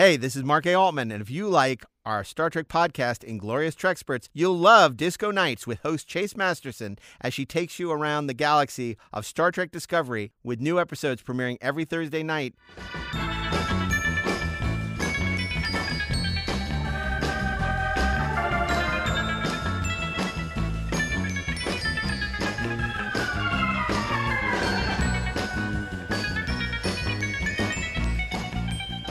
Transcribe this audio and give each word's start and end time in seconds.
Hey, 0.00 0.16
this 0.16 0.34
is 0.34 0.44
Mark 0.44 0.64
A. 0.64 0.72
Altman, 0.72 1.10
and 1.10 1.20
if 1.20 1.30
you 1.30 1.46
like 1.46 1.84
our 2.06 2.24
Star 2.24 2.48
Trek 2.48 2.68
podcast, 2.68 3.22
Inglorious 3.22 3.74
Treksperts, 3.74 4.30
you'll 4.32 4.56
love 4.56 4.96
Disco 4.96 5.30
Nights 5.30 5.66
with 5.66 5.80
host 5.80 6.08
Chase 6.08 6.34
Masterson 6.34 6.98
as 7.20 7.34
she 7.34 7.44
takes 7.44 7.78
you 7.78 7.92
around 7.92 8.26
the 8.26 8.32
galaxy 8.32 8.96
of 9.12 9.26
Star 9.26 9.50
Trek 9.50 9.70
Discovery 9.70 10.32
with 10.42 10.58
new 10.58 10.80
episodes 10.80 11.22
premiering 11.22 11.58
every 11.60 11.84
Thursday 11.84 12.22
night. 12.22 12.54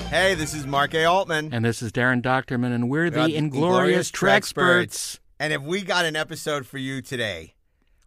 Hey, 0.10 0.34
this 0.34 0.56
is 0.56 0.66
Mark 0.66 0.96
A. 0.96 1.06
Altman. 1.06 1.54
And 1.54 1.64
this 1.64 1.84
is 1.84 1.92
Daren 1.92 2.24
Dochterman, 2.24 2.74
and 2.74 2.90
we're 2.90 3.12
the 3.12 3.20
We're 3.20 3.28
the 3.28 3.36
Inglorious 3.36 4.10
Treksperts. 4.10 5.20
And 5.40 5.54
if 5.54 5.62
we 5.62 5.84
got 5.84 6.06
an 6.06 6.16
episode 6.16 6.66
for 6.66 6.80
you 6.80 7.04
today, 7.04 7.54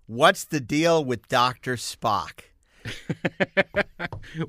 what's 0.06 0.42
the 0.42 0.58
deal 0.58 1.04
with 1.04 1.28
Dr. 1.28 1.76
Spock? 1.76 2.40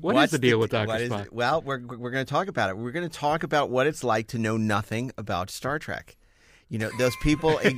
What's 0.00 0.24
is 0.24 0.30
the 0.32 0.38
deal 0.40 0.58
with 0.58 0.72
what 0.72 0.86
Dr. 0.88 1.08
Spock? 1.08 1.30
Well, 1.30 1.62
we're 1.62 1.78
we're 1.78 2.10
going 2.10 2.26
to 2.26 2.30
talk 2.30 2.48
about 2.48 2.70
it. 2.70 2.76
We're 2.76 2.90
going 2.90 3.08
to 3.08 3.18
talk 3.18 3.44
about 3.44 3.70
what 3.70 3.86
it's 3.86 4.02
like 4.02 4.26
to 4.28 4.38
know 4.38 4.56
nothing 4.56 5.12
about 5.16 5.48
Star 5.48 5.78
Trek. 5.78 6.16
You 6.68 6.78
know, 6.80 6.90
those 6.98 7.14
people, 7.22 7.60
eh, 7.62 7.70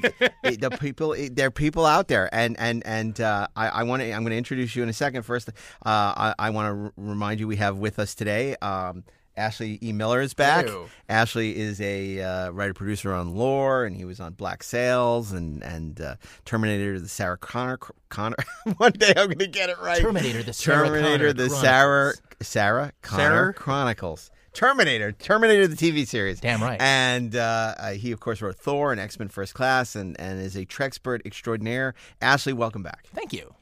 the 0.42 0.74
people, 0.80 1.12
eh, 1.12 1.28
there 1.30 1.48
are 1.48 1.50
people 1.50 1.84
out 1.84 2.08
there, 2.08 2.34
and 2.34 2.58
and 2.58 2.82
and 2.86 3.20
uh, 3.20 3.48
I, 3.54 3.68
I 3.68 3.82
want 3.82 4.00
to. 4.00 4.10
I'm 4.10 4.22
going 4.22 4.30
to 4.30 4.38
introduce 4.38 4.74
you 4.74 4.82
in 4.82 4.88
a 4.88 4.94
second. 4.94 5.24
First, 5.24 5.50
uh, 5.50 5.52
I, 5.84 6.34
I 6.38 6.50
want 6.50 6.66
to 6.66 6.84
r- 6.84 6.92
remind 6.96 7.40
you 7.40 7.46
we 7.46 7.56
have 7.56 7.76
with 7.76 7.98
us 7.98 8.14
today. 8.14 8.56
Um, 8.62 9.04
Ashley 9.36 9.78
E. 9.82 9.92
Miller 9.92 10.20
is 10.20 10.34
back. 10.34 10.66
Hello. 10.66 10.88
Ashley 11.08 11.56
is 11.56 11.80
a 11.80 12.20
uh, 12.20 12.50
writer 12.50 12.74
producer 12.74 13.12
on 13.12 13.34
Lore, 13.34 13.84
and 13.84 13.96
he 13.96 14.04
was 14.04 14.20
on 14.20 14.32
Black 14.32 14.62
Sails 14.62 15.32
and 15.32 15.62
and 15.62 16.00
uh, 16.00 16.16
Terminator, 16.44 16.98
the 16.98 17.08
Sarah 17.08 17.36
Connor 17.36 17.78
Connor. 18.08 18.36
One 18.76 18.92
day 18.92 19.12
I'm 19.16 19.26
going 19.26 19.38
to 19.38 19.46
get 19.46 19.68
it 19.68 19.78
right. 19.80 20.00
Terminator, 20.00 20.42
the 20.42 20.52
Sarah 20.52 20.86
Terminator, 20.88 21.18
Connor 21.18 21.32
the 21.32 21.48
Chronicles. 21.48 21.60
Sarah 21.60 22.12
Sarah 22.40 22.92
Connor 23.02 23.22
Sarah? 23.22 23.54
Chronicles. 23.54 24.30
Terminator, 24.52 25.12
Terminator, 25.12 25.68
the 25.68 25.76
TV 25.76 26.06
series. 26.06 26.40
Damn 26.40 26.62
right. 26.62 26.80
And 26.80 27.36
uh, 27.36 27.74
uh, 27.78 27.90
he, 27.90 28.10
of 28.12 28.20
course, 28.20 28.40
wrote 28.40 28.56
Thor 28.56 28.90
and 28.90 28.98
X 28.98 29.18
Men 29.18 29.28
First 29.28 29.52
Class, 29.52 29.94
and 29.94 30.18
and 30.18 30.40
is 30.40 30.56
a 30.56 30.64
Trekspert 30.64 31.26
extraordinaire. 31.26 31.94
Ashley, 32.22 32.54
welcome 32.54 32.82
back. 32.82 33.06
Thank 33.12 33.34
you. 33.34 33.54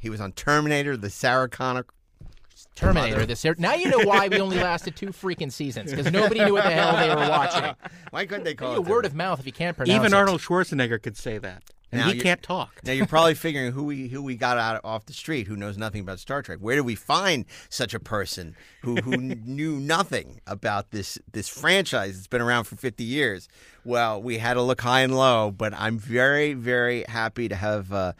He 0.00 0.08
was 0.08 0.22
on 0.22 0.32
Terminator, 0.32 0.96
the 0.96 1.10
Sarah 1.10 1.48
Connor. 1.48 1.84
Terminator, 2.74 3.24
this 3.26 3.40
Sarah. 3.40 3.54
Now 3.58 3.74
you 3.74 3.88
know 3.88 4.00
why 4.00 4.28
we 4.28 4.40
only 4.40 4.56
lasted 4.58 4.96
two 4.96 5.08
freaking 5.08 5.52
seasons 5.52 5.90
because 5.90 6.10
nobody 6.10 6.44
knew 6.44 6.54
what 6.54 6.64
the 6.64 6.70
hell 6.70 6.96
they 6.96 7.08
were 7.08 7.28
watching. 7.28 7.74
Why 8.10 8.26
couldn't 8.26 8.44
they 8.44 8.54
call 8.54 8.70
Maybe 8.74 8.84
a 8.84 8.86
it 8.86 8.90
word 8.90 9.06
of 9.06 9.14
mouth 9.14 9.40
if 9.40 9.46
you 9.46 9.52
can't 9.52 9.76
pronounce 9.76 9.96
Even 9.96 10.12
it. 10.12 10.16
Arnold 10.16 10.40
Schwarzenegger 10.40 11.02
could 11.02 11.16
say 11.16 11.38
that, 11.38 11.62
and 11.90 12.00
Now 12.00 12.10
he 12.12 12.20
can't 12.20 12.42
talk. 12.42 12.80
Now 12.84 12.92
you're 12.92 13.06
probably 13.06 13.34
figuring 13.34 13.72
who 13.72 13.84
we 13.84 14.08
who 14.08 14.22
we 14.22 14.36
got 14.36 14.56
out 14.58 14.80
off 14.84 15.06
the 15.06 15.12
street 15.12 15.46
who 15.46 15.56
knows 15.56 15.76
nothing 15.76 16.00
about 16.00 16.20
Star 16.20 16.42
Trek. 16.42 16.58
Where 16.60 16.76
do 16.76 16.84
we 16.84 16.94
find 16.94 17.44
such 17.68 17.94
a 17.94 18.00
person 18.00 18.54
who 18.82 18.96
who 18.96 19.16
knew 19.16 19.80
nothing 19.80 20.40
about 20.46 20.90
this 20.90 21.18
this 21.32 21.48
franchise 21.48 22.14
that's 22.16 22.26
been 22.28 22.40
around 22.42 22.64
for 22.64 22.76
50 22.76 23.02
years? 23.04 23.48
Well, 23.84 24.22
we 24.22 24.38
had 24.38 24.54
to 24.54 24.62
look 24.62 24.80
high 24.80 25.00
and 25.00 25.16
low, 25.16 25.50
but 25.50 25.74
I'm 25.74 25.98
very 25.98 26.54
very 26.54 27.04
happy 27.08 27.48
to 27.48 27.56
have. 27.56 27.92
Uh, 27.92 28.12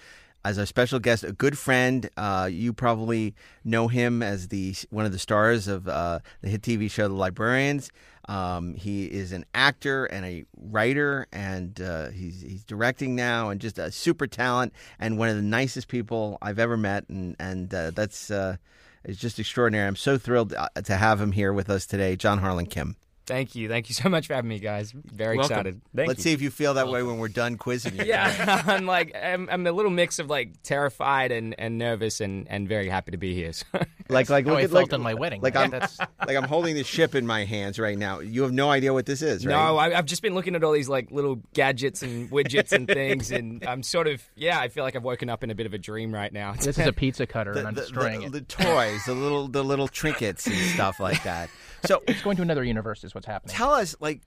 as 0.45 0.59
our 0.59 0.67
special 0.67 0.99
guest, 0.99 1.25
a 1.25 1.33
good 1.33 1.57
friend. 1.57 2.09
Uh, 2.17 2.49
you 2.51 2.73
probably 2.73 3.35
know 3.65 3.89
him 3.89 4.23
as 4.23 4.49
the 4.49 4.75
one 4.91 5.07
of 5.07 5.13
the 5.13 5.19
stars 5.19 5.69
of 5.69 5.89
uh, 5.89 6.19
the 6.43 6.49
hit 6.49 6.63
TV 6.63 6.91
show 6.91 7.09
The 7.09 7.15
Librarians. 7.15 7.91
Um, 8.27 8.75
he 8.75 9.05
is 9.05 9.33
an 9.33 9.45
actor 9.55 10.07
and 10.07 10.25
a 10.25 10.45
writer, 10.57 11.27
and 11.33 11.79
uh, 11.81 12.11
he's 12.11 12.43
he's 12.43 12.65
directing 12.65 13.15
now, 13.15 13.51
and 13.51 13.61
just 13.61 13.79
a 13.79 13.91
super 13.91 14.27
talent 14.27 14.73
and 14.99 15.19
one 15.19 15.29
of 15.29 15.37
the 15.37 15.43
nicest 15.43 15.89
people 15.89 16.39
I've 16.41 16.59
ever 16.59 16.77
met, 16.77 17.09
and 17.09 17.37
and 17.39 17.73
uh, 17.73 17.91
that's 17.91 18.31
uh, 18.31 18.57
it's 19.05 19.19
just 19.19 19.39
extraordinary. 19.39 19.87
I'm 19.87 19.97
so 19.97 20.17
thrilled 20.19 20.55
uh, 20.55 20.69
to 20.85 20.97
have 20.97 21.21
him 21.21 21.33
here 21.33 21.53
with 21.53 21.69
us 21.69 21.87
today, 21.87 22.17
John 22.17 22.39
Harlan 22.39 22.67
Kim. 22.67 22.97
Thank 23.27 23.55
you. 23.55 23.69
Thank 23.71 23.89
you 23.89 23.95
so 23.95 24.09
much 24.11 24.27
for 24.27 24.35
having 24.35 24.49
me, 24.51 24.59
guys. 24.59 24.93
Very 24.93 25.39
Welcome. 25.39 25.53
excited. 25.53 25.81
Thank 25.97 26.09
Let's 26.09 26.19
you. 26.19 26.23
see 26.25 26.33
if 26.33 26.43
you 26.43 26.51
feel 26.51 26.75
that 26.75 26.89
way 26.89 27.03
when 27.03 27.17
we're 27.19 27.29
done 27.29 27.57
quizzing 27.57 27.97
you. 27.97 28.05
Yeah, 28.15 28.63
I'm 28.67 28.85
like 28.87 29.15
I'm, 29.17 29.49
I'm 29.51 29.67
a 29.67 29.73
little 29.73 29.91
mix 29.91 30.19
of 30.19 30.29
like 30.29 30.63
terrified 30.63 31.33
and, 31.33 31.55
and 31.59 31.79
nervous 31.79 32.21
and, 32.21 32.47
and 32.51 32.69
very 32.69 32.89
happy 32.89 33.13
to 33.13 33.17
be 33.17 33.35
here. 33.35 33.53
So. 33.55 33.65
like 34.11 34.29
like 34.29 34.45
How 34.45 34.53
look 34.53 34.61
I 34.61 34.65
at 34.65 34.71
felt 34.71 34.83
like, 34.85 34.93
on 34.93 35.01
my 35.01 35.15
wedding. 35.15 35.41
like 35.41 35.55
Yeah, 35.55 35.61
I'm 35.63 35.71
that's 35.71 35.99
like 35.99 36.37
I'm 36.37 36.45
holding 36.45 36.75
the 36.75 36.85
ship 36.85 37.15
in 37.15 37.27
my 37.27 37.45
hands 37.45 37.79
right 37.79 37.97
now. 37.97 38.21
You 38.21 38.43
have 38.43 38.53
no 38.53 38.71
idea 38.71 38.93
what 38.93 39.07
this 39.07 39.23
is, 39.23 39.47
right? 39.47 39.53
No, 39.53 39.79
I, 39.79 39.97
I've 39.97 40.07
just 40.07 40.21
been 40.21 40.35
looking 40.35 40.55
at 40.55 40.63
all 40.63 40.73
these 40.73 40.89
like 40.91 41.11
little 41.11 41.37
gadgets 41.55 42.03
and 42.03 42.31
widgets 42.31 42.73
and 42.73 42.87
things, 42.87 43.31
and 43.31 43.65
I'm 43.67 43.83
sort 43.83 44.07
of 44.07 44.23
yeah. 44.37 44.59
I 44.61 44.69
feel 44.69 44.85
like 44.85 44.97
I've 44.97 45.03
woken 45.05 45.31
up 45.31 45.43
in 45.43 45.51
a 45.51 45.55
bit 45.55 45.65
of 45.65 45.73
a 45.73 45.79
dream 45.79 46.13
right 46.13 46.33
now. 46.33 46.53
this 46.53 46.79
is 46.79 46.87
a 46.87 46.93
pizza 46.93 47.27
cutter, 47.27 47.55
the, 47.55 47.61
and 47.61 47.69
I'm 47.69 47.75
the- 47.75 47.81
destroying 47.81 48.21
the- 48.21 48.27
it. 48.27 48.33
the 48.33 48.41
toys, 48.43 49.05
the 49.07 49.15
little 49.15 49.49
the 49.49 49.65
little 49.65 49.89
trinkets 49.89 50.47
and 50.47 50.57
stuff 50.75 51.01
like 51.01 51.23
that. 51.25 51.49
So 51.87 52.03
It's 52.07 52.23
going 52.23 52.37
to 52.37 52.43
another 52.43 52.65
universe. 52.65 53.05
Is 53.05 53.15
what's 53.15 53.27
happening. 53.27 53.55
tell 53.55 53.73
us, 53.73 53.95
like, 54.01 54.21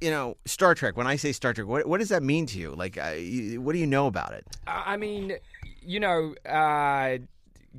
you 0.00 0.10
know, 0.10 0.36
Star 0.44 0.74
Trek. 0.74 0.96
When 0.96 1.06
I 1.06 1.16
say 1.16 1.32
Star 1.32 1.52
Trek, 1.54 1.66
what 1.66 1.86
what 1.86 1.98
does 1.98 2.10
that 2.10 2.22
mean 2.22 2.46
to 2.46 2.58
you? 2.58 2.72
Like, 2.72 2.98
uh, 2.98 3.14
you, 3.16 3.60
what 3.60 3.72
do 3.72 3.78
you 3.78 3.86
know 3.86 4.06
about 4.06 4.32
it? 4.32 4.46
I 4.66 4.94
I 4.94 4.96
mean, 4.96 5.36
you 5.82 6.00
know, 6.00 6.34
uh, 6.48 7.18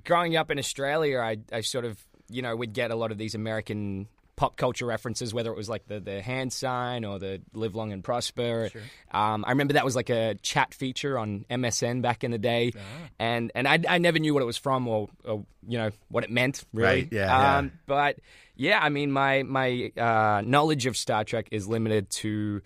growing 0.03 0.35
up 0.35 0.51
in 0.51 0.59
Australia, 0.59 1.19
I, 1.19 1.37
I 1.51 1.61
sort 1.61 1.85
of, 1.85 1.99
you 2.29 2.41
know, 2.41 2.55
would 2.55 2.73
get 2.73 2.91
a 2.91 2.95
lot 2.95 3.11
of 3.11 3.17
these 3.17 3.35
American 3.35 4.07
pop 4.35 4.55
culture 4.55 4.85
references, 4.85 5.33
whether 5.33 5.51
it 5.51 5.57
was 5.57 5.67
like 5.67 5.87
the, 5.87 5.99
the 5.99 6.21
hand 6.21 6.53
sign 6.53 7.03
or 7.03 7.17
the 7.17 7.41
live 7.53 7.73
long 7.75 7.91
and 7.91 8.03
prosper. 8.03 8.69
Um, 9.11 9.43
I 9.43 9.49
remember 9.49 9.73
that 9.73 9.83
was 9.83 9.95
like 9.95 10.11
a 10.11 10.35
chat 10.43 10.75
feature 10.75 11.17
on 11.17 11.43
MSN 11.49 12.03
back 12.03 12.23
in 12.23 12.29
the 12.29 12.37
day. 12.37 12.71
And, 13.17 13.51
and 13.55 13.67
I, 13.67 13.79
I 13.89 13.97
never 13.97 14.19
knew 14.19 14.35
what 14.35 14.43
it 14.43 14.45
was 14.45 14.57
from 14.57 14.87
or, 14.87 15.09
or, 15.25 15.43
you 15.67 15.79
know, 15.79 15.89
what 16.09 16.23
it 16.23 16.29
meant, 16.29 16.63
really. 16.71 16.87
Right, 16.87 17.07
yeah, 17.11 17.57
Um, 17.57 17.65
yeah. 17.65 17.71
But 17.87 18.15
yeah, 18.57 18.79
I 18.81 18.89
mean, 18.89 19.11
my, 19.11 19.43
my 19.43 19.91
uh, 19.97 20.41
knowledge 20.45 20.85
of 20.85 20.97
Star 20.97 21.23
Trek 21.23 21.47
is 21.51 21.67
limited 21.67 22.09
to 22.11 22.61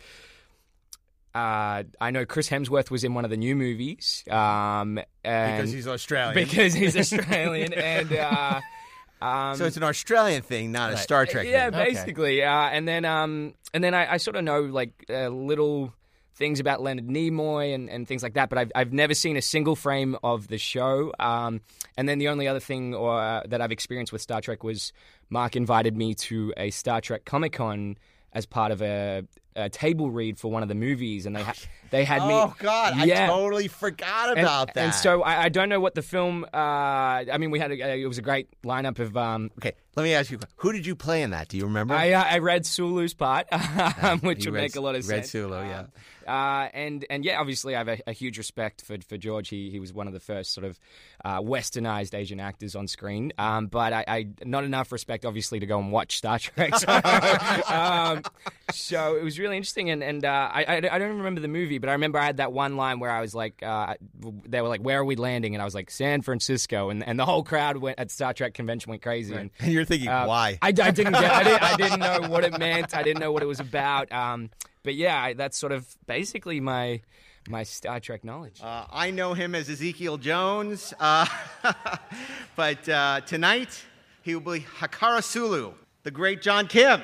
uh, 1.33 1.83
I 2.01 2.11
know 2.11 2.25
Chris 2.25 2.49
Hemsworth 2.49 2.91
was 2.91 3.03
in 3.03 3.13
one 3.13 3.23
of 3.23 3.31
the 3.31 3.37
new 3.37 3.55
movies. 3.55 4.23
Um, 4.29 4.99
and 5.23 5.57
Because 5.57 5.71
he's 5.71 5.87
Australian. 5.87 6.33
because 6.33 6.73
he's 6.73 6.97
Australian, 7.13 7.73
and 7.73 8.11
uh, 8.11 8.59
um, 9.21 9.55
so 9.55 9.65
it's 9.65 9.77
an 9.77 9.83
Australian 9.83 10.41
thing, 10.41 10.71
not 10.71 10.91
a 10.93 10.97
Star 10.97 11.25
Trek. 11.25 11.47
yeah, 11.47 11.69
thing. 11.69 11.79
Okay. 11.79 11.89
basically. 11.93 12.43
Uh, 12.43 12.51
and 12.51 12.87
then 12.87 13.05
um, 13.05 13.53
and 13.73 13.83
then 13.83 13.93
I, 13.93 14.13
I 14.13 14.17
sort 14.17 14.35
of 14.35 14.43
know 14.43 14.61
like 14.61 15.05
uh, 15.09 15.29
little 15.29 15.93
things 16.35 16.59
about 16.59 16.81
Leonard 16.81 17.07
Nimoy 17.07 17.73
and, 17.75 17.89
and 17.89 18.07
things 18.07 18.23
like 18.23 18.33
that, 18.33 18.49
but 18.49 18.57
I've 18.57 18.71
I've 18.75 18.91
never 18.93 19.13
seen 19.13 19.37
a 19.37 19.41
single 19.41 19.75
frame 19.77 20.17
of 20.23 20.47
the 20.49 20.57
show. 20.57 21.13
Um, 21.19 21.61
and 21.95 22.09
then 22.09 22.17
the 22.17 22.27
only 22.27 22.47
other 22.47 22.59
thing 22.59 22.93
or 22.93 23.17
uh, 23.21 23.43
that 23.47 23.61
I've 23.61 23.71
experienced 23.71 24.11
with 24.11 24.21
Star 24.21 24.41
Trek 24.41 24.63
was 24.63 24.91
Mark 25.31 25.55
invited 25.55 25.95
me 25.95 26.13
to 26.13 26.53
a 26.57 26.69
Star 26.71 26.99
Trek 26.99 27.23
Comic 27.23 27.53
Con 27.53 27.97
as 28.33 28.45
part 28.45 28.71
of 28.71 28.81
a, 28.81 29.23
a 29.55 29.69
table 29.69 30.11
read 30.11 30.37
for 30.37 30.51
one 30.51 30.61
of 30.61 30.67
the 30.67 30.75
movies, 30.75 31.25
and 31.25 31.33
they 31.35 31.41
ha- 31.41 31.53
they 31.91 32.03
had 32.03 32.25
me. 32.25 32.33
Oh 32.33 32.55
God, 32.57 33.05
Yeah. 33.05 33.25
I 33.25 33.27
totally 33.27 33.67
forgot 33.67 34.29
And- 34.31 34.39
about 34.39 34.73
that. 34.73 34.83
And 34.83 34.93
so 34.93 35.21
I, 35.21 35.43
I 35.43 35.49
don't 35.49 35.69
know 35.69 35.79
what 35.79 35.93
the 35.95 36.01
film. 36.01 36.45
Uh, 36.53 36.57
I 36.57 37.37
mean, 37.37 37.51
we 37.51 37.59
had 37.59 37.71
a, 37.71 37.95
it 37.99 38.07
was 38.07 38.17
a 38.17 38.21
great 38.23 38.47
lineup 38.63 38.97
of. 38.99 39.15
Um, 39.15 39.51
okay, 39.59 39.73
let 39.95 40.03
me 40.03 40.13
ask 40.13 40.31
you, 40.31 40.39
who 40.57 40.71
did 40.71 40.85
you 40.85 40.95
play 40.95 41.21
in 41.21 41.29
that? 41.31 41.49
Do 41.49 41.57
you 41.57 41.65
remember? 41.65 41.93
I 41.93 42.13
uh, 42.13 42.23
I 42.23 42.39
read 42.39 42.65
Sulu's 42.65 43.13
part, 43.13 43.45
um, 43.51 44.19
which 44.21 44.45
would 44.45 44.55
read- 44.55 44.61
make 44.61 44.75
a 44.75 44.81
lot 44.81 44.95
of 44.95 45.07
read 45.07 45.17
sense. 45.25 45.31
Sulu, 45.31 45.57
yeah. 45.57 45.83
Uh, 46.27 46.69
and 46.73 47.03
and 47.09 47.25
yeah, 47.25 47.39
obviously 47.41 47.75
I 47.75 47.79
have 47.79 47.87
a, 47.89 47.97
a 48.07 48.13
huge 48.13 48.37
respect 48.37 48.83
for 48.85 48.95
for 49.07 49.17
George. 49.17 49.49
He 49.49 49.69
he 49.71 49.79
was 49.79 49.91
one 49.91 50.07
of 50.07 50.13
the 50.13 50.19
first 50.19 50.53
sort 50.53 50.65
of 50.65 50.79
uh, 51.25 51.39
westernized 51.41 52.13
Asian 52.13 52.39
actors 52.39 52.75
on 52.75 52.87
screen. 52.87 53.33
Um, 53.39 53.67
but 53.67 53.91
I, 53.91 54.05
I 54.07 54.27
not 54.45 54.63
enough 54.63 54.91
respect, 54.91 55.25
obviously, 55.25 55.59
to 55.59 55.65
go 55.65 55.79
and 55.79 55.91
watch 55.91 56.17
Star 56.17 56.39
Trek. 56.39 56.73
So, 56.79 57.73
um, 57.73 58.21
so 58.71 59.15
it 59.17 59.23
was 59.23 59.39
really 59.39 59.57
interesting. 59.57 59.89
And 59.89 60.03
and 60.03 60.23
uh, 60.23 60.49
I, 60.53 60.63
I 60.63 60.75
I 60.77 60.99
don't 60.99 61.17
remember 61.17 61.41
the 61.41 61.47
movie, 61.47 61.79
but 61.81 61.89
I 61.89 61.93
remember 61.93 62.19
I 62.19 62.25
had 62.25 62.37
that 62.37 62.53
one 62.53 62.77
line 62.77 62.99
where 62.99 63.11
I 63.11 63.19
was 63.19 63.35
like, 63.35 63.61
uh, 63.63 63.95
they 64.47 64.61
were 64.61 64.67
like, 64.67 64.81
"Where 64.81 64.99
are 64.99 65.05
we 65.05 65.15
landing?" 65.15 65.55
And 65.55 65.61
I 65.61 65.65
was 65.65 65.75
like, 65.75 65.91
"San 65.91 66.21
Francisco," 66.21 66.89
and 66.89 67.03
and 67.05 67.19
the 67.19 67.25
whole 67.25 67.43
crowd 67.43 67.77
went 67.77 67.99
at 67.99 68.11
Star 68.11 68.33
Trek 68.33 68.53
convention 68.53 68.91
went 68.91 69.01
crazy. 69.01 69.33
And 69.33 69.49
and 69.59 69.71
you're 69.73 69.83
thinking, 69.83 70.07
uh, 70.07 70.25
why? 70.25 70.59
I, 70.61 70.67
I 70.67 70.71
didn't 70.71 71.13
get. 71.13 71.31
I 71.31 71.43
didn't, 71.43 71.63
I 71.63 71.75
didn't 71.75 71.99
know 72.21 72.29
what 72.29 72.43
it 72.45 72.57
meant. 72.57 72.95
I 72.95 73.03
didn't 73.03 73.19
know 73.19 73.31
what 73.31 73.43
it 73.43 73.47
was 73.47 73.59
about. 73.59 74.11
Um, 74.11 74.51
but 74.83 74.95
yeah, 74.95 75.21
I, 75.21 75.33
that's 75.33 75.57
sort 75.57 75.71
of 75.71 75.87
basically 76.05 76.59
my 76.59 77.01
my 77.49 77.63
Star 77.63 77.99
Trek 77.99 78.23
knowledge. 78.23 78.61
Uh, 78.61 78.85
I 78.91 79.11
know 79.11 79.33
him 79.33 79.55
as 79.55 79.69
Ezekiel 79.69 80.17
Jones, 80.17 80.93
uh, 80.99 81.25
but 82.55 82.87
uh, 82.87 83.21
tonight 83.21 83.83
he 84.21 84.35
will 84.35 84.53
be 84.53 84.61
Hikaru 84.79 85.23
Sulu, 85.23 85.73
the 86.03 86.11
great 86.11 86.41
John 86.41 86.67
Kim. 86.67 87.01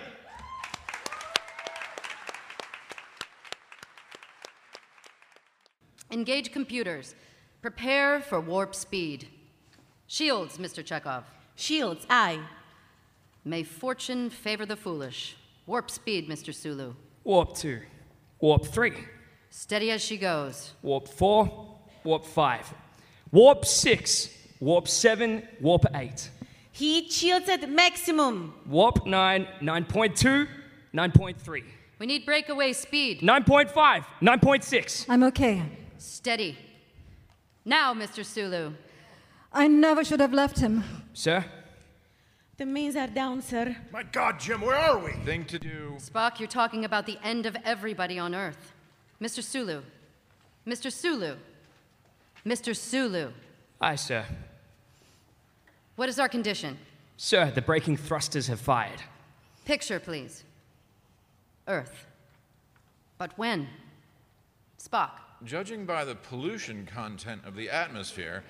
Engage 6.11 6.51
computers. 6.51 7.15
Prepare 7.61 8.21
for 8.21 8.39
warp 8.39 8.73
speed. 8.73 9.27
Shields, 10.07 10.57
Mr. 10.57 10.83
Chekov. 10.83 11.23
Shields, 11.55 12.05
aye. 12.09 12.39
May 13.43 13.63
fortune 13.63 14.29
favor 14.29 14.65
the 14.65 14.75
foolish. 14.75 15.35
Warp 15.65 15.89
speed, 15.91 16.29
Mr. 16.29 16.53
Sulu. 16.53 16.93
Warp 17.23 17.55
2. 17.55 17.81
Warp 18.39 18.65
3. 18.65 18.93
Steady 19.49 19.91
as 19.91 20.01
she 20.01 20.17
goes. 20.17 20.73
Warp 20.81 21.07
4. 21.07 21.77
Warp 22.03 22.25
5. 22.25 22.73
Warp 23.31 23.65
6. 23.65 24.29
Warp 24.61 24.87
7. 24.87 25.47
Warp 25.59 25.85
8. 25.93 26.29
Heat 26.71 27.11
shields 27.11 27.49
at 27.49 27.69
maximum. 27.69 28.53
Warp 28.65 29.05
9. 29.05 29.47
9.2. 29.61 30.47
9.3. 30.93 31.63
We 31.99 32.05
need 32.05 32.25
breakaway 32.25 32.71
speed. 32.73 33.21
9.5. 33.21 34.05
9.6. 34.21 35.05
I'm 35.09 35.23
okay. 35.23 35.63
Steady. 35.97 36.57
Now, 37.65 37.93
Mr. 37.93 38.23
Sulu. 38.23 38.73
I 39.51 39.67
never 39.67 40.03
should 40.03 40.19
have 40.19 40.33
left 40.33 40.59
him. 40.59 40.83
Sir? 41.13 41.45
The 42.57 42.65
mains 42.65 42.95
are 42.95 43.07
down, 43.07 43.41
sir. 43.41 43.75
My 43.91 44.03
God, 44.03 44.39
Jim, 44.39 44.61
where 44.61 44.75
are 44.75 44.97
we? 44.97 45.11
Thing 45.25 45.45
to 45.45 45.59
do. 45.59 45.95
Spock, 45.99 46.39
you're 46.39 46.47
talking 46.47 46.85
about 46.85 47.05
the 47.05 47.17
end 47.23 47.45
of 47.45 47.55
everybody 47.63 48.17
on 48.17 48.33
Earth. 48.33 48.73
Mr. 49.21 49.43
Sulu. 49.43 49.81
Mr. 50.65 50.91
Sulu. 50.91 51.35
Mr. 52.45 52.75
Sulu. 52.75 53.31
Aye, 53.79 53.95
sir. 53.95 54.25
What 55.95 56.09
is 56.09 56.19
our 56.19 56.29
condition? 56.29 56.77
Sir, 57.17 57.51
the 57.51 57.61
braking 57.61 57.97
thrusters 57.97 58.47
have 58.47 58.59
fired. 58.59 59.01
Picture, 59.65 59.99
please. 59.99 60.43
Earth. 61.67 62.05
But 63.17 63.37
when? 63.37 63.67
Spock. 64.79 65.11
Judging 65.45 65.85
by 65.85 66.03
the 66.03 66.15
pollution 66.15 66.85
content 66.85 67.41
of 67.45 67.55
the 67.55 67.69
atmosphere, 67.69 68.43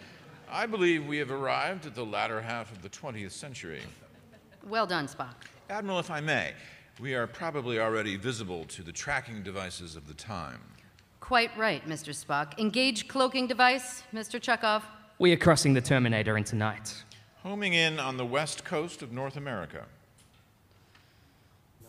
I 0.50 0.66
believe 0.66 1.06
we 1.06 1.18
have 1.18 1.32
arrived 1.32 1.86
at 1.86 1.94
the 1.94 2.06
latter 2.06 2.42
half 2.42 2.72
of 2.72 2.82
the 2.82 2.90
20th 2.90 3.32
century. 3.32 3.82
Well 4.66 4.88
done, 4.88 5.08
Spock. 5.08 5.36
Admiral, 5.70 6.00
if 6.00 6.10
I 6.10 6.22
may, 6.22 6.54
we 7.02 7.14
are 7.14 7.28
probably 7.28 7.80
already 7.80 8.16
visible 8.16 8.64
to 8.66 8.84
the 8.84 8.94
tracking 8.94 9.44
devices 9.44 9.98
of 9.98 10.08
the 10.08 10.14
time. 10.14 10.62
Quite 11.20 11.56
right, 11.58 11.86
Mr. 11.86 12.16
Spock. 12.16 12.58
Engage 12.58 13.10
cloaking 13.10 13.48
device, 13.48 14.04
Mr. 14.14 14.40
Chekov. 14.40 14.84
We 15.20 15.34
are 15.34 15.38
crossing 15.38 15.74
the 15.74 15.82
Terminator 15.82 16.38
into 16.38 16.56
night. 16.56 17.04
Homing 17.44 17.74
in 17.74 18.00
on 18.00 18.16
the 18.16 18.26
west 18.26 18.64
coast 18.64 19.02
of 19.02 19.12
North 19.12 19.36
America. 19.36 19.86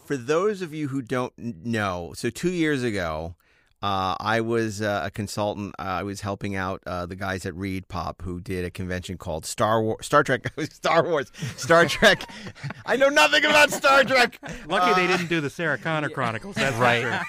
For 0.05 0.17
those 0.17 0.61
of 0.61 0.75
you 0.75 0.89
who 0.89 1.03
don't 1.03 1.65
know, 1.65 2.15
so 2.17 2.31
two 2.31 2.51
years 2.51 2.83
ago, 2.83 3.37
uh, 3.83 4.17
I 4.19 4.41
was 4.41 4.83
uh, 4.83 5.03
a 5.05 5.11
consultant. 5.11 5.75
Uh, 5.79 5.83
I 5.83 6.03
was 6.03 6.21
helping 6.23 6.57
out 6.57 6.83
uh, 6.87 7.07
the 7.07 7.15
guys 7.17 7.47
at 7.47 7.55
ReedPop 7.55 8.23
who 8.23 8.41
did 8.41 8.65
a 8.65 8.71
convention 8.71 9.17
called 9.19 9.47
Star 9.47 9.81
War, 9.83 10.03
Star 10.03 10.23
Trek, 10.25 10.53
Star 10.73 11.05
Wars, 11.05 11.31
Star 11.57 11.87
Trek. 11.87 12.29
I 12.87 12.97
know 12.97 13.09
nothing 13.09 13.45
about 13.45 13.71
Star 13.71 14.03
Trek. 14.05 14.39
Lucky 14.67 14.95
they 15.01 15.07
Uh, 15.13 15.17
didn't 15.17 15.29
do 15.29 15.41
the 15.41 15.51
Sarah 15.51 15.79
Connor 15.79 16.09
Chronicles. 16.09 16.57
That's 16.57 16.77
right. 16.77 17.23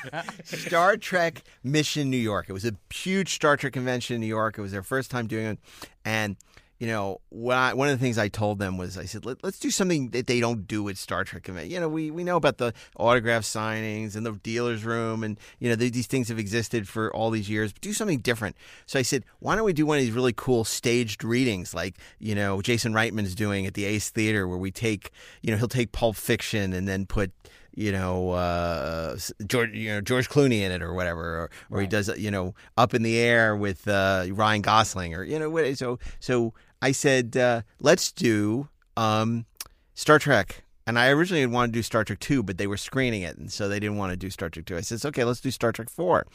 Star 0.43 0.97
Trek 0.97 1.43
Mission 1.63 2.09
New 2.09 2.17
York. 2.17 2.47
It 2.49 2.53
was 2.53 2.65
a 2.65 2.73
huge 2.93 3.33
Star 3.35 3.55
Trek 3.57 3.73
convention 3.73 4.15
in 4.15 4.21
New 4.21 4.27
York. 4.27 4.57
It 4.57 4.61
was 4.61 4.71
their 4.71 4.83
first 4.83 5.11
time 5.11 5.27
doing 5.27 5.45
it, 5.45 5.59
and 6.03 6.35
you 6.79 6.87
know, 6.87 7.19
when 7.29 7.57
I, 7.57 7.73
one 7.73 7.89
of 7.89 7.99
the 7.99 8.01
things 8.01 8.17
I 8.17 8.29
told 8.29 8.57
them 8.57 8.77
was, 8.77 8.97
I 8.97 9.03
said, 9.03 9.25
Let, 9.25 9.43
us 9.43 9.59
do 9.59 9.69
something 9.69 10.11
that 10.11 10.27
they 10.27 10.39
don't 10.39 10.65
do 10.65 10.87
at 10.87 10.97
Star 10.97 11.25
Trek 11.25 11.43
convention. 11.43 11.71
You 11.71 11.81
know, 11.81 11.89
we, 11.89 12.09
we 12.09 12.23
know 12.23 12.37
about 12.37 12.57
the 12.57 12.73
autograph 12.95 13.43
signings 13.43 14.15
and 14.15 14.25
the 14.25 14.31
dealer's 14.31 14.85
room, 14.85 15.23
and 15.23 15.37
you 15.59 15.69
know, 15.69 15.75
th- 15.75 15.91
these 15.91 16.07
things 16.07 16.29
have 16.29 16.39
existed 16.39 16.87
for 16.87 17.13
all 17.13 17.31
these 17.31 17.49
years. 17.49 17.73
But 17.73 17.81
do 17.81 17.91
something 17.91 18.19
different. 18.19 18.55
So 18.85 18.97
I 18.97 19.01
said, 19.01 19.25
why 19.39 19.55
don't 19.55 19.65
we 19.65 19.73
do 19.73 19.85
one 19.85 19.97
of 19.97 20.03
these 20.03 20.13
really 20.13 20.33
cool 20.33 20.63
staged 20.63 21.23
readings, 21.23 21.73
like 21.73 21.97
you 22.17 22.33
know, 22.33 22.61
Jason 22.61 22.93
Reitman's 22.93 23.35
doing 23.35 23.65
at 23.65 23.73
the 23.73 23.83
Ace 23.83 24.09
Theater, 24.09 24.47
where 24.47 24.57
we 24.57 24.71
take, 24.71 25.11
you 25.41 25.51
know, 25.51 25.57
he'll 25.57 25.67
take 25.67 25.91
Pulp 25.91 26.15
Fiction 26.15 26.71
and 26.71 26.87
then 26.87 27.05
put 27.05 27.31
you 27.79 27.93
know, 27.93 28.31
uh, 28.31 29.17
George, 29.45 29.73
you 29.73 29.89
know, 29.89 30.01
George 30.01 30.29
Clooney 30.29 30.61
in 30.61 30.71
it 30.73 30.81
or 30.81 30.93
whatever, 30.93 31.21
or, 31.21 31.49
or 31.71 31.79
he 31.79 31.87
does, 31.87 32.09
you 32.17 32.29
know, 32.29 32.53
up 32.77 32.93
in 32.93 33.03
the 33.03 33.17
air 33.17 33.55
with 33.55 33.87
uh, 33.87 34.25
Ryan 34.31 34.61
Gosling 34.61 35.15
or, 35.15 35.23
you 35.23 35.39
know, 35.39 35.49
what, 35.49 35.77
so, 35.77 35.97
so 36.19 36.53
I 36.81 36.91
said, 36.91 37.35
uh, 37.35 37.61
let's 37.79 38.11
do 38.11 38.69
um, 38.95 39.45
Star 39.93 40.19
Trek. 40.19 40.63
And 40.87 40.97
I 40.97 41.09
originally 41.09 41.41
had 41.41 41.51
wanted 41.51 41.73
to 41.73 41.79
do 41.79 41.83
Star 41.83 42.03
Trek 42.03 42.19
2, 42.19 42.41
but 42.41 42.57
they 42.57 42.65
were 42.65 42.77
screening 42.77 43.21
it. 43.21 43.37
And 43.37 43.51
so 43.51 43.69
they 43.69 43.79
didn't 43.79 43.97
want 43.97 44.11
to 44.11 44.17
do 44.17 44.31
Star 44.31 44.49
Trek 44.49 44.65
2. 44.65 44.77
I 44.77 44.81
said, 44.81 45.05
okay, 45.05 45.23
let's 45.23 45.39
do 45.39 45.51
Star 45.51 45.71
Trek 45.71 45.89
4. 45.89 46.25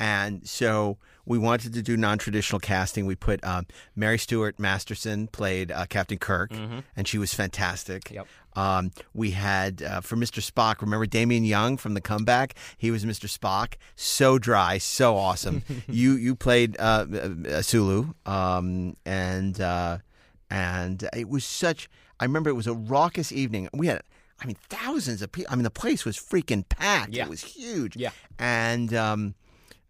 And 0.00 0.46
so 0.48 0.96
we 1.28 1.38
wanted 1.38 1.74
to 1.74 1.82
do 1.82 1.96
non 1.96 2.18
traditional 2.18 2.58
casting. 2.58 3.06
We 3.06 3.14
put 3.14 3.44
um, 3.44 3.66
Mary 3.94 4.18
Stuart 4.18 4.58
Masterson 4.58 5.28
played 5.28 5.70
uh, 5.70 5.84
Captain 5.86 6.18
Kirk, 6.18 6.50
and 6.96 7.06
she 7.06 7.18
was 7.18 7.34
fantastic. 7.34 8.10
Yep. 8.10 8.26
Um, 8.56 8.90
we 9.14 9.32
had 9.32 9.82
uh, 9.82 10.00
for 10.00 10.16
Mr. 10.16 10.42
Spock. 10.42 10.80
Remember 10.80 11.06
Damian 11.06 11.44
Young 11.44 11.76
from 11.76 11.94
the 11.94 12.00
comeback? 12.00 12.54
He 12.76 12.90
was 12.90 13.04
Mr. 13.04 13.28
Spock. 13.28 13.74
So 13.94 14.38
dry, 14.38 14.78
so 14.78 15.16
awesome. 15.16 15.62
you 15.88 16.14
you 16.14 16.34
played 16.34 16.76
uh, 16.80 17.06
uh, 17.48 17.62
Sulu, 17.62 18.14
um, 18.26 18.96
and 19.04 19.60
uh, 19.60 19.98
and 20.50 21.08
it 21.14 21.28
was 21.28 21.44
such. 21.44 21.88
I 22.18 22.24
remember 22.24 22.50
it 22.50 22.54
was 22.54 22.66
a 22.66 22.74
raucous 22.74 23.30
evening. 23.30 23.68
We 23.72 23.86
had. 23.86 24.02
I 24.40 24.46
mean, 24.46 24.56
thousands 24.68 25.20
of 25.20 25.32
people. 25.32 25.52
I 25.52 25.56
mean, 25.56 25.64
the 25.64 25.70
place 25.70 26.04
was 26.04 26.16
freaking 26.16 26.66
packed. 26.68 27.12
Yeah. 27.12 27.24
It 27.24 27.28
was 27.28 27.40
huge. 27.42 27.96
Yeah. 27.96 28.10
And 28.38 28.94
um, 28.94 29.34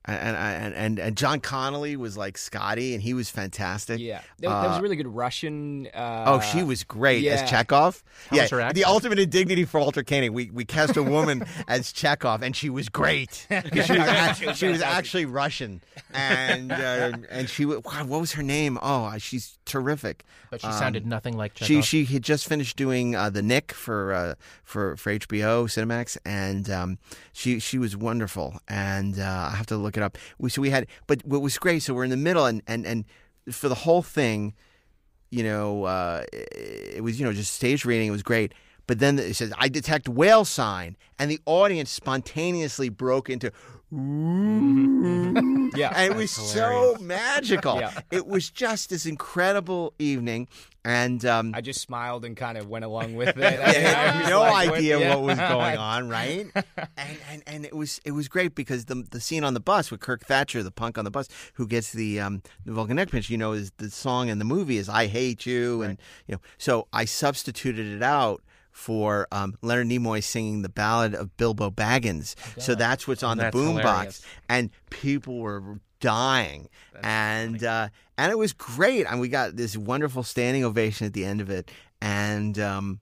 and 0.08 0.36
and 0.36 0.74
and 0.74 0.98
and 0.98 1.16
John 1.16 1.40
Connolly 1.40 1.96
was 1.96 2.16
like 2.16 2.38
Scotty, 2.38 2.94
and 2.94 3.02
he 3.02 3.14
was 3.14 3.30
fantastic. 3.30 4.00
Yeah, 4.00 4.20
there, 4.38 4.50
there 4.50 4.68
was 4.68 4.76
Uh, 4.76 4.80
a 4.80 4.82
really 4.82 4.96
good 4.96 5.06
Russian. 5.08 5.86
Uh, 5.94 6.24
Oh, 6.26 6.40
she 6.40 6.62
was 6.62 6.84
great 6.84 7.22
yeah. 7.22 7.32
as 7.34 7.50
Chekov. 7.50 8.02
How 8.30 8.36
yeah, 8.36 8.48
her 8.48 8.72
the 8.72 8.84
ultimate 8.84 9.18
indignity 9.18 9.64
for 9.64 9.80
Walter 9.80 10.02
Koenig. 10.02 10.30
We 10.32 10.50
we 10.50 10.64
cast 10.64 10.96
a 10.96 11.02
woman 11.02 11.44
as 11.68 11.92
Chekov, 11.92 12.42
and 12.42 12.54
she 12.56 12.70
was 12.70 12.88
great. 12.88 13.46
she 13.50 13.56
was, 13.78 13.90
act- 13.90 14.56
she 14.56 14.68
was 14.68 14.80
actually 14.82 15.26
Russian, 15.26 15.80
and 16.12 16.72
uh, 16.72 17.12
and 17.30 17.48
she 17.50 17.64
wa- 17.66 17.80
God, 17.80 18.08
what 18.08 18.20
was 18.20 18.32
her 18.32 18.42
name? 18.42 18.78
Oh, 18.82 19.16
she's 19.18 19.58
terrific. 19.64 20.24
But 20.50 20.62
she 20.62 20.66
Um, 20.66 20.72
sounded 20.72 21.04
nothing 21.06 21.36
like 21.36 21.52
She 21.58 21.78
Chekov. 21.80 21.84
she 21.84 22.04
had 22.06 22.22
just 22.22 22.48
finished 22.48 22.76
doing 22.76 23.14
uh, 23.14 23.28
the 23.28 23.42
Knick 23.42 23.72
for 23.72 24.14
uh, 24.14 24.34
for 24.64 24.96
for 24.96 25.12
HBO 25.12 25.66
Cinemax, 25.68 26.16
and 26.24 26.70
um, 26.70 26.98
she 27.34 27.58
she 27.58 27.78
was 27.78 27.94
wonderful. 27.96 28.58
And 28.66 29.18
uh, 29.18 29.50
I 29.52 29.56
have 29.56 29.66
to 29.66 29.76
look 29.76 29.97
it 29.98 30.02
up. 30.02 30.16
We, 30.38 30.48
so 30.50 30.62
we 30.62 30.70
had, 30.70 30.86
but 31.06 31.24
what 31.24 31.42
was 31.42 31.58
great. 31.58 31.82
So 31.82 31.92
we're 31.92 32.04
in 32.04 32.10
the 32.10 32.16
middle, 32.16 32.46
and 32.46 32.62
and 32.66 32.86
and 32.86 33.04
for 33.50 33.68
the 33.68 33.74
whole 33.74 34.02
thing, 34.02 34.54
you 35.30 35.42
know, 35.44 35.84
uh, 35.84 36.24
it 36.32 37.02
was 37.02 37.18
you 37.20 37.26
know 37.26 37.32
just 37.32 37.54
stage 37.54 37.84
reading. 37.84 38.08
It 38.08 38.12
was 38.12 38.22
great. 38.22 38.54
But 38.86 39.00
then 39.00 39.18
it 39.18 39.34
says, 39.34 39.52
"I 39.58 39.68
detect 39.68 40.08
whale 40.08 40.46
sign," 40.46 40.96
and 41.18 41.30
the 41.30 41.40
audience 41.44 41.90
spontaneously 41.90 42.88
broke 42.88 43.28
into. 43.28 43.52
Yeah, 43.90 45.92
and 45.94 46.12
it 46.12 46.16
was 46.16 46.30
so 46.30 46.96
magical. 47.00 47.80
Yeah. 47.80 47.92
It 48.10 48.26
was 48.26 48.50
just 48.50 48.90
this 48.90 49.06
incredible 49.06 49.94
evening, 49.98 50.48
and 50.84 51.24
um, 51.24 51.54
I 51.54 51.62
just 51.62 51.80
smiled 51.80 52.24
and 52.24 52.36
kind 52.36 52.58
of 52.58 52.68
went 52.68 52.84
along 52.84 53.14
with 53.14 53.28
it. 53.36 53.38
yeah, 53.38 53.62
I 53.62 53.72
had 53.72 54.20
was 54.20 54.28
no 54.28 54.40
like, 54.40 54.70
idea 54.70 54.98
yeah. 54.98 55.14
what 55.14 55.22
was 55.22 55.38
going 55.38 55.78
on, 55.78 56.08
right? 56.08 56.46
And, 56.96 57.18
and 57.30 57.42
and 57.46 57.64
it 57.64 57.74
was 57.74 58.00
it 58.04 58.12
was 58.12 58.28
great 58.28 58.54
because 58.54 58.86
the 58.86 59.06
the 59.10 59.20
scene 59.20 59.44
on 59.44 59.54
the 59.54 59.60
bus 59.60 59.90
with 59.90 60.00
Kirk 60.00 60.24
Thatcher, 60.24 60.62
the 60.62 60.70
punk 60.70 60.98
on 60.98 61.04
the 61.04 61.10
bus, 61.10 61.28
who 61.54 61.66
gets 61.66 61.92
the 61.92 62.20
um 62.20 62.42
the 62.66 62.72
Vulcan 62.72 62.96
neck 62.96 63.10
pinch, 63.10 63.30
you 63.30 63.38
know, 63.38 63.52
is 63.52 63.72
the 63.78 63.90
song 63.90 64.28
in 64.28 64.38
the 64.38 64.44
movie 64.44 64.76
is 64.76 64.88
"I 64.88 65.06
Hate 65.06 65.46
You," 65.46 65.82
and 65.82 65.98
you 66.26 66.34
know, 66.34 66.40
so 66.58 66.88
I 66.92 67.04
substituted 67.04 67.86
it 67.86 68.02
out. 68.02 68.42
For 68.78 69.26
um, 69.32 69.54
Leonard 69.60 69.88
Nimoy 69.88 70.22
singing 70.22 70.62
the 70.62 70.68
ballad 70.68 71.12
of 71.14 71.36
Bilbo 71.36 71.70
Baggins, 71.70 72.36
so 72.60 72.74
that's 72.76 73.08
what's 73.08 73.24
on 73.24 73.36
That's 73.36 73.52
the 73.54 73.60
boombox, 73.60 74.22
and 74.48 74.70
people 74.90 75.38
were 75.40 75.80
dying, 76.00 76.68
and 77.02 77.62
uh, 77.64 77.88
and 78.16 78.30
it 78.32 78.38
was 78.38 78.52
great. 78.52 79.04
And 79.06 79.20
we 79.20 79.28
got 79.28 79.56
this 79.56 79.76
wonderful 79.76 80.22
standing 80.22 80.64
ovation 80.64 81.06
at 81.08 81.12
the 81.12 81.24
end 81.24 81.40
of 81.40 81.50
it, 81.50 81.70
and 82.00 82.56
um, 82.60 83.00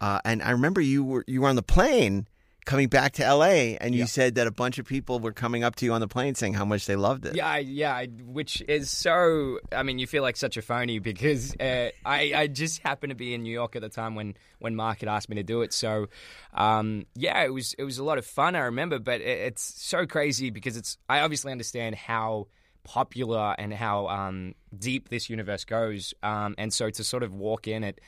uh, 0.00 0.20
and 0.24 0.42
I 0.42 0.50
remember 0.50 0.80
you 0.80 1.04
were 1.04 1.24
you 1.28 1.40
were 1.42 1.48
on 1.48 1.56
the 1.56 1.62
plane 1.62 2.26
coming 2.64 2.88
back 2.88 3.12
to 3.14 3.24
L.A. 3.24 3.76
and 3.78 3.94
you 3.94 4.00
Yeah. 4.00 4.06
said 4.06 4.34
that 4.36 4.46
a 4.46 4.50
bunch 4.52 4.78
of 4.78 4.86
people 4.86 5.18
were 5.18 5.32
coming 5.32 5.64
up 5.64 5.74
to 5.76 5.84
you 5.84 5.92
on 5.92 6.00
the 6.00 6.06
plane 6.08 6.34
saying 6.36 6.54
how 6.54 6.64
much 6.64 6.86
they 6.86 6.94
loved 6.96 7.26
it. 7.26 7.34
Yeah, 7.34 7.48
I, 7.48 7.58
yeah, 7.58 7.92
I, 7.94 8.06
which 8.06 8.62
is 8.68 8.88
so. 8.90 9.58
I 9.72 9.82
mean, 9.82 9.98
you 9.98 10.06
feel 10.06 10.22
like 10.22 10.36
such 10.36 10.56
a 10.56 10.62
phony 10.62 10.98
because 11.00 11.54
uh, 11.56 11.90
I, 12.06 12.32
I 12.34 12.46
just 12.46 12.80
happened 12.80 13.10
to 13.10 13.16
be 13.16 13.34
in 13.34 13.42
New 13.42 13.52
York 13.52 13.74
at 13.76 13.82
the 13.82 13.88
time 13.88 14.14
when 14.14 14.34
when 14.60 14.76
Mark 14.76 15.00
had 15.00 15.08
asked 15.08 15.28
me 15.28 15.36
to 15.36 15.42
do 15.42 15.62
it. 15.62 15.72
So, 15.72 16.06
um, 16.54 17.06
yeah, 17.16 17.42
it 17.44 17.52
was 17.52 17.74
it 17.78 17.84
was 17.84 17.98
a 17.98 18.04
lot 18.04 18.18
of 18.18 18.24
fun. 18.26 18.54
I 18.54 18.60
remember, 18.60 18.98
but 18.98 19.20
it, 19.20 19.38
it's 19.48 19.62
so 19.82 20.06
crazy 20.06 20.50
because 20.50 20.76
it's. 20.76 20.98
I 21.08 21.20
obviously 21.20 21.50
understand 21.52 21.96
how 21.96 22.46
popular 22.84 23.54
and 23.58 23.72
how 23.72 24.08
um, 24.08 24.54
deep 24.76 25.08
this 25.08 25.28
universe 25.30 25.64
goes, 25.64 26.14
um, 26.22 26.54
and 26.58 26.72
so 26.72 26.90
to 26.90 27.02
sort 27.04 27.22
of 27.22 27.32
walk 27.34 27.66
in 27.68 27.82
it 27.84 28.00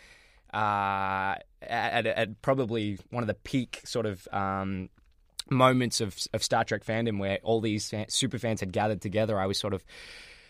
Uh, 0.52 1.34
at, 1.68 2.06
at 2.06 2.42
probably 2.42 2.98
one 3.10 3.22
of 3.22 3.26
the 3.26 3.34
peak 3.34 3.80
sort 3.84 4.06
of 4.06 4.26
um, 4.32 4.88
moments 5.50 6.00
of 6.00 6.16
of 6.32 6.42
Star 6.42 6.64
Trek 6.64 6.84
fandom 6.84 7.18
where 7.18 7.38
all 7.42 7.60
these 7.60 7.90
fan, 7.90 8.06
super 8.08 8.38
fans 8.38 8.60
had 8.60 8.72
gathered 8.72 9.00
together, 9.00 9.38
I 9.38 9.46
was 9.46 9.58
sort 9.58 9.74
of, 9.74 9.84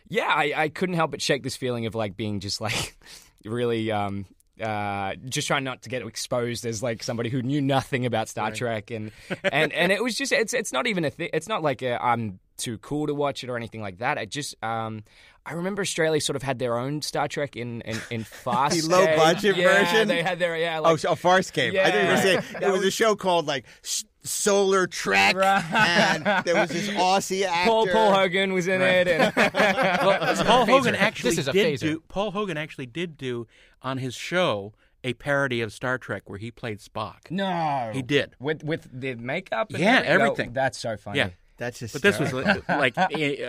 yeah, 0.08 0.28
I, 0.28 0.52
I 0.56 0.68
couldn't 0.68 0.96
help 0.96 1.10
but 1.10 1.22
shake 1.22 1.42
this 1.42 1.56
feeling 1.56 1.86
of 1.86 1.94
like 1.94 2.16
being 2.16 2.40
just 2.40 2.60
like 2.60 2.96
really, 3.44 3.90
um, 3.90 4.26
uh, 4.60 5.14
just 5.28 5.48
trying 5.48 5.64
not 5.64 5.82
to 5.82 5.88
get 5.88 6.02
exposed 6.02 6.64
as 6.64 6.82
like 6.82 7.02
somebody 7.02 7.28
who 7.28 7.42
knew 7.42 7.60
nothing 7.60 8.06
about 8.06 8.28
Star 8.28 8.52
Trek, 8.52 8.90
and 8.90 9.10
and 9.44 9.72
and 9.72 9.90
it 9.90 10.02
was 10.02 10.16
just 10.16 10.32
it's 10.32 10.54
it's 10.54 10.72
not 10.72 10.86
even 10.86 11.04
a 11.04 11.10
thing. 11.10 11.30
It's 11.32 11.48
not 11.48 11.62
like 11.62 11.82
i 11.82 11.96
I'm 11.96 12.38
too 12.56 12.78
cool 12.78 13.06
to 13.06 13.14
watch 13.14 13.42
it 13.44 13.50
or 13.50 13.56
anything 13.56 13.80
like 13.80 13.98
that. 13.98 14.18
I 14.18 14.24
just 14.24 14.54
um, 14.62 15.02
I 15.46 15.52
remember 15.54 15.82
Australia 15.82 16.20
sort 16.20 16.36
of 16.36 16.42
had 16.42 16.58
their 16.58 16.78
own 16.78 17.02
Star 17.02 17.28
Trek 17.28 17.56
in 17.56 17.80
in, 17.82 17.98
in 18.10 18.24
Fast. 18.44 18.80
The 18.82 18.88
low 18.88 19.04
budget 19.16 19.56
yeah, 19.56 19.84
version? 19.84 20.08
They 20.08 20.22
had 20.22 20.38
their 20.38 20.56
yeah. 20.56 20.78
oh, 20.78 20.82
Like, 20.82 20.98
so 21.00 21.12
a 21.12 21.16
Farscape. 21.16 21.78
I 21.78 21.90
think 21.90 22.04
you 22.04 22.10
were 22.10 22.16
saying 22.16 22.42
it 22.62 22.72
was, 22.72 22.84
a 22.84 22.90
show 22.90 23.16
called 23.16 23.46
like 23.46 23.64
S- 23.82 24.04
Solar 24.22 24.86
Trek, 24.86 25.36
and 25.36 26.24
there 26.46 26.54
was 26.54 26.70
this 26.70 26.88
Aussie 26.90 27.44
actor. 27.44 27.64
Paul 27.70 27.86
Paul 27.88 28.12
Hogan 28.14 28.52
was 28.52 28.68
in 28.68 28.80
it, 28.80 29.06
and 29.08 29.32
Well, 29.36 30.44
Paul 30.44 30.66
Hogan 30.66 30.94
actually 30.94 31.30
This 31.30 31.38
is 31.40 31.48
a 31.48 31.52
did 31.52 31.74
phaser. 31.78 31.80
do. 31.80 32.02
Paul 32.08 32.30
Hogan 32.30 32.56
actually 32.56 32.86
did 32.86 33.16
do 33.18 33.46
on 33.82 33.98
his 33.98 34.14
show 34.14 34.72
a 35.06 35.12
parody 35.12 35.60
of 35.60 35.70
Star 35.70 35.98
Trek 35.98 36.22
where 36.30 36.38
he 36.38 36.50
played 36.50 36.78
Spock. 36.78 37.30
no, 37.30 37.90
He 37.92 38.00
did. 38.00 38.34
with 38.40 38.64
with 38.64 38.88
the 38.90 39.14
makeup. 39.16 39.68
And 39.70 39.78
Yeah, 39.80 39.96
everything? 39.98 40.18
No, 40.18 40.24
everything. 40.24 40.52
that's 40.54 40.78
so 40.78 40.96
funny. 40.96 41.18
Yeah. 41.18 41.28
That's 41.56 41.78
just. 41.78 41.92
But 41.94 42.02
this 42.02 42.18
was 42.18 42.32
like 42.68 42.96
uh, 42.98 43.08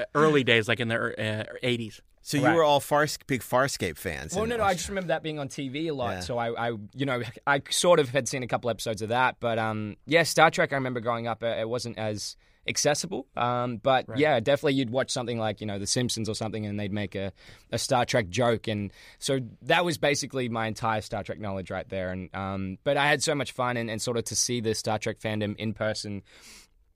early 0.15 0.43
days, 0.43 0.67
like 0.67 0.79
in 0.79 0.87
the 0.87 0.95
uh, 0.95 1.53
80s. 1.63 1.99
so 2.21 2.37
you 2.37 2.43
were 2.43 2.63
all 2.63 2.79
Fars- 2.79 3.17
big 3.27 3.41
Farscape 3.41 3.97
fans. 3.97 4.33
Well, 4.35 4.43
in 4.43 4.49
no, 4.49 4.57
no. 4.57 4.63
I 4.63 4.73
just 4.73 4.89
remember 4.89 5.07
that 5.07 5.23
being 5.23 5.39
on 5.39 5.47
TV 5.49 5.89
a 5.89 5.91
lot. 5.91 6.11
Yeah. 6.11 6.19
So 6.21 6.37
I, 6.37 6.69
I, 6.69 6.77
you 6.93 7.05
know, 7.05 7.23
I 7.47 7.61
sort 7.69 7.99
of 7.99 8.09
had 8.09 8.27
seen 8.27 8.43
a 8.43 8.47
couple 8.47 8.69
episodes 8.69 9.01
of 9.01 9.09
that. 9.09 9.37
But 9.39 9.59
um, 9.59 9.97
yeah, 10.05 10.23
Star 10.23 10.51
Trek. 10.51 10.71
I 10.71 10.75
remember 10.75 10.99
growing 10.99 11.27
up, 11.27 11.43
uh, 11.43 11.47
it 11.47 11.67
wasn't 11.67 11.97
as 11.97 12.35
accessible. 12.67 13.27
Um, 13.37 13.77
but 13.77 14.05
yeah, 14.17 14.39
definitely 14.39 14.73
you'd 14.73 14.89
watch 14.89 15.11
something 15.11 15.37
like 15.37 15.61
you 15.61 15.67
know 15.67 15.79
The 15.79 15.87
Simpsons 15.87 16.29
or 16.29 16.35
something, 16.35 16.65
and 16.65 16.79
they'd 16.79 16.91
make 16.91 17.15
a, 17.15 17.31
a 17.71 17.77
Star 17.77 18.05
Trek 18.05 18.29
joke, 18.29 18.67
and 18.67 18.91
so 19.19 19.39
that 19.63 19.85
was 19.85 19.97
basically 19.97 20.49
my 20.49 20.67
entire 20.67 21.01
Star 21.01 21.23
Trek 21.23 21.39
knowledge 21.39 21.69
right 21.71 21.87
there. 21.89 22.09
And 22.09 22.33
um, 22.35 22.77
but 22.83 22.97
I 22.97 23.07
had 23.07 23.21
so 23.23 23.35
much 23.35 23.51
fun, 23.51 23.77
and, 23.77 23.89
and 23.89 24.01
sort 24.01 24.17
of 24.17 24.25
to 24.25 24.35
see 24.35 24.61
the 24.61 24.73
Star 24.73 24.97
Trek 24.99 25.19
fandom 25.19 25.55
in 25.57 25.73
person 25.73 26.23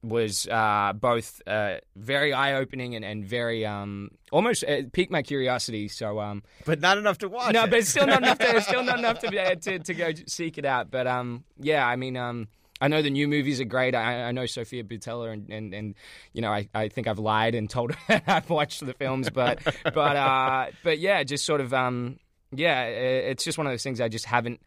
was 0.02 0.48
uh, 0.48 0.94
both 0.94 1.42
uh, 1.46 1.76
very 1.96 2.34
eye 2.34 2.54
opening 2.54 2.96
and, 2.96 3.04
and 3.04 3.26
very 3.26 3.66
um, 3.66 4.12
almost 4.32 4.64
uh, 4.64 4.84
piqued 4.94 5.12
my 5.12 5.22
curiosity. 5.22 5.88
So 5.88 6.20
um, 6.20 6.44
but 6.66 6.80
not 6.80 6.98
enough 6.98 7.18
to 7.20 7.30
watch. 7.30 7.54
no, 7.54 7.64
it. 7.66 7.70
but 7.70 7.80
it's 7.80 7.90
still 7.90 8.08
not 8.08 8.22
enough 8.22 8.40
to 8.40 8.62
still 8.62 8.84
not 8.84 9.00
enough 9.00 9.20
to, 9.20 9.40
uh, 9.40 9.56
to 9.56 9.80
to 9.80 9.94
go 9.94 10.12
seek 10.28 10.58
it 10.58 10.66
out. 10.66 10.90
But 10.90 11.08
um, 11.08 11.44
yeah, 11.58 11.86
I 11.86 11.96
mean, 11.96 12.16
um, 12.16 12.48
I 12.82 12.88
know 12.88 13.02
the 13.02 13.10
new 13.10 13.28
movies 13.28 13.60
are 13.60 13.66
great. 13.66 13.94
I, 13.94 14.24
I 14.24 14.32
know 14.32 14.46
Sofia 14.46 14.84
Boutella, 14.84 15.34
and, 15.34 15.50
and, 15.50 15.74
and 15.74 15.96
you 16.34 16.42
know, 16.42 16.52
I, 16.52 16.70
I 16.74 16.88
think 16.88 17.08
I've 17.08 17.20
lied 17.20 17.56
and 17.56 17.70
told 17.70 17.94
her 17.94 18.22
I've 18.28 18.50
watched 18.50 18.86
the 18.86 18.94
films, 18.94 19.30
but 19.30 19.60
but 19.84 20.16
uh, 20.16 20.68
but 20.84 21.00
yeah, 21.00 21.24
just 21.24 21.46
sort 21.46 21.62
of 21.62 21.74
um, 21.74 22.20
yeah, 22.54 22.86
it's 22.86 23.44
just 23.44 23.58
one 23.58 23.68
of 23.68 23.74
those 23.74 23.84
things 23.84 24.00
I 24.00 24.08
just 24.08 24.26
haven't. 24.26 24.62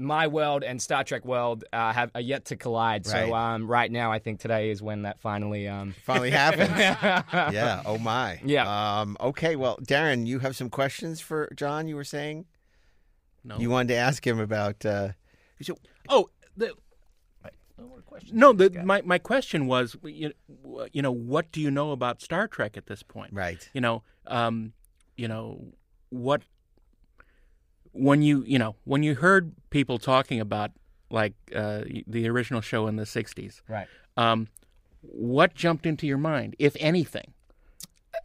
My 0.00 0.26
world 0.26 0.64
and 0.64 0.80
Star 0.80 1.04
Trek 1.04 1.24
world 1.24 1.64
uh, 1.72 1.92
have 1.92 2.10
are 2.14 2.20
yet 2.20 2.46
to 2.46 2.56
collide. 2.56 3.06
Right. 3.06 3.26
So 3.28 3.34
um, 3.34 3.66
right 3.66 3.90
now, 3.92 4.10
I 4.10 4.18
think 4.18 4.40
today 4.40 4.70
is 4.70 4.80
when 4.82 5.02
that 5.02 5.20
finally 5.20 5.68
um, 5.68 5.94
finally 6.04 6.30
happened. 6.30 6.72
yeah. 7.54 7.82
Oh 7.84 7.98
my. 7.98 8.40
Yeah. 8.44 8.64
Um, 9.00 9.16
okay. 9.20 9.56
Well, 9.56 9.78
Daren, 9.82 10.26
you 10.26 10.38
have 10.38 10.56
some 10.56 10.70
questions 10.70 11.20
for 11.20 11.50
John. 11.54 11.86
You 11.86 11.96
were 11.96 12.04
saying 12.04 12.46
No. 13.44 13.58
you 13.58 13.68
wanted 13.68 13.88
to 13.88 13.96
ask 13.96 14.26
him 14.26 14.40
about. 14.40 14.84
Uh, 14.84 15.10
so- 15.62 15.78
Oh, 16.08 16.28
the, 16.56 16.74
no. 18.32 18.52
The, 18.52 18.70
my 18.84 19.02
my 19.02 19.18
question 19.18 19.66
was, 19.66 19.96
you, 20.04 20.32
you 20.92 21.02
know, 21.02 21.12
what 21.12 21.52
do 21.52 21.60
you 21.60 21.70
know 21.70 21.92
about 21.92 22.20
Star 22.20 22.48
Trek 22.48 22.76
at 22.76 22.86
this 22.86 23.02
point? 23.02 23.32
right. 23.32 23.68
You 23.72 23.80
know, 23.80 24.02
um, 24.26 24.72
you 25.16 25.28
know 25.28 25.72
what 26.10 26.42
when 27.92 28.22
you 28.22 28.44
you 28.46 28.58
know 28.58 28.76
when 28.84 29.02
you 29.02 29.14
heard 29.14 29.52
people 29.70 29.98
talking 29.98 30.40
about 30.40 30.70
like 31.10 31.34
uh, 31.54 31.82
the 32.06 32.28
original 32.28 32.60
show 32.60 32.86
in 32.86 32.96
the 32.96 33.04
'60s, 33.04 33.62
right. 33.68 33.88
um, 34.16 34.48
what 35.02 35.54
jumped 35.54 35.86
into 35.86 36.06
your 36.06 36.18
mind, 36.18 36.54
if 36.58 36.76
anything? 36.78 37.32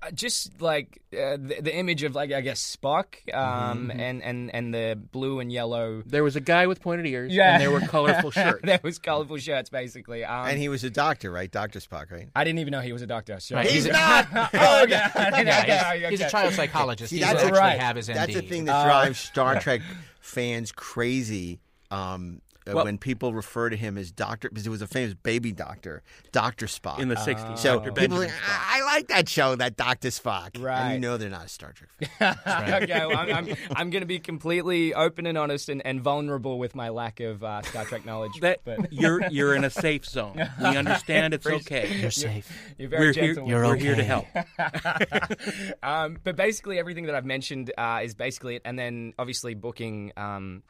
Uh, 0.02 0.10
just 0.12 0.62
like 0.62 1.00
uh, 1.14 1.38
the, 1.38 1.58
the 1.62 1.76
image 1.76 2.02
of 2.02 2.16
like 2.16 2.32
I 2.32 2.42
guess 2.42 2.76
Spock, 2.76 3.06
um, 3.34 3.90
Mm-hmm. 3.90 4.00
and 4.00 4.24
and 4.24 4.56
and 4.56 4.74
the 4.74 5.00
blue 5.12 5.40
and 5.40 5.52
yellow. 5.52 6.02
There 6.08 6.24
was 6.24 6.36
a 6.36 6.40
guy 6.42 6.66
with 6.66 6.82
pointed 6.82 7.06
ears, 7.06 7.32
Yeah. 7.32 7.54
and 7.54 7.62
there 7.62 7.70
were 7.70 7.82
colorful 7.82 8.32
shirts. 8.42 8.62
there 8.64 8.80
was 8.82 8.98
colorful 8.98 9.38
shirts, 9.38 9.70
basically. 9.70 10.26
Um, 10.26 10.48
And 10.48 10.58
he 10.58 10.70
was 10.70 10.84
a 10.84 10.90
doctor, 10.90 11.30
right? 11.32 11.52
Doctor 11.52 11.80
Spock, 11.80 12.12
right? 12.12 12.28
I 12.36 12.44
didn't 12.44 12.60
even 12.60 12.72
know 12.72 12.82
he 12.82 12.94
was 12.94 13.04
a 13.04 13.08
doctor. 13.08 13.40
So 13.40 13.56
Right, 13.58 13.70
He's 13.70 13.86
a- 13.86 13.92
not. 13.92 14.28
oh, 14.34 14.84
okay. 14.86 14.96
I 14.96 15.30
didn't- 15.30 15.48
Yeah, 15.48 15.62
okay, 15.96 16.00
he's, 16.10 16.10
he's 16.20 16.22
a 16.22 16.30
child 16.32 16.54
psychologist. 16.54 17.12
See, 17.12 17.18
he 17.18 17.22
that's 17.22 17.34
doesn't 17.36 17.50
actually 17.50 17.60
right. 17.62 17.80
have 17.80 17.96
his 17.96 18.10
MD. 18.10 18.14
That's 18.16 18.34
the 18.34 18.42
thing 18.42 18.66
that 18.66 18.76
Uh, 18.76 18.84
drives 18.86 19.20
Star 19.20 19.60
Trek 19.60 19.82
fans 20.20 20.72
crazy. 20.72 21.60
Um, 21.92 22.42
uh, 22.42 22.45
Well- 22.74 22.86
when 22.86 22.98
people 22.98 23.34
refer 23.34 23.70
to 23.70 23.76
him 23.78 23.98
as 23.98 24.12
Doctor, 24.12 24.50
because 24.50 24.66
it 24.66 24.70
was 24.72 24.82
a 24.82 24.88
famous 24.88 25.14
baby 25.14 25.52
doctor, 25.52 26.02
Doctor 26.32 26.66
Spock. 26.66 27.00
in 27.00 27.10
the 27.10 27.16
'60s. 27.16 27.60
so 27.60 27.78
Dr. 27.80 27.92
people 27.92 28.18
are 28.18 28.22
like, 28.22 28.32
I, 28.48 28.80
I 28.82 28.86
like 28.86 29.08
that 29.10 29.30
show, 29.30 29.56
that 29.56 29.76
Doctor 29.78 30.08
Spock. 30.10 30.56
And 30.56 30.64
Right. 30.64 30.94
you 30.94 31.00
know 31.00 31.18
they're 31.18 31.30
not 31.30 31.46
a 31.46 31.50
Star 31.50 31.74
Trek 31.74 31.90
fan. 32.18 32.36
okay, 32.84 33.06
well, 33.06 33.18
I'm, 33.18 33.30
I'm, 33.50 33.56
I'm 33.76 33.90
going 33.90 34.02
to 34.02 34.08
be 34.08 34.20
completely 34.20 34.94
open 34.94 35.26
and 35.26 35.38
honest 35.38 35.70
and, 35.70 35.86
and 35.86 36.02
vulnerable 36.02 36.58
with 36.58 36.76
my 36.76 36.90
lack 36.90 37.20
of 37.20 37.44
uh, 37.44 37.62
Star 37.64 37.86
Trek 37.86 38.06
knowledge. 38.06 38.40
that 38.42 38.60
but 38.66 38.92
you're 38.94 39.22
you're 39.30 39.54
in 39.56 39.64
a 39.64 39.70
safe 39.70 40.06
zone. 40.06 40.36
We 40.60 40.66
understand 40.78 41.34
it's 41.34 41.46
okay. 41.46 41.98
You're 42.00 42.12
safe. 42.12 42.52
you're 42.78 42.90
very 42.90 43.08
We're 43.08 43.14
here. 43.14 43.26
gentle. 43.28 43.44
with 43.44 43.50
You're 43.52 43.64
we're 43.66 43.74
me. 43.76 43.80
here 43.82 43.96
to 43.96 44.02
okay. 44.02 44.08
help. 44.08 45.78
um, 45.84 46.18
but 46.24 46.36
basically, 46.36 46.80
everything 46.80 47.06
that 47.06 47.16
I've 47.16 47.26
mentioned 47.26 47.72
uh, 47.78 48.02
is 48.04 48.14
basically 48.16 48.56
it. 48.56 48.62
And 48.66 48.78
then 48.78 49.14
obviously 49.20 49.54
booking 49.54 50.12
um, 50.18 50.64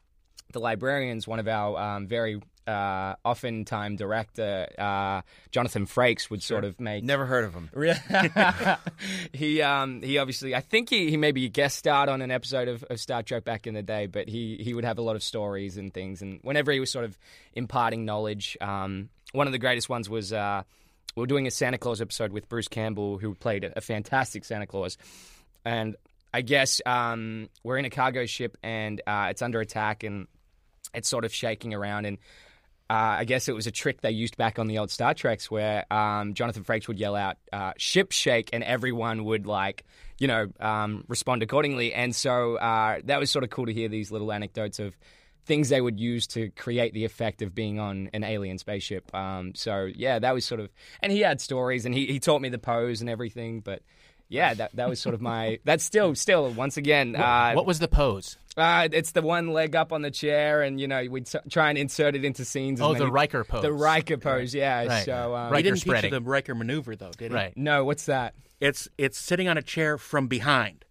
the 0.52 0.60
librarians, 0.60 1.26
one 1.26 1.38
of 1.38 1.48
our 1.48 1.78
um, 1.78 2.06
very 2.06 2.40
uh, 2.66 3.14
often 3.24 3.64
time 3.64 3.96
director, 3.96 4.66
uh, 4.78 5.22
Jonathan 5.52 5.86
Frakes, 5.86 6.30
would 6.30 6.42
sort 6.42 6.64
of 6.64 6.80
make. 6.80 7.04
Never 7.04 7.26
heard 7.26 7.44
of 7.44 7.54
him. 7.54 7.70
Really? 7.76 7.98
he 9.32 9.62
um 9.62 10.02
he 10.02 10.18
obviously 10.18 10.54
I 10.54 10.60
think 10.60 10.90
he, 10.90 11.10
he 11.10 11.16
maybe 11.16 11.48
guest 11.48 11.76
starred 11.78 12.08
on 12.08 12.22
an 12.22 12.30
episode 12.30 12.68
of, 12.68 12.82
of 12.84 12.98
Star 12.98 13.22
Trek 13.22 13.44
back 13.44 13.66
in 13.66 13.74
the 13.74 13.82
day, 13.82 14.06
but 14.06 14.28
he 14.28 14.56
he 14.60 14.74
would 14.74 14.84
have 14.84 14.98
a 14.98 15.02
lot 15.02 15.14
of 15.14 15.22
stories 15.22 15.76
and 15.76 15.92
things 15.92 16.22
and 16.22 16.40
whenever 16.42 16.72
he 16.72 16.80
was 16.80 16.90
sort 16.90 17.04
of 17.04 17.16
imparting 17.54 18.04
knowledge, 18.04 18.56
um 18.60 19.10
one 19.32 19.46
of 19.46 19.52
the 19.52 19.58
greatest 19.58 19.88
ones 19.88 20.08
was 20.08 20.32
uh 20.32 20.62
we 21.14 21.20
were 21.20 21.26
doing 21.26 21.46
a 21.46 21.50
Santa 21.50 21.78
Claus 21.78 22.00
episode 22.00 22.32
with 22.32 22.48
Bruce 22.48 22.68
Campbell 22.68 23.18
who 23.18 23.34
played 23.34 23.64
a, 23.64 23.78
a 23.78 23.80
fantastic 23.80 24.44
Santa 24.44 24.66
Claus. 24.66 24.96
And 25.64 25.96
I 26.34 26.40
guess 26.40 26.80
um 26.86 27.48
we're 27.62 27.78
in 27.78 27.84
a 27.84 27.90
cargo 27.90 28.26
ship 28.26 28.56
and 28.62 29.00
uh 29.06 29.28
it's 29.30 29.42
under 29.42 29.60
attack 29.60 30.02
and 30.02 30.26
it's 30.96 31.08
sort 31.08 31.24
of 31.24 31.32
shaking 31.32 31.74
around 31.74 32.06
and 32.06 32.18
uh, 32.88 33.18
I 33.18 33.24
guess 33.24 33.48
it 33.48 33.54
was 33.54 33.66
a 33.66 33.72
trick 33.72 34.00
they 34.00 34.12
used 34.12 34.36
back 34.36 34.60
on 34.60 34.68
the 34.68 34.78
old 34.78 34.92
Star 34.92 35.12
Treks 35.12 35.50
where 35.50 35.92
um, 35.92 36.34
Jonathan 36.34 36.62
Frakes 36.62 36.86
would 36.86 37.00
yell 37.00 37.16
out 37.16 37.36
uh, 37.52 37.72
"ship 37.76 38.12
shake" 38.12 38.50
and 38.52 38.62
everyone 38.62 39.24
would 39.24 39.44
like 39.46 39.84
you 40.18 40.28
know 40.28 40.46
um, 40.60 41.04
respond 41.08 41.42
accordingly. 41.42 41.92
And 41.92 42.14
so 42.14 42.56
uh, 42.56 43.00
that 43.04 43.18
was 43.18 43.30
sort 43.30 43.42
of 43.42 43.50
cool 43.50 43.66
to 43.66 43.72
hear 43.72 43.88
these 43.88 44.12
little 44.12 44.30
anecdotes 44.30 44.78
of 44.78 44.96
things 45.46 45.68
they 45.68 45.80
would 45.80 45.98
use 45.98 46.26
to 46.28 46.50
create 46.50 46.92
the 46.92 47.04
effect 47.04 47.42
of 47.42 47.54
being 47.54 47.80
on 47.80 48.08
an 48.12 48.22
alien 48.22 48.58
spaceship. 48.58 49.12
Um, 49.12 49.54
so 49.56 49.88
yeah, 49.92 50.20
that 50.20 50.32
was 50.32 50.44
sort 50.44 50.60
of 50.60 50.70
and 51.02 51.10
he 51.10 51.20
had 51.20 51.40
stories 51.40 51.86
and 51.86 51.94
he, 51.94 52.06
he 52.06 52.20
taught 52.20 52.40
me 52.40 52.50
the 52.50 52.58
pose 52.58 53.00
and 53.00 53.10
everything, 53.10 53.60
but. 53.60 53.82
Yeah, 54.28 54.54
that 54.54 54.74
that 54.76 54.88
was 54.88 55.00
sort 55.00 55.14
of 55.14 55.20
my. 55.20 55.58
That's 55.64 55.84
still 55.84 56.14
still 56.14 56.50
once 56.50 56.76
again. 56.76 57.14
Uh, 57.16 57.52
what 57.52 57.66
was 57.66 57.78
the 57.78 57.88
pose? 57.88 58.36
uh, 58.56 58.88
it's 58.90 59.12
the 59.12 59.20
one 59.22 59.48
leg 59.52 59.76
up 59.76 59.92
on 59.92 60.02
the 60.02 60.10
chair, 60.10 60.62
and 60.62 60.80
you 60.80 60.88
know 60.88 61.04
we 61.10 61.20
t- 61.20 61.38
try 61.50 61.68
and 61.68 61.78
insert 61.78 62.16
it 62.16 62.24
into 62.24 62.44
scenes. 62.44 62.80
as 62.80 62.84
Oh, 62.86 62.94
the 62.94 63.00
many- 63.00 63.10
Riker 63.10 63.44
pose. 63.44 63.62
The 63.62 63.72
Riker 63.72 64.16
pose, 64.16 64.54
yeah. 64.54 64.86
Right. 64.86 65.04
So 65.04 65.34
um, 65.36 65.48
He 65.48 65.52
Riker 65.52 65.62
didn't 65.62 65.80
teach 65.82 66.02
you 66.04 66.10
the 66.10 66.20
Riker 66.22 66.54
maneuver 66.54 66.96
though, 66.96 67.12
did 67.12 67.30
he? 67.32 67.36
Right. 67.36 67.52
no, 67.56 67.84
what's 67.84 68.06
that? 68.06 68.34
It's 68.58 68.88
it's 68.96 69.18
sitting 69.18 69.48
on 69.48 69.58
a 69.58 69.62
chair 69.62 69.98
from 69.98 70.26
behind. 70.28 70.85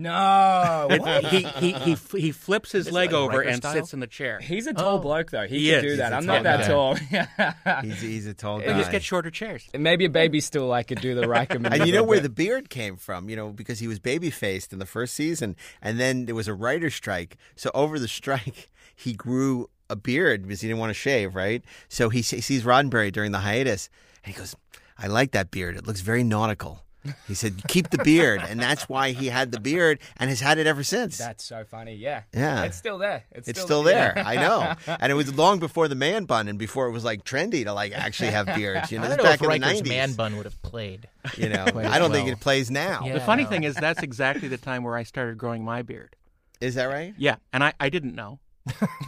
No, 0.00 0.86
It- 0.90 1.24
he, 1.26 1.42
he 1.42 1.72
he 1.94 2.18
he 2.20 2.32
flips 2.32 2.72
his 2.72 2.86
leg 2.90 3.10
like 3.12 3.12
over 3.12 3.38
Riker 3.38 3.48
and 3.50 3.56
style? 3.58 3.72
sits 3.74 3.92
in 3.94 4.00
the 4.00 4.06
chair. 4.06 4.40
he's 4.40 4.66
a 4.66 4.72
tall 4.72 4.96
Oh. 4.96 4.98
bloke 4.98 5.30
though. 5.30 5.46
He, 5.46 5.58
He 5.60 5.66
can 5.70 5.74
is. 5.76 5.82
do 5.82 5.88
He's 5.90 5.98
that. 5.98 6.12
a 6.12 6.16
I'm 6.16 6.26
tall 6.26 6.34
not 6.36 6.42
that 6.44 6.60
guy. 6.60 6.68
tall. 6.68 6.94
He's, 7.82 8.00
he's 8.00 8.26
a 8.26 8.34
tall 8.34 8.58
They 8.58 8.66
guy. 8.66 8.78
just 8.78 8.90
get 8.90 9.02
shorter 9.02 9.30
chairs. 9.30 9.68
And 9.74 9.82
Maybe 9.82 10.04
a 10.06 10.10
baby 10.10 10.40
still 10.40 10.72
I 10.72 10.82
could 10.82 11.00
do 11.00 11.14
the 11.14 11.28
Riker 11.28 11.58
maneuver. 11.58 11.74
And 11.82 11.86
you 11.86 11.94
know 11.94 12.02
where 12.04 12.18
but- 12.18 12.22
the 12.24 12.30
beard 12.30 12.70
came 12.70 12.96
from, 12.96 13.28
you 13.28 13.36
know, 13.36 13.50
because 13.50 13.78
he 13.78 13.86
was 13.88 13.98
baby 13.98 14.30
faced 14.30 14.72
in 14.72 14.78
the 14.78 14.86
first 14.86 15.14
season, 15.14 15.56
and 15.82 15.98
then 16.00 16.26
there 16.26 16.34
was 16.34 16.48
a 16.48 16.54
writer's 16.54 16.94
strike. 16.94 17.36
So 17.56 17.70
over 17.74 17.98
the 17.98 18.08
strike, 18.08 18.70
he 18.94 19.12
grew 19.12 19.68
a 19.88 19.96
beard 19.96 20.42
because 20.42 20.60
he 20.60 20.68
didn't 20.68 20.80
want 20.80 20.90
to 20.90 20.94
shave, 20.94 21.34
right? 21.34 21.62
So 21.88 22.08
he 22.10 22.22
se- 22.22 22.40
sees 22.42 22.62
Roddenberry 22.64 23.10
during 23.12 23.32
the 23.32 23.40
hiatus, 23.40 23.88
and 24.24 24.32
he 24.34 24.38
goes, 24.38 24.54
"I 24.98 25.06
like 25.08 25.32
that 25.32 25.50
beard. 25.50 25.76
It 25.76 25.86
looks 25.86 26.00
very 26.00 26.22
nautical." 26.24 26.82
He 27.26 27.34
said, 27.34 27.62
"Keep 27.68 27.90
the 27.90 27.98
beard," 27.98 28.42
and 28.46 28.60
that's 28.60 28.88
why 28.88 29.12
he 29.12 29.26
had 29.28 29.52
the 29.52 29.60
beard 29.60 30.00
and 30.18 30.28
has 30.28 30.40
had 30.40 30.58
it 30.58 30.66
ever 30.66 30.82
since. 30.82 31.16
That's 31.16 31.44
so 31.44 31.64
funny. 31.64 31.94
Yeah, 31.94 32.22
Yeah. 32.34 32.64
It's 32.64 32.76
still 32.76 32.98
there. 32.98 33.24
It's, 33.32 33.48
it's 33.48 33.60
still 33.60 33.84
yeah. 33.88 34.12
there. 34.12 34.24
I 34.26 34.36
know, 34.36 34.74
and 35.00 35.10
it 35.10 35.14
was 35.14 35.34
long 35.34 35.58
before 35.60 35.88
the 35.88 35.94
man 35.94 36.24
bun, 36.24 36.48
and 36.48 36.58
before 36.58 36.88
it 36.88 36.92
was 36.92 37.04
like 37.04 37.24
trendy 37.24 37.64
to 37.64 37.72
like 37.72 37.92
actually 37.92 38.30
have 38.30 38.46
beards. 38.54 38.92
You 38.92 38.98
know, 38.98 39.04
I 39.04 39.08
this 39.08 39.16
don't 39.16 39.24
know 39.24 39.30
back 39.30 39.40
if 39.40 39.46
in 39.46 39.50
the 39.50 39.66
nineties. 39.66 39.88
man 39.88 40.12
bun 40.12 40.36
would 40.36 40.44
have 40.44 40.60
played. 40.62 41.08
You 41.36 41.48
know, 41.48 41.64
I 41.74 41.98
don't 41.98 42.12
think 42.12 42.28
it 42.28 42.40
plays 42.40 42.70
now. 42.70 43.02
Yeah. 43.04 43.14
The 43.14 43.20
funny 43.20 43.44
thing 43.44 43.64
is 43.64 43.74
that's 43.74 44.02
exactly 44.02 44.48
the 44.48 44.58
time 44.58 44.82
where 44.84 44.96
I 44.96 45.04
started 45.04 45.38
growing 45.38 45.64
my 45.64 45.82
beard. 45.82 46.16
Is 46.60 46.74
that 46.74 46.86
right? 46.86 47.14
Yeah, 47.16 47.36
and 47.52 47.64
I, 47.64 47.72
I 47.80 47.88
didn't 47.88 48.14
know. 48.14 48.40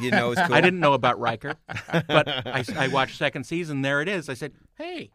You 0.01 0.11
know, 0.11 0.33
it's 0.33 0.41
cool. 0.47 0.55
I 0.55 0.61
didn't 0.61 0.81
know 0.81 0.95
about 0.95 1.19
Riker, 1.19 1.55
but 2.07 2.29
I, 2.29 2.65
I 2.77 2.89
watched 2.89 3.17
second 3.17 3.45
season. 3.45 3.83
There 3.83 4.01
it 4.01 4.09
is. 4.09 4.29
I 4.29 4.35
said, 4.35 4.53
"Hey, 4.77 5.11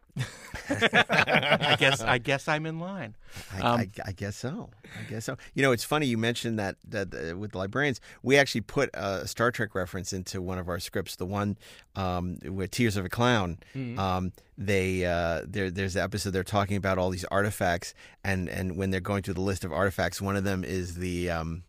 I 0.70 1.76
guess 1.80 2.02
I 2.02 2.18
guess 2.18 2.48
I'm 2.48 2.66
in 2.66 2.80
line." 2.80 3.16
I, 3.54 3.62
Um, 3.62 3.80
I, 3.80 3.90
I 4.06 4.12
guess 4.12 4.36
so. 4.36 4.70
I 4.84 5.10
guess 5.10 5.26
so. 5.26 5.38
You 5.54 5.64
know, 5.64 5.72
it's 5.72 5.84
funny 5.84 6.08
you 6.08 6.18
mentioned 6.18 6.58
that, 6.60 6.76
that 6.88 7.14
uh, 7.14 7.38
with 7.38 7.52
the 7.52 7.58
librarians. 7.58 8.00
We 8.24 8.38
actually 8.38 8.62
put 8.62 8.90
a 8.94 9.28
Star 9.28 9.52
Trek 9.52 9.76
reference 9.76 10.14
into 10.14 10.42
one 10.42 10.58
of 10.58 10.70
our 10.70 10.80
scripts. 10.80 11.16
The 11.16 11.26
one 11.26 11.58
um, 11.96 12.38
with 12.44 12.72
Tears 12.72 12.98
of 12.98 13.06
a 13.06 13.10
Clown. 13.10 13.60
Mm-hmm. 13.76 14.00
Um, 14.00 14.32
they 14.58 15.06
uh, 15.06 15.42
there 15.48 15.70
there's 15.70 15.96
an 15.96 16.04
episode 16.04 16.32
they're 16.32 16.44
talking 16.44 16.78
about 16.78 16.98
all 16.98 17.10
these 17.10 17.26
artifacts, 17.26 17.94
and 18.24 18.50
and 18.50 18.78
when 18.78 18.90
they're 18.90 19.00
going 19.00 19.24
through 19.24 19.36
the 19.36 19.42
list 19.42 19.64
of 19.64 19.72
artifacts, 19.72 20.22
one 20.22 20.36
of 20.36 20.44
them 20.44 20.64
is 20.64 20.96
the 20.96 21.30
um, 21.30 21.64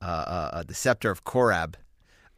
uh, 0.00 0.04
uh, 0.04 0.50
uh, 0.54 0.62
the 0.62 0.74
scepter 0.74 1.10
of 1.10 1.24
Korob. 1.24 1.74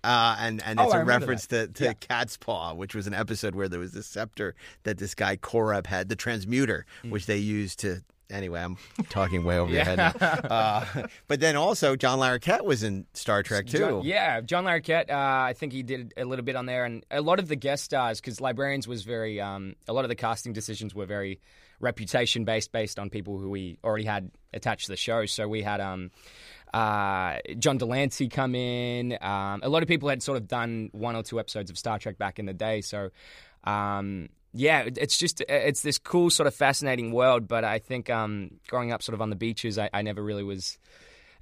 Uh, 0.02 0.36
and 0.40 0.62
and 0.64 0.80
Oh, 0.80 0.84
it's 0.84 0.94
a 0.94 1.04
reference 1.04 1.46
that. 1.46 1.74
to, 1.74 1.88
to 1.88 1.94
Cat's 1.94 2.36
Paw, 2.36 2.74
which 2.74 2.94
was 2.94 3.06
an 3.06 3.14
episode 3.14 3.54
where 3.54 3.68
there 3.68 3.80
was 3.80 3.92
this 3.92 4.06
scepter 4.06 4.54
that 4.84 4.98
this 4.98 5.14
guy 5.14 5.36
Korob 5.36 5.86
had, 5.86 6.08
the 6.08 6.16
transmuter, 6.16 6.86
Mm. 7.04 7.10
which 7.10 7.26
they 7.26 7.36
used 7.36 7.80
to. 7.80 8.02
Anyway, 8.30 8.62
I'm 8.62 8.76
talking 9.08 9.42
way 9.42 9.58
over 9.58 9.72
your 9.72 9.82
head. 9.82 9.98
Now. 9.98 10.12
Uh, 10.20 10.84
but 11.26 11.40
then 11.40 11.56
also 11.56 11.96
John 11.96 12.20
Larroquette 12.20 12.64
was 12.64 12.84
in 12.84 13.04
Star 13.12 13.42
Trek 13.42 13.66
too. 13.66 13.78
John, 13.78 14.02
yeah, 14.04 14.40
John 14.40 14.64
Larroquette. 14.64 15.10
Uh, 15.10 15.16
I 15.16 15.52
think 15.52 15.72
he 15.72 15.82
did 15.82 16.14
a 16.16 16.24
little 16.24 16.44
bit 16.44 16.54
on 16.54 16.64
there, 16.66 16.84
and 16.84 17.04
a 17.10 17.20
lot 17.22 17.40
of 17.40 17.48
the 17.48 17.56
guest 17.56 17.82
stars 17.84 18.20
because 18.20 18.40
Librarians 18.40 18.86
was 18.86 19.02
very. 19.02 19.40
Um, 19.40 19.74
a 19.88 19.92
lot 19.92 20.04
of 20.04 20.10
the 20.10 20.14
casting 20.14 20.52
decisions 20.52 20.94
were 20.94 21.06
very 21.06 21.40
reputation 21.80 22.44
based, 22.44 22.70
based 22.72 22.98
on 22.98 23.10
people 23.10 23.38
who 23.38 23.50
we 23.50 23.78
already 23.82 24.04
had 24.04 24.30
attached 24.54 24.86
to 24.86 24.92
the 24.92 24.96
show. 24.96 25.26
So 25.26 25.48
we 25.48 25.62
had 25.62 25.80
um, 25.80 26.10
uh, 26.72 27.38
John 27.58 27.78
de 27.78 27.84
Lancie 27.84 28.28
come 28.28 28.54
in. 28.54 29.18
Um, 29.20 29.60
a 29.62 29.68
lot 29.68 29.82
of 29.82 29.88
people 29.88 30.08
had 30.08 30.22
sort 30.22 30.36
of 30.36 30.48
done 30.48 30.90
one 30.92 31.16
or 31.16 31.22
two 31.22 31.40
episodes 31.40 31.70
of 31.70 31.78
Star 31.78 31.98
Trek 31.98 32.18
back 32.18 32.38
in 32.38 32.46
the 32.46 32.54
day. 32.54 32.80
So. 32.80 33.10
Um, 33.64 34.30
yeah, 34.52 34.88
it's 34.96 35.16
just 35.16 35.42
it's 35.48 35.82
this 35.82 35.98
cool 35.98 36.28
sort 36.28 36.46
of 36.46 36.54
fascinating 36.54 37.12
world. 37.12 37.46
But 37.46 37.64
I 37.64 37.78
think 37.78 38.10
um, 38.10 38.58
growing 38.66 38.90
up 38.90 39.02
sort 39.02 39.14
of 39.14 39.22
on 39.22 39.30
the 39.30 39.36
beaches, 39.36 39.78
I, 39.78 39.90
I 39.92 40.02
never 40.02 40.22
really 40.22 40.42
was. 40.42 40.78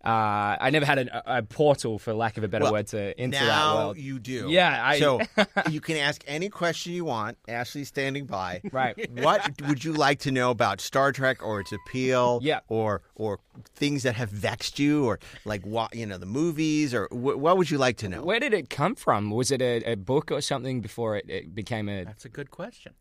Uh, 0.05 0.57
I 0.61 0.71
never 0.71 0.87
had 0.87 0.99
a, 0.99 1.39
a 1.39 1.43
portal, 1.43 1.99
for 1.99 2.15
lack 2.15 2.37
of 2.39 2.45
a 2.45 2.49
better 2.49 2.65
Well, 2.65 2.73
word, 2.73 2.87
to 2.89 3.21
into 3.21 3.37
that 3.39 3.75
world. 3.75 3.99
you 3.99 4.19
do. 4.19 4.49
Yeah, 4.49 4.81
I- 4.83 4.99
so 5.01 5.21
you 5.71 5.81
can 5.81 5.97
ask 5.97 6.23
any 6.27 6.49
question 6.49 6.93
you 6.93 7.05
want. 7.05 7.37
Ashley's 7.49 7.89
standing 7.89 8.27
by. 8.27 8.61
Right. 8.73 9.11
What 9.11 9.61
would 9.67 9.83
you 9.85 9.93
like 9.93 10.21
to 10.21 10.31
know 10.31 10.51
about 10.51 10.81
Star 10.81 11.11
Trek 11.13 11.43
or 11.45 11.61
its 11.61 11.73
appeal? 11.73 12.39
Yeah. 12.43 12.61
Or 12.69 13.03
or 13.17 13.41
things 13.75 14.05
that 14.05 14.15
have 14.15 14.31
vexed 14.31 14.79
you, 14.79 15.05
or 15.05 15.19
like 15.45 15.67
what 15.67 15.95
you 15.95 16.07
know 16.07 16.17
the 16.19 16.27
movies, 16.27 16.95
or 16.95 17.07
wh- 17.09 17.39
what 17.39 17.59
would 17.59 17.71
you 17.71 17.79
like 17.79 17.97
to 17.99 18.09
know? 18.09 18.23
Where 18.23 18.39
did 18.41 18.55
it 18.55 18.71
come 18.71 18.95
from? 18.95 19.31
Was 19.31 19.51
it 19.51 19.61
a, 19.61 19.83
a 19.93 19.95
book 19.97 20.31
or 20.31 20.41
something 20.41 20.81
before 20.81 21.17
it, 21.17 21.29
it 21.29 21.55
became 21.55 21.89
a? 21.89 22.05
That's 22.05 22.25
a 22.25 22.29
good 22.29 22.51
question. 22.53 22.95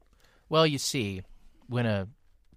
Well, 0.50 0.66
you 0.66 0.77
see, 0.80 1.22
when 1.68 1.86
a 1.86 2.08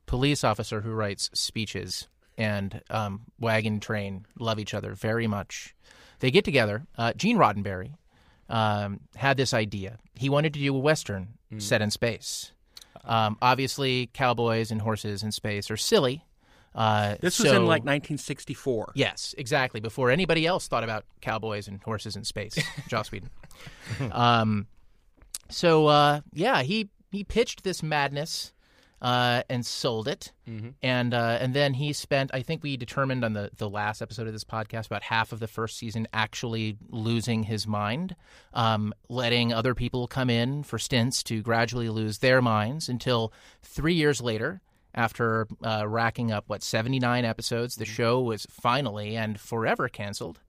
police 0.07 0.43
officer 0.45 0.81
who 0.81 0.93
writes 0.93 1.29
speeches 1.35 2.09
and 2.41 2.81
um, 2.91 3.21
Wagon 3.39 3.81
Train 3.81 4.25
love 4.39 4.59
each 4.59 4.75
other 4.75 4.95
very 4.95 5.27
much, 5.27 5.75
they 6.21 6.31
get 6.31 6.45
together. 6.45 6.87
Uh, 6.97 7.13
Gene 7.13 7.37
Roddenberry 7.37 7.95
um, 8.49 9.01
had 9.17 9.37
this 9.37 9.53
idea. 9.55 9.99
He 10.15 10.29
wanted 10.29 10.55
to 10.55 10.61
do 10.61 10.75
a 10.75 10.79
western 10.79 11.35
set 11.59 11.83
in 11.83 11.91
space. 11.91 12.53
Um, 13.05 13.37
obviously, 13.43 14.09
cowboys 14.13 14.71
and 14.71 14.81
horses 14.83 15.23
in 15.23 15.33
space 15.33 15.71
are 15.71 15.77
silly. 15.77 16.25
Uh, 16.75 17.17
This 17.21 17.39
was 17.41 17.49
so- 17.49 17.57
in 17.57 17.63
like 17.67 17.83
1964. 17.83 18.93
Yes, 18.95 19.35
exactly. 19.37 19.81
Before 19.81 20.11
anybody 20.11 20.47
else 20.47 20.69
thought 20.69 20.85
about 20.85 21.05
cowboys 21.21 21.67
and 21.69 21.83
horses 21.83 22.15
in 22.17 22.25
space, 22.25 22.57
Joss 22.89 23.11
Whedon. 23.11 23.31
um, 24.13 24.67
so 25.49 25.87
uh, 25.89 26.21
yeah, 26.33 26.63
he 26.63 26.89
he 27.11 27.25
pitched 27.25 27.65
this 27.65 27.83
madness 27.83 28.53
uh, 29.03 29.43
and 29.49 29.65
sold 29.65 30.09
it, 30.09 30.33
and 30.83 31.15
uh, 31.15 31.39
and 31.41 31.55
then 31.55 31.75
he 31.75 31.93
spent. 31.93 32.31
I 32.35 32.43
think 32.43 32.63
we 32.63 32.77
determined 32.77 33.25
on 33.25 33.33
the 33.33 33.51
the 33.57 33.69
last 33.69 34.03
episode 34.03 34.27
of 34.27 34.33
this 34.33 34.45
podcast 34.45 34.87
about 34.87 35.03
half 35.03 35.33
of 35.33 35.41
the 35.41 35.47
first 35.47 35.79
season 35.79 36.07
actually 36.13 36.77
losing 36.91 37.45
his 37.45 37.67
mind, 37.67 38.15
um, 38.53 38.93
letting 39.09 39.53
other 39.53 39.75
people 39.75 40.07
come 40.07 40.29
in 40.29 40.63
for 40.63 40.79
stints 40.79 41.23
to 41.25 41.43
gradually 41.43 41.89
lose 41.89 42.19
their 42.19 42.43
minds 42.43 42.89
until 42.89 43.33
three 43.63 43.95
years 43.95 44.21
later 44.21 44.61
after 44.95 45.47
uh, 45.65 45.87
racking 45.87 46.33
up 46.33 46.49
what 46.49 46.63
79 46.63 47.25
episodes 47.25 47.77
the 47.77 47.85
show 47.85 48.21
was 48.21 48.47
finally 48.51 49.17
and 49.17 49.39
forever 49.39 49.89
canceled 49.89 50.41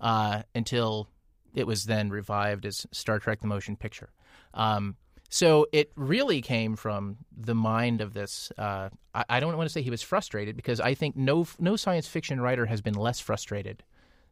uh, 0.00 0.42
until 0.54 1.08
it 1.54 1.66
was 1.66 1.84
then 1.84 2.10
revived 2.10 2.64
as 2.64 2.86
star 2.92 3.18
trek 3.18 3.40
the 3.40 3.46
motion 3.46 3.76
picture. 3.76 4.10
Um, 4.54 4.96
so 5.30 5.66
it 5.72 5.90
really 5.96 6.42
came 6.42 6.76
from 6.76 7.16
the 7.34 7.54
mind 7.54 8.02
of 8.02 8.12
this 8.12 8.52
uh, 8.58 8.90
I, 9.14 9.24
I 9.30 9.40
don't 9.40 9.56
want 9.56 9.68
to 9.68 9.72
say 9.72 9.80
he 9.80 9.90
was 9.90 10.02
frustrated 10.02 10.56
because 10.56 10.80
i 10.80 10.92
think 10.92 11.16
no 11.16 11.46
no 11.58 11.76
science 11.76 12.06
fiction 12.06 12.40
writer 12.40 12.66
has 12.66 12.82
been 12.82 12.94
less 12.94 13.20
frustrated 13.20 13.82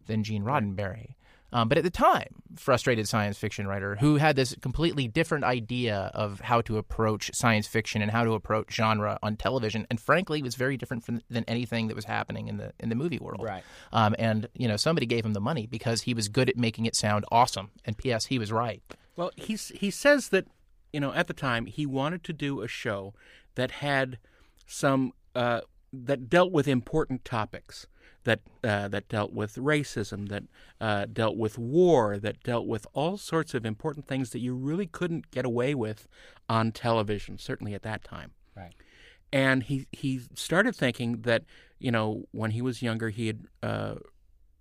than 0.07 0.23
gene 0.23 0.45
roddenberry 0.45 1.15
um, 1.53 1.69
but 1.69 1.79
at 1.79 1.85
the 1.85 1.91
time, 1.91 2.43
frustrated 2.57 3.09
science 3.09 3.39
fiction 3.39 3.67
writer 3.67 3.97
who 3.97 4.17
had 4.17 4.37
this 4.37 4.55
completely 4.61 5.09
different 5.09 5.45
idea 5.45 6.11
of 6.13 6.41
how 6.41 6.61
to 6.63 6.77
approach 6.77 7.31
science 7.33 7.67
fiction 7.67 8.03
and 8.03 8.11
how 8.11 8.25
to 8.25 8.33
approach 8.33 8.75
genre 8.75 9.19
on 9.23 9.37
television, 9.37 9.87
and 9.89 9.99
frankly, 9.99 10.43
was 10.43 10.57
very 10.57 10.77
different 10.77 11.05
from, 11.05 11.23
than 11.31 11.45
anything 11.49 11.89
that 11.89 11.97
was 11.97 12.05
happening 12.05 12.49
in 12.49 12.59
the 12.59 12.73
in 12.79 12.91
the 12.91 12.95
movie 12.95 13.19
world. 13.19 13.43
Right. 13.43 13.65
Um, 13.93 14.15
and 14.19 14.49
you 14.55 14.69
know, 14.69 14.77
somebody 14.77 15.07
gave 15.07 15.25
him 15.25 15.33
the 15.33 15.41
money 15.41 15.67
because 15.67 16.03
he 16.03 16.13
was 16.13 16.29
good 16.29 16.51
at 16.51 16.57
making 16.57 16.85
it 16.85 16.95
sound 16.95 17.25
awesome. 17.33 17.71
And 17.85 17.97
P.S. 17.97 18.27
He 18.27 18.39
was 18.39 18.53
right. 18.53 18.83
Well, 19.17 19.31
he's 19.37 19.69
he 19.69 19.91
says 19.91 20.29
that 20.29 20.47
you 20.93 21.01
know 21.01 21.13
at 21.13 21.27
the 21.27 21.35
time 21.35 21.67
he 21.67 21.87
wanted 21.87 22.25
to 22.25 22.33
do 22.33 22.61
a 22.61 22.69
show 22.69 23.15
that 23.55 23.71
had 23.71 24.19
some 24.67 25.13
uh, 25.35 25.61
that 25.93 26.29
dealt 26.29 26.53
with 26.53 26.69
important 26.69 27.25
topics 27.25 27.87
that 28.25 28.41
uh, 28.63 28.89
that 28.89 29.09
dealt 29.09 29.33
with 29.33 29.55
racism, 29.57 30.29
that 30.29 30.45
uh, 30.81 31.07
dealt 31.07 31.37
with 31.37 31.59
war, 31.59 32.19
that 32.19 32.43
dealt 32.43 32.67
with 32.67 32.87
all 32.93 33.17
sorts 33.17 33.55
of 33.55 33.65
important 33.65 34.07
things 34.07 34.31
that 34.31 34.41
you 34.41 34.55
really 34.55 34.87
couldn't 34.87 35.31
get 35.31 35.47
away 35.47 35.75
with 35.75 36.07
on 36.49 36.71
television, 36.71 37.39
certainly 37.39 37.75
at 37.75 37.83
that 37.83 38.05
time. 38.05 38.33
Right. 38.57 38.75
And 39.33 39.63
he 39.63 39.87
he 39.93 40.21
started 40.35 40.77
thinking 40.77 41.23
that 41.23 41.45
you 41.79 41.91
know 41.91 42.25
when 42.33 42.51
he 42.51 42.61
was 42.61 42.83
younger 42.83 43.09
he 43.09 43.29
had 43.29 43.47
uh, 43.63 43.95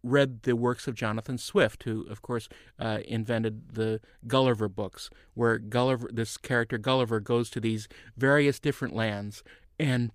read 0.09 0.43
the 0.43 0.55
works 0.55 0.87
of 0.87 0.95
Jonathan 0.95 1.37
Swift, 1.37 1.83
who, 1.83 2.05
of 2.09 2.21
course, 2.21 2.49
uh, 2.79 2.99
invented 3.05 3.73
the 3.73 3.99
Gulliver 4.25 4.69
books, 4.69 5.09
where 5.33 5.57
Gulliver, 5.57 6.09
this 6.11 6.37
character 6.37 6.77
Gulliver, 6.77 7.19
goes 7.19 7.49
to 7.51 7.59
these 7.59 7.87
various 8.15 8.59
different 8.59 8.95
lands 8.95 9.43
and 9.79 10.11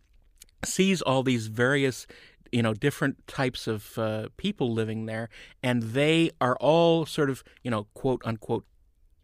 sees 0.64 1.02
all 1.02 1.22
these 1.22 1.48
various, 1.48 2.06
you 2.50 2.62
know, 2.62 2.74
different 2.74 3.26
types 3.26 3.66
of 3.66 3.98
uh, 3.98 4.28
people 4.36 4.72
living 4.72 5.06
there, 5.06 5.28
and 5.62 5.82
they 5.82 6.30
are 6.40 6.56
all 6.60 7.06
sort 7.06 7.30
of, 7.30 7.42
you 7.62 7.70
know, 7.70 7.86
quote 7.94 8.22
unquote, 8.24 8.64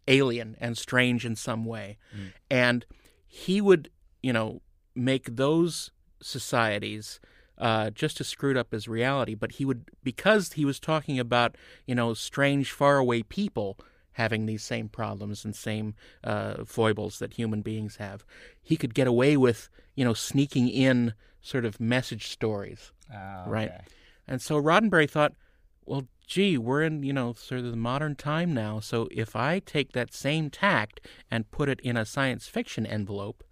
alien 0.07 0.55
and 0.59 0.77
strange 0.77 1.25
in 1.25 1.35
some 1.35 1.65
way, 1.65 1.97
and 2.49 2.85
he 3.27 3.61
would, 3.61 3.89
you 4.23 4.33
know, 4.33 4.61
make 4.95 5.35
those 5.35 5.91
societies 6.21 7.19
uh, 7.59 7.89
just 7.89 8.19
as 8.21 8.27
screwed 8.27 8.57
up 8.57 8.73
as 8.73 8.87
reality. 8.87 9.35
But 9.35 9.53
he 9.53 9.65
would, 9.65 9.89
because 10.03 10.53
he 10.53 10.65
was 10.65 10.79
talking 10.79 11.19
about, 11.19 11.55
you 11.85 11.95
know, 11.95 12.13
strange, 12.13 12.71
faraway 12.71 13.21
people 13.23 13.77
having 14.13 14.45
these 14.45 14.63
same 14.63 14.89
problems 14.89 15.45
and 15.45 15.55
same 15.55 15.93
uh, 16.23 16.65
foibles 16.65 17.19
that 17.19 17.33
human 17.33 17.61
beings 17.61 17.97
have, 17.97 18.25
he 18.61 18.75
could 18.75 18.93
get 18.93 19.07
away 19.07 19.37
with, 19.37 19.69
you 19.95 20.03
know, 20.03 20.13
sneaking 20.13 20.67
in 20.67 21.13
sort 21.41 21.63
of 21.63 21.79
message 21.79 22.27
stories, 22.27 22.91
right? 23.47 23.71
And 24.27 24.41
so 24.41 24.61
Roddenberry 24.61 25.09
thought, 25.09 25.33
well, 25.85 26.03
gee, 26.27 26.57
we're 26.57 26.83
in, 26.83 27.01
you 27.01 27.13
know, 27.13 27.33
sort 27.33 27.61
of 27.61 27.71
the 27.71 27.77
modern 27.77 28.15
time 28.15 28.53
now. 28.53 28.79
So 28.79 29.07
if 29.09 29.35
I 29.35 29.59
take 29.59 29.93
that 29.93 30.13
same 30.13 30.49
tact 30.49 30.99
and 31.31 31.49
put 31.49 31.69
it 31.69 31.79
in 31.79 31.97
a 31.97 32.05
science 32.05 32.47
fiction 32.47 32.85
envelope, 32.85 33.43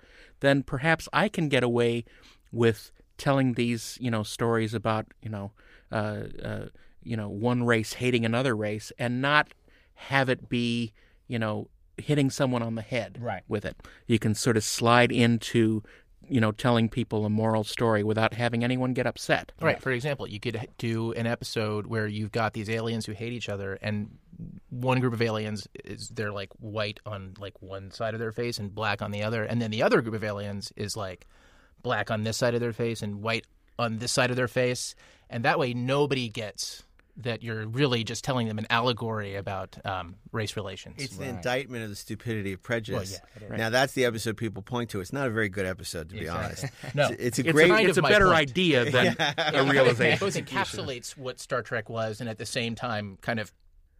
then 0.42 0.64
perhaps 0.64 1.08
I 1.14 1.30
can 1.30 1.50
get 1.50 1.64
away 1.64 2.04
with 2.52 2.92
telling 3.18 3.54
these, 3.54 3.98
you 4.02 4.12
know, 4.12 4.24
stories 4.24 4.74
about, 4.74 5.06
you 5.22 5.30
know, 5.30 5.52
uh, 5.92 6.24
uh, 6.44 6.66
you 7.04 7.16
know, 7.16 7.30
one 7.30 7.64
race 7.64 7.94
hating 7.94 8.26
another 8.26 8.56
race, 8.56 8.92
and 9.00 9.22
not 9.22 9.54
have 9.96 10.30
it 10.30 10.50
be, 10.50 10.94
you 11.28 11.40
know, 11.40 11.70
hitting 11.98 12.30
someone 12.30 12.62
on 12.62 12.76
the 12.76 12.82
head 12.82 13.18
Right. 13.20 13.44
with 13.48 13.66
it. 13.66 13.76
You 14.06 14.20
can 14.20 14.36
sort 14.36 14.58
of 14.58 14.64
slide 14.64 15.12
into, 15.12 15.82
you 16.30 16.40
know, 16.40 16.52
telling 16.52 16.90
people 16.90 17.26
a 17.26 17.30
moral 17.30 17.64
story 17.64 18.04
without 18.04 18.34
having 18.34 18.64
anyone 18.64 18.94
get 18.94 19.08
upset. 19.08 19.52
Right. 19.60 19.82
For 19.82 19.92
example, 19.92 20.28
you 20.28 20.40
could 20.40 20.68
do 20.78 21.14
an 21.14 21.26
episode 21.26 21.88
where 21.88 22.06
you've 22.06 22.32
got 22.32 22.54
these 22.54 22.70
aliens 22.70 23.06
who 23.06 23.14
hate 23.14 23.34
each 23.34 23.50
other, 23.50 23.80
and 23.82 24.18
one 24.70 25.00
group 25.00 25.14
of 25.14 25.22
aliens 25.22 25.68
is 25.84 26.10
they're 26.10 26.32
like 26.32 26.50
white 26.60 27.00
on 27.06 27.34
like 27.40 27.60
one 27.62 27.90
side 27.90 28.14
of 28.14 28.20
their 28.20 28.32
face 28.32 28.60
and 28.60 28.76
black 28.76 29.02
on 29.02 29.10
the 29.12 29.24
other, 29.24 29.44
and 29.44 29.60
then 29.62 29.72
the 29.72 29.82
other 29.82 30.02
group 30.02 30.14
of 30.14 30.24
aliens 30.24 30.72
is 30.76 30.96
like 30.96 31.26
black 31.88 32.12
on 32.12 32.24
this 32.24 32.38
side 32.38 32.54
of 32.54 32.60
their 32.62 32.74
face 32.74 33.02
and 33.02 33.22
white 33.22 33.46
on 33.80 33.98
this 34.00 34.12
side 34.12 34.30
of 34.30 34.36
their 34.36 34.48
face, 34.48 34.96
and 35.30 35.46
that 35.46 35.58
way 35.60 35.74
nobody 35.74 36.30
gets 36.30 36.84
that 37.20 37.42
you're 37.42 37.66
really 37.66 38.04
just 38.04 38.24
telling 38.24 38.48
them 38.48 38.60
an 38.60 38.68
allegory 38.70 39.34
about 39.36 39.76
um, 39.86 40.16
race 40.32 40.56
relations. 40.56 40.96
It's 41.00 41.18
the 41.18 41.26
indictment 41.26 41.84
of 41.84 41.90
the 41.90 41.96
stupidity 41.96 42.54
of 42.54 42.62
prejudice. 42.62 43.14
Well, 43.14 43.22
yeah, 43.42 43.48
it 43.48 43.54
is. 43.54 43.58
Now 43.58 43.70
that's 43.72 43.94
the 43.94 44.06
episode 44.06 44.38
people 44.38 44.62
point 44.62 44.92
to. 44.92 45.02
It's 45.02 45.12
not 45.14 45.26
a 45.26 45.32
very 45.32 45.50
good 45.50 45.66
episode, 45.66 46.10
to 46.10 46.16
be 46.16 46.30
honest. 46.30 46.66
No. 46.94 47.08
it's, 47.08 47.16
it's 47.20 47.40
a 47.40 47.42
It's 47.42 47.52
great. 47.54 47.72
a, 47.72 47.80
it's 47.90 47.98
a 47.98 48.04
better 48.04 48.26
point. 48.28 48.38
idea 48.38 48.86
than 48.92 49.08
a 49.18 49.64
realization. 49.64 49.66
It 49.66 49.72
realization. 49.72 50.20
both 50.20 50.36
encapsulates 50.36 51.18
what 51.18 51.40
Star 51.40 51.62
Trek 51.64 51.90
was, 51.90 52.22
and 52.22 52.30
at 52.30 52.38
the 52.38 52.46
same 52.46 52.76
time, 52.76 53.18
kind 53.22 53.40
of 53.40 53.52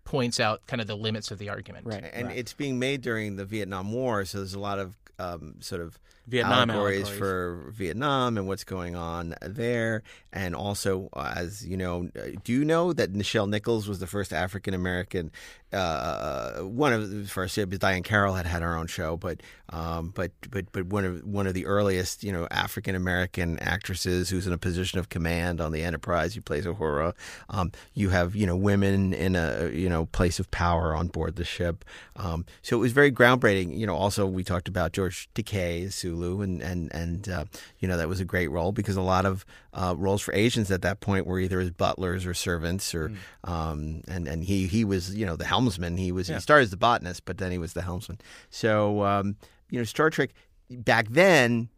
points 0.04 0.40
out 0.40 0.66
kind 0.68 0.80
of 0.80 0.88
the 0.88 0.96
limits 0.96 1.32
of 1.32 1.40
the 1.40 1.50
argument. 1.50 1.86
Right. 1.88 2.04
and 2.14 2.32
it's 2.32 2.54
being 2.54 2.78
made 2.80 3.02
during 3.02 3.36
the 3.36 3.46
Vietnam 3.46 3.92
War, 3.92 4.26
so 4.26 4.38
there's 4.38 4.54
a 4.54 4.60
lot 4.60 4.78
of 4.80 4.96
um, 5.20 5.56
sort 5.60 5.82
of 5.82 6.00
Vietnam 6.28 6.70
allegories, 6.70 7.08
allegories. 7.08 7.20
for 7.20 7.72
Vietnam 7.72 8.38
and 8.38 8.48
what's 8.48 8.66
going 8.66 8.98
on 8.98 9.34
there, 9.42 10.04
and 10.34 10.56
also 10.56 11.08
uh, 11.14 11.34
as 11.36 11.66
you 11.66 11.78
know, 11.78 12.10
uh, 12.20 12.38
do 12.44 12.52
you 12.52 12.66
know 12.66 12.92
that 12.92 13.14
Nichelle 13.14 13.48
Nichols 13.50 13.88
was 13.88 14.00
the 14.00 14.08
first 14.08 14.34
African 14.34 14.74
American, 14.74 15.32
uh, 15.72 16.60
one 16.60 16.92
of 16.92 17.10
the 17.10 17.24
first? 17.24 17.58
uh, 17.58 17.66
Diahann 17.66 18.04
Carroll 18.04 18.34
had 18.34 18.46
had 18.46 18.62
her 18.62 18.76
own 18.76 18.88
show, 18.88 19.16
but 19.16 19.42
um, 19.70 20.12
but 20.14 20.32
but 20.50 20.70
but 20.74 20.88
one 20.88 21.06
of 21.06 21.24
one 21.24 21.48
of 21.48 21.54
the 21.54 21.66
earliest, 21.66 22.26
you 22.26 22.34
know, 22.34 22.46
African 22.52 22.94
American 22.94 23.58
actresses 23.60 24.30
who's 24.30 24.46
in 24.46 24.52
a 24.52 24.58
position 24.58 25.00
of 25.00 25.08
command 25.08 25.62
on 25.62 25.72
the 25.72 25.82
Enterprise. 25.82 26.36
Who 26.36 26.42
plays 26.42 26.66
Uhura. 26.66 27.14
Um, 27.50 27.72
you 27.94 28.10
have 28.10 28.36
you 28.36 28.46
know 28.46 28.58
women 28.58 29.14
in 29.14 29.38
a 29.38 29.70
you 29.74 29.88
know 29.88 30.08
place 30.08 30.40
of 30.40 30.52
power 30.52 30.94
on 30.94 31.08
board 31.08 31.38
the 31.38 31.46
ship. 31.46 31.86
Um, 32.18 32.46
so 32.62 32.76
it 32.76 32.80
was 32.80 32.92
very 32.92 33.14
groundbreaking. 33.14 33.78
You 33.78 33.88
know, 33.88 33.96
also 33.96 34.26
we 34.26 34.44
talked 34.44 34.68
about 34.68 34.92
George 34.92 35.07
Takei 35.10 35.92
Sulu, 35.92 36.42
and 36.42 36.62
and 36.62 36.94
and 36.94 37.30
uh, 37.30 37.46
you 37.80 37.88
know 37.88 37.98
that 37.98 38.08
was 38.08 38.20
a 38.20 38.26
great 38.26 38.50
role 38.50 38.72
because 38.72 38.96
a 38.96 39.02
lot 39.02 39.26
of 39.26 39.46
uh, 39.74 39.96
roles 39.98 40.22
for 40.22 40.34
Asians 40.34 40.72
at 40.72 40.82
that 40.82 41.00
point 41.00 41.26
were 41.26 41.40
either 41.40 41.60
as 41.60 41.72
butlers 41.72 42.26
or 42.26 42.34
servants, 42.34 42.94
or 42.94 43.12
um, 43.44 44.02
and 44.08 44.28
and 44.28 44.44
he 44.44 44.68
he 44.68 44.84
was 44.84 45.16
you 45.16 45.26
know 45.26 45.36
the 45.36 45.46
helmsman. 45.46 45.98
He 45.98 46.12
was 46.12 46.28
he 46.28 46.40
started 46.40 46.64
as 46.64 46.72
the 46.72 46.78
botanist, 46.78 47.26
but 47.26 47.38
then 47.38 47.52
he 47.52 47.58
was 47.58 47.74
the 47.74 47.82
helmsman. 47.82 48.20
So 48.50 49.04
um, 49.04 49.36
you 49.70 49.80
know, 49.80 49.84
Star 49.84 50.10
Trek 50.10 50.32
back 50.70 51.08
then 51.10 51.70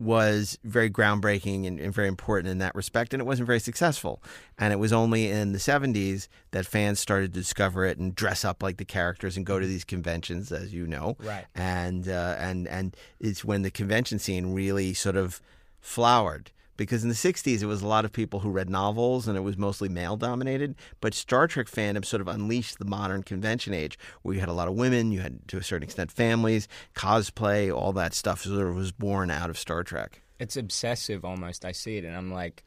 was 0.00 0.58
very 0.64 0.90
groundbreaking 0.90 1.66
and, 1.66 1.78
and 1.78 1.94
very 1.94 2.08
important 2.08 2.50
in 2.50 2.58
that 2.58 2.74
respect, 2.74 3.14
and 3.14 3.20
it 3.20 3.24
wasn't 3.24 3.46
very 3.46 3.60
successful. 3.60 4.22
And 4.58 4.72
it 4.72 4.76
was 4.76 4.92
only 4.92 5.30
in 5.30 5.52
the 5.52 5.58
70s 5.58 6.28
that 6.50 6.66
fans 6.66 7.00
started 7.00 7.32
to 7.32 7.40
discover 7.40 7.84
it 7.84 7.98
and 7.98 8.14
dress 8.14 8.44
up 8.44 8.62
like 8.62 8.76
the 8.76 8.84
characters 8.84 9.36
and 9.36 9.46
go 9.46 9.58
to 9.58 9.66
these 9.66 9.84
conventions, 9.84 10.50
as 10.50 10.74
you 10.74 10.86
know. 10.86 11.16
Right. 11.20 11.44
And 11.54 12.08
uh, 12.08 12.36
and 12.38 12.66
and 12.68 12.96
it's 13.20 13.44
when 13.44 13.62
the 13.62 13.70
convention 13.70 14.18
scene 14.18 14.52
really 14.52 14.94
sort 14.94 15.16
of 15.16 15.40
flowered. 15.80 16.50
Because 16.76 17.02
in 17.02 17.08
the 17.08 17.14
60s, 17.14 17.62
it 17.62 17.66
was 17.66 17.82
a 17.82 17.86
lot 17.86 18.04
of 18.04 18.12
people 18.12 18.40
who 18.40 18.50
read 18.50 18.68
novels 18.68 19.28
and 19.28 19.36
it 19.36 19.42
was 19.42 19.56
mostly 19.56 19.88
male 19.88 20.16
dominated. 20.16 20.74
But 21.00 21.14
Star 21.14 21.46
Trek 21.46 21.66
fandom 21.66 22.04
sort 22.04 22.20
of 22.20 22.28
unleashed 22.28 22.78
the 22.78 22.84
modern 22.84 23.22
convention 23.22 23.72
age 23.74 23.98
where 24.22 24.34
you 24.34 24.40
had 24.40 24.48
a 24.48 24.54
lot 24.54 24.68
of 24.68 24.74
women, 24.74 25.12
you 25.12 25.20
had 25.20 25.46
to 25.48 25.58
a 25.58 25.62
certain 25.62 25.84
extent 25.84 26.10
families, 26.10 26.68
cosplay, 26.94 27.74
all 27.74 27.92
that 27.92 28.14
stuff 28.14 28.42
sort 28.42 28.68
of 28.68 28.76
was 28.76 28.92
born 28.92 29.30
out 29.30 29.50
of 29.50 29.58
Star 29.58 29.82
Trek. 29.84 30.22
it's 30.40 30.56
obsessive 30.56 31.24
almost. 31.24 31.64
I 31.64 31.72
see 31.72 31.96
it, 31.96 32.04
and 32.04 32.16
I'm 32.16 32.32
like, 32.32 32.64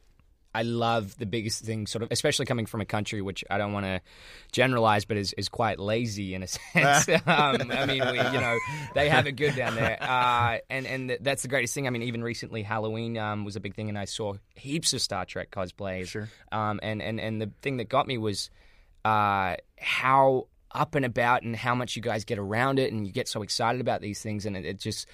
I 0.54 0.64
love 0.64 1.18
the 1.18 1.26
biggest 1.26 1.64
thing, 1.64 1.88
sort 1.88 2.04
of, 2.04 2.12
especially 2.12 2.46
coming 2.46 2.66
from 2.66 2.82
a 2.82 2.86
country 2.86 3.22
which 3.22 3.44
I 3.50 3.58
don't 3.58 3.74
want 3.74 3.86
to 3.86 4.02
generalize, 4.52 5.06
but 5.06 5.18
is, 5.18 5.34
is 5.34 5.50
quite 5.50 5.80
lazy 5.80 6.34
in 6.34 6.44
a 6.44 6.48
sense. 6.48 7.10
um, 7.28 7.72
I 7.72 7.86
mean, 7.86 8.04
we, 8.12 8.18
you 8.18 8.42
know, 8.42 8.58
they 8.96 9.10
have 9.10 9.28
it 9.28 9.34
good 9.34 9.56
down 9.56 9.76
there, 9.76 9.98
uh, 10.02 10.58
and 10.70 10.88
and 10.88 11.10
th- 11.10 11.20
that's 11.22 11.42
the 11.42 11.48
greatest 11.48 11.74
thing. 11.74 11.88
I 11.88 11.90
mean, 11.90 12.04
even 12.04 12.24
recently, 12.24 12.64
Halloween 12.64 13.18
um, 13.18 13.46
was 13.46 13.56
a 13.56 13.60
big 13.60 13.76
thing, 13.76 13.90
and 13.90 13.98
I 13.98 14.06
saw 14.06 14.34
heaps 14.56 14.94
of 14.94 15.02
Star 15.02 15.26
Trek 15.26 15.52
cosplays. 15.52 16.08
Sure. 16.08 16.30
Um, 16.52 16.80
and 16.82 17.02
and 17.02 17.20
and 17.20 17.42
the 17.42 17.52
thing 17.62 17.78
that 17.78 17.90
got 17.90 18.08
me 18.08 18.18
was 18.18 18.50
uh, 19.06 19.56
how 19.80 20.48
up 20.72 20.96
and 20.96 21.06
about 21.06 21.44
and 21.44 21.56
how 21.56 21.76
much 21.76 21.96
you 21.96 22.02
guys 22.02 22.26
get 22.26 22.40
around 22.40 22.80
it, 22.80 22.92
and 22.92 23.06
you 23.06 23.14
get 23.14 23.28
so 23.28 23.42
excited 23.42 23.82
about 23.82 24.02
these 24.02 24.22
things, 24.22 24.46
and 24.46 24.58
it, 24.58 24.66
it 24.66 24.80
just 24.80 25.08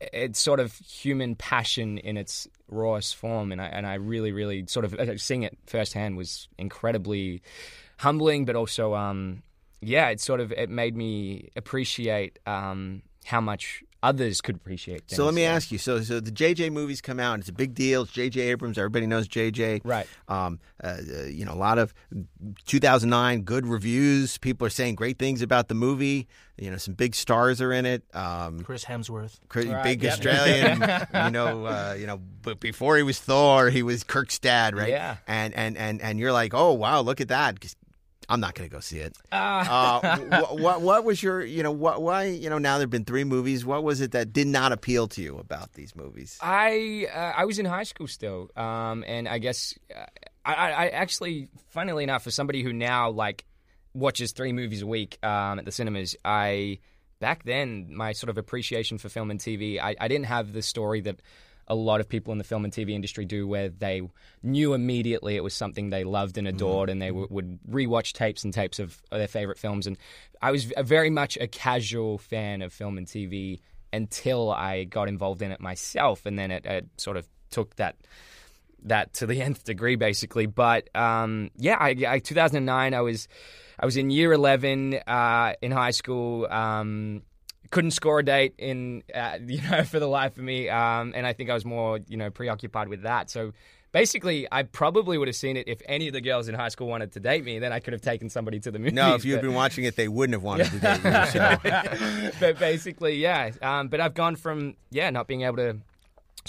it's 0.00 0.38
sort 0.38 0.60
of 0.60 0.74
human 0.74 1.34
passion 1.34 1.98
in 1.98 2.16
its 2.16 2.46
rawest 2.68 3.16
form, 3.16 3.52
and 3.52 3.60
I 3.60 3.66
and 3.66 3.86
I 3.86 3.94
really, 3.94 4.32
really 4.32 4.64
sort 4.66 4.84
of 4.84 4.94
uh, 4.94 5.16
seeing 5.18 5.42
it 5.42 5.56
firsthand 5.66 6.16
was 6.16 6.48
incredibly 6.58 7.42
humbling, 7.98 8.44
but 8.44 8.56
also, 8.56 8.94
um, 8.94 9.42
yeah, 9.80 10.08
it 10.08 10.20
sort 10.20 10.40
of 10.40 10.52
it 10.52 10.70
made 10.70 10.96
me 10.96 11.50
appreciate 11.56 12.38
um, 12.46 13.02
how 13.24 13.40
much 13.40 13.82
others 14.02 14.40
could 14.40 14.56
appreciate. 14.56 15.08
Things. 15.08 15.16
So 15.16 15.24
let 15.24 15.34
me 15.34 15.44
ask 15.44 15.72
you. 15.72 15.78
So, 15.78 16.00
so 16.02 16.20
the 16.20 16.30
JJ 16.30 16.72
movies 16.72 17.00
come 17.00 17.18
out. 17.20 17.38
It's 17.40 17.48
a 17.48 17.52
big 17.52 17.74
deal. 17.74 18.02
It's 18.02 18.12
JJ 18.12 18.36
Abrams. 18.50 18.78
Everybody 18.78 19.06
knows 19.06 19.28
JJ. 19.28 19.80
Right. 19.84 20.06
Um, 20.28 20.60
uh, 20.82 20.86
uh, 20.86 21.22
you 21.24 21.44
know, 21.44 21.52
a 21.52 21.56
lot 21.56 21.78
of 21.78 21.92
2009 22.66 23.42
good 23.42 23.66
reviews. 23.66 24.38
People 24.38 24.66
are 24.66 24.70
saying 24.70 24.94
great 24.94 25.18
things 25.18 25.42
about 25.42 25.68
the 25.68 25.74
movie. 25.74 26.28
You 26.56 26.70
know, 26.70 26.76
some 26.78 26.94
big 26.94 27.14
stars 27.14 27.60
are 27.60 27.72
in 27.72 27.84
it. 27.84 28.02
Um, 28.14 28.60
Chris 28.60 28.84
Hemsworth. 28.84 29.38
cra- 29.48 29.66
Right, 29.66 29.84
big 29.84 30.02
yep. 30.02 30.12
Australian. 30.14 30.80
you 31.24 31.30
know, 31.30 31.66
uh, 31.66 31.96
you 31.98 32.06
know. 32.06 32.20
But 32.42 32.60
before 32.60 32.96
he 32.96 33.02
was 33.02 33.18
Thor, 33.18 33.68
he 33.70 33.82
was 33.82 34.04
Kirk's 34.04 34.38
dad, 34.38 34.74
right? 34.76 34.88
Yeah. 34.88 35.16
And 35.26 35.52
and 35.54 35.76
and 35.76 36.00
and 36.00 36.18
you're 36.18 36.32
like, 36.32 36.54
oh 36.54 36.72
wow, 36.72 37.00
look 37.00 37.20
at 37.20 37.28
that. 37.28 37.58
I'm 38.28 38.40
not 38.40 38.54
going 38.54 38.68
to 38.68 38.74
go 38.74 38.80
see 38.80 38.98
it. 38.98 39.16
Ah. 39.30 40.00
Uh, 40.02 40.18
what, 40.42 40.58
what 40.58 40.80
what 40.80 41.04
was 41.04 41.22
your 41.22 41.44
you 41.44 41.62
know 41.62 41.72
what 41.72 42.02
why 42.02 42.24
you 42.24 42.50
know 42.50 42.58
now 42.58 42.78
there've 42.78 42.90
been 42.90 43.04
three 43.04 43.24
movies. 43.24 43.64
What 43.64 43.84
was 43.84 44.00
it 44.00 44.12
that 44.12 44.32
did 44.32 44.46
not 44.46 44.72
appeal 44.72 45.08
to 45.08 45.22
you 45.22 45.38
about 45.38 45.72
these 45.74 45.94
movies? 45.94 46.38
I 46.40 47.06
uh, 47.12 47.32
I 47.36 47.44
was 47.44 47.58
in 47.58 47.66
high 47.66 47.84
school 47.84 48.06
still, 48.06 48.50
um, 48.56 49.04
and 49.06 49.28
I 49.28 49.38
guess 49.38 49.74
uh, 49.94 50.04
I, 50.44 50.54
I 50.54 50.70
I 50.70 50.88
actually, 50.88 51.48
funnily 51.70 52.04
enough, 52.04 52.24
for 52.24 52.30
somebody 52.30 52.62
who 52.62 52.72
now 52.72 53.10
like 53.10 53.44
watches 53.94 54.32
three 54.32 54.52
movies 54.52 54.82
a 54.82 54.86
week 54.86 55.18
um, 55.24 55.58
at 55.58 55.64
the 55.64 55.72
cinemas, 55.72 56.16
I 56.24 56.80
back 57.20 57.44
then 57.44 57.94
my 57.94 58.12
sort 58.12 58.30
of 58.30 58.38
appreciation 58.38 58.98
for 58.98 59.08
film 59.08 59.30
and 59.30 59.40
TV, 59.40 59.80
I, 59.80 59.96
I 59.98 60.08
didn't 60.08 60.26
have 60.26 60.52
the 60.52 60.62
story 60.62 61.00
that 61.02 61.20
a 61.68 61.74
lot 61.74 62.00
of 62.00 62.08
people 62.08 62.32
in 62.32 62.38
the 62.38 62.44
film 62.44 62.64
and 62.64 62.72
TV 62.72 62.90
industry 62.90 63.24
do, 63.24 63.46
where 63.46 63.68
they 63.68 64.02
knew 64.42 64.74
immediately 64.74 65.36
it 65.36 65.42
was 65.42 65.54
something 65.54 65.90
they 65.90 66.04
loved 66.04 66.38
and 66.38 66.46
adored, 66.46 66.88
and 66.88 67.02
they 67.02 67.08
w- 67.08 67.26
would 67.30 67.58
rewatch 67.68 68.12
tapes 68.12 68.44
and 68.44 68.52
tapes 68.52 68.78
of 68.78 69.02
their 69.10 69.28
favorite 69.28 69.58
films. 69.58 69.86
And 69.86 69.98
I 70.40 70.50
was 70.50 70.64
very 70.64 71.10
much 71.10 71.36
a 71.36 71.48
casual 71.48 72.18
fan 72.18 72.62
of 72.62 72.72
film 72.72 72.98
and 72.98 73.06
TV 73.06 73.60
until 73.92 74.52
I 74.52 74.84
got 74.84 75.08
involved 75.08 75.42
in 75.42 75.50
it 75.50 75.60
myself, 75.60 76.26
and 76.26 76.38
then 76.38 76.50
it, 76.50 76.66
it 76.66 76.88
sort 76.96 77.16
of 77.16 77.28
took 77.50 77.76
that 77.76 77.96
that 78.82 79.12
to 79.14 79.26
the 79.26 79.42
nth 79.42 79.64
degree, 79.64 79.96
basically. 79.96 80.46
But 80.46 80.94
um, 80.94 81.50
yeah, 81.56 81.76
I, 81.78 81.96
I 82.06 82.18
2009, 82.20 82.94
I 82.94 83.00
was 83.00 83.28
I 83.78 83.84
was 83.84 83.96
in 83.96 84.10
year 84.10 84.32
11 84.32 85.00
uh, 85.06 85.54
in 85.60 85.72
high 85.72 85.90
school. 85.90 86.46
Um, 86.46 87.22
couldn't 87.70 87.92
score 87.92 88.20
a 88.20 88.24
date 88.24 88.54
in 88.58 89.02
uh, 89.14 89.38
you 89.46 89.60
know 89.70 89.84
for 89.84 89.98
the 89.98 90.08
life 90.08 90.36
of 90.36 90.44
me, 90.44 90.68
um, 90.68 91.12
and 91.14 91.26
I 91.26 91.32
think 91.32 91.50
I 91.50 91.54
was 91.54 91.64
more 91.64 92.00
you 92.08 92.16
know 92.16 92.30
preoccupied 92.30 92.88
with 92.88 93.02
that. 93.02 93.30
So. 93.30 93.52
Basically, 93.92 94.46
I 94.52 94.64
probably 94.64 95.16
would 95.16 95.28
have 95.28 95.36
seen 95.36 95.56
it 95.56 95.68
if 95.68 95.80
any 95.86 96.06
of 96.06 96.12
the 96.12 96.20
girls 96.20 96.48
in 96.48 96.54
high 96.54 96.68
school 96.68 96.86
wanted 96.86 97.12
to 97.12 97.20
date 97.20 97.44
me. 97.44 97.58
Then 97.60 97.72
I 97.72 97.80
could 97.80 97.94
have 97.94 98.02
taken 98.02 98.28
somebody 98.28 98.60
to 98.60 98.70
the 98.70 98.78
movies. 98.78 98.92
No, 98.92 99.14
if 99.14 99.24
you 99.24 99.32
had 99.32 99.40
but- 99.40 99.46
been 99.46 99.54
watching 99.54 99.84
it, 99.84 99.96
they 99.96 100.06
wouldn't 100.06 100.34
have 100.34 100.42
wanted 100.42 100.66
to 100.66 100.78
date 100.78 101.02
you. 101.02 102.30
So. 102.30 102.30
but 102.38 102.58
basically, 102.58 103.16
yeah. 103.16 103.52
Um, 103.62 103.88
but 103.88 104.02
I've 104.02 104.12
gone 104.12 104.36
from 104.36 104.74
yeah 104.90 105.08
not 105.08 105.26
being 105.26 105.42
able 105.42 105.56
to 105.56 105.78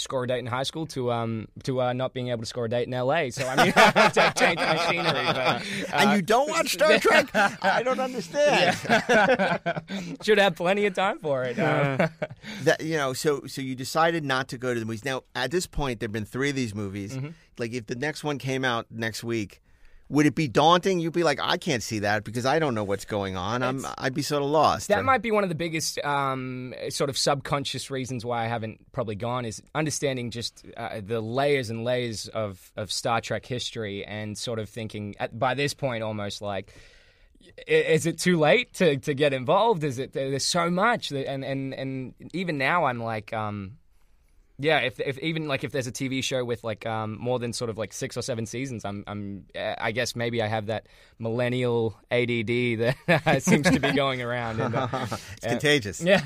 score 0.00 0.24
a 0.24 0.26
date 0.26 0.38
in 0.40 0.46
high 0.46 0.62
school 0.62 0.86
to 0.88 1.12
um 1.12 1.48
to 1.64 1.80
uh, 1.80 1.92
not 1.92 2.12
being 2.14 2.28
able 2.28 2.40
to 2.40 2.46
score 2.46 2.66
a 2.66 2.68
date 2.68 2.86
in 2.88 2.92
LA. 2.92 3.30
So 3.30 3.46
I 3.46 3.64
mean, 3.64 3.72
I've 3.76 4.34
changed 4.34 4.60
my 4.62 4.76
scenery. 4.88 5.24
But, 5.26 5.36
uh, 5.36 5.60
and 5.92 6.12
you 6.12 6.22
don't 6.22 6.48
watch 6.50 6.72
Star 6.72 6.98
Trek? 7.00 7.30
I 7.34 7.82
don't 7.82 8.00
understand. 8.00 8.76
should 10.22 10.38
have 10.38 10.56
plenty 10.56 10.86
of 10.86 10.94
time 10.94 11.18
for 11.18 11.44
it. 11.44 11.58
Uh, 11.58 12.08
That 12.62 12.82
you 12.82 12.96
know, 12.96 13.12
so 13.12 13.42
so 13.46 13.60
you 13.60 13.74
decided 13.74 14.24
not 14.24 14.48
to 14.48 14.58
go 14.58 14.74
to 14.74 14.80
the 14.80 14.86
movies. 14.86 15.04
Now, 15.04 15.22
at 15.34 15.50
this 15.50 15.66
point, 15.66 16.00
there've 16.00 16.12
been 16.12 16.24
three 16.24 16.50
of 16.50 16.56
these 16.56 16.74
movies. 16.74 17.14
Mm-hmm. 17.16 17.28
Like, 17.58 17.72
if 17.72 17.86
the 17.86 17.94
next 17.96 18.24
one 18.24 18.38
came 18.38 18.64
out 18.64 18.86
next 18.90 19.24
week, 19.24 19.60
would 20.10 20.26
it 20.26 20.34
be 20.34 20.48
daunting? 20.48 21.00
You'd 21.00 21.12
be 21.12 21.22
like, 21.22 21.38
I 21.42 21.58
can't 21.58 21.82
see 21.82 22.00
that 22.00 22.24
because 22.24 22.46
I 22.46 22.58
don't 22.58 22.74
know 22.74 22.84
what's 22.84 23.04
going 23.04 23.36
on. 23.36 23.62
I'm, 23.62 23.86
I'd 23.98 24.14
be 24.14 24.22
sort 24.22 24.42
of 24.42 24.48
lost. 24.48 24.88
that 24.88 25.04
might 25.04 25.22
be 25.22 25.30
one 25.30 25.42
of 25.42 25.50
the 25.50 25.54
biggest 25.54 25.98
um, 26.04 26.74
sort 26.88 27.10
of 27.10 27.18
subconscious 27.18 27.90
reasons 27.90 28.24
why 28.24 28.44
I 28.44 28.48
haven't 28.48 28.90
probably 28.92 29.16
gone 29.16 29.44
is 29.44 29.62
understanding 29.74 30.30
just 30.30 30.64
uh, 30.76 31.00
the 31.04 31.20
layers 31.20 31.68
and 31.68 31.84
layers 31.84 32.28
of, 32.28 32.72
of 32.76 32.90
Star 32.90 33.20
Trek 33.20 33.44
history 33.44 34.04
and 34.04 34.36
sort 34.36 34.58
of 34.58 34.68
thinking 34.68 35.14
at, 35.20 35.38
by 35.38 35.54
this 35.54 35.74
point 35.74 36.02
almost 36.02 36.40
like 36.40 36.72
is 37.66 38.06
it 38.06 38.18
too 38.18 38.38
late 38.38 38.74
to, 38.74 38.96
to 38.98 39.14
get 39.14 39.32
involved? 39.32 39.84
Is 39.84 39.98
it 39.98 40.12
there's 40.12 40.44
so 40.44 40.70
much 40.70 41.10
that, 41.10 41.28
and 41.28 41.44
and 41.44 41.72
and 41.72 42.14
even 42.32 42.58
now 42.58 42.84
I'm 42.84 43.00
like 43.00 43.32
um 43.32 43.78
yeah 44.58 44.78
if 44.78 44.98
if 45.00 45.18
even 45.18 45.46
like 45.46 45.62
if 45.64 45.70
there's 45.72 45.86
a 45.86 45.92
TV 45.92 46.22
show 46.22 46.44
with 46.44 46.64
like 46.64 46.84
um 46.86 47.16
more 47.20 47.38
than 47.38 47.52
sort 47.52 47.70
of 47.70 47.78
like 47.78 47.92
six 47.92 48.16
or 48.16 48.22
seven 48.22 48.44
seasons 48.46 48.84
I'm 48.84 49.04
I'm 49.06 49.46
uh, 49.56 49.74
I 49.78 49.92
guess 49.92 50.16
maybe 50.16 50.42
I 50.42 50.46
have 50.48 50.66
that 50.66 50.86
millennial 51.18 51.96
ADD 52.10 52.46
that 53.06 53.38
seems 53.42 53.70
to 53.70 53.78
be 53.80 53.92
going 53.92 54.20
around 54.22 54.60
and, 54.60 54.74
uh, 54.74 54.88
it's 55.36 55.46
contagious. 55.46 56.00
yeah 56.02 56.22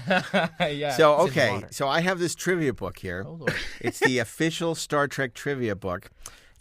yeah 0.67 0.93
So 0.97 1.27
It's 1.27 1.37
in 1.37 1.45
the 1.51 1.57
okay, 1.61 1.65
so 1.71 1.89
I 1.89 2.01
have 2.01 2.19
this 2.19 2.35
trivia 2.35 2.73
book 2.73 2.99
here. 2.99 3.25
Oh, 3.27 3.47
it's 3.81 4.01
the 4.01 4.19
official 4.19 4.75
Star 4.75 5.09
Trek 5.09 5.35
trivia 5.35 5.75
book. 5.77 6.11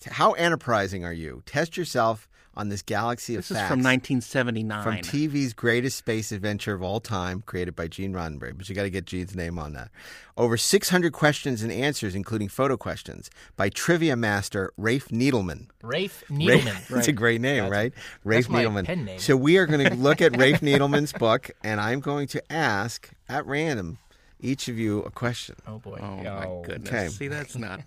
How 0.10 0.31
enterprising 0.34 1.05
are 1.05 1.13
you? 1.13 1.43
Test 1.45 1.77
yourself 1.77 2.27
on 2.53 2.67
this 2.69 2.81
galaxy 2.81 3.35
of 3.35 3.39
This 3.39 3.51
is 3.51 3.57
from 3.57 3.81
1979. 3.81 4.83
From 4.83 4.97
TV's 4.97 5.53
greatest 5.53 5.97
space 5.97 6.31
adventure 6.33 6.73
of 6.73 6.83
all 6.83 6.99
time, 6.99 7.43
created 7.45 7.75
by 7.75 7.87
Gene 7.87 8.11
Roddenberry. 8.13 8.57
But 8.57 8.67
you 8.67 8.75
got 8.75 8.83
to 8.83 8.89
get 8.89 9.05
Gene's 9.05 9.35
name 9.35 9.57
on 9.57 9.71
that. 9.73 9.89
Over 10.35 10.57
600 10.57 11.13
questions 11.13 11.61
and 11.63 11.71
answers, 11.71 12.13
including 12.13 12.49
photo 12.49 12.75
questions, 12.75 13.29
by 13.55 13.69
trivia 13.69 14.15
master 14.15 14.73
Rafe 14.75 15.07
Needleman. 15.09 15.67
Rafe 15.81 16.23
Rafe- 16.29 16.39
Needleman. 16.39 16.87
That's 16.89 17.07
a 17.07 17.13
great 17.13 17.39
name, 17.41 17.69
right? 17.69 17.93
Rafe 18.25 18.49
my 18.49 18.63
Needleman. 18.65 18.85
pen 18.85 19.05
name. 19.05 19.19
So 19.19 19.37
we 19.37 19.57
are 19.57 19.65
going 19.65 19.85
to 19.89 19.95
look 19.95 20.21
at 20.21 20.35
Rafe 20.37 20.59
Needleman's 20.61 21.13
book, 21.13 21.51
and 21.63 21.79
I'm 21.79 21.99
going 22.01 22.27
to 22.29 22.51
ask 22.51 23.09
at 23.29 23.45
random 23.45 23.97
each 24.41 24.67
of 24.67 24.77
you 24.79 24.99
a 25.03 25.11
question 25.11 25.55
Oh 25.67 25.77
boy. 25.79 25.99
oh 26.01 26.05
Oh. 26.05 26.23
my 26.61 26.67
goodness! 26.67 26.89
Okay. 26.89 27.07
See, 27.09 27.27
that's 27.27 27.55
not. 27.55 27.81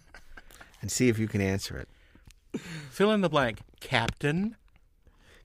and 0.80 0.90
see 0.90 1.08
if 1.08 1.18
you 1.18 1.26
can 1.28 1.40
answer 1.40 1.76
it. 1.76 1.88
Fill 2.90 3.10
in 3.12 3.20
the 3.20 3.28
blank. 3.28 3.60
Captain 3.80 4.56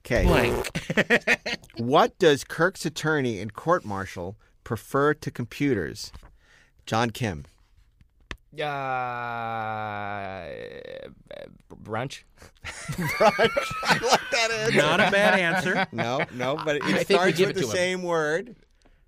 Okay. 0.05 0.23
blank. 0.25 1.57
What 1.77 2.17
does 2.19 2.43
Kirk's 2.43 2.85
attorney 2.85 3.39
and 3.39 3.53
court 3.53 3.85
martial 3.85 4.35
prefer 4.63 5.13
to 5.13 5.31
computers? 5.31 6.11
John 6.85 7.09
Kim. 7.11 7.45
Uh, 8.53 10.45
brunch. 11.83 12.23
brunch. 12.65 13.73
I 13.83 13.99
like 14.01 14.19
that 14.31 14.51
answer. 14.51 14.77
Not 14.77 14.99
a 14.99 15.11
bad 15.11 15.39
answer. 15.39 15.87
No, 15.91 16.21
no, 16.33 16.55
but 16.63 16.77
it 16.77 16.83
I 16.83 17.03
starts 17.03 17.39
with 17.39 17.49
it 17.49 17.55
the 17.55 17.61
him. 17.61 17.67
same 17.69 18.03
word, 18.03 18.55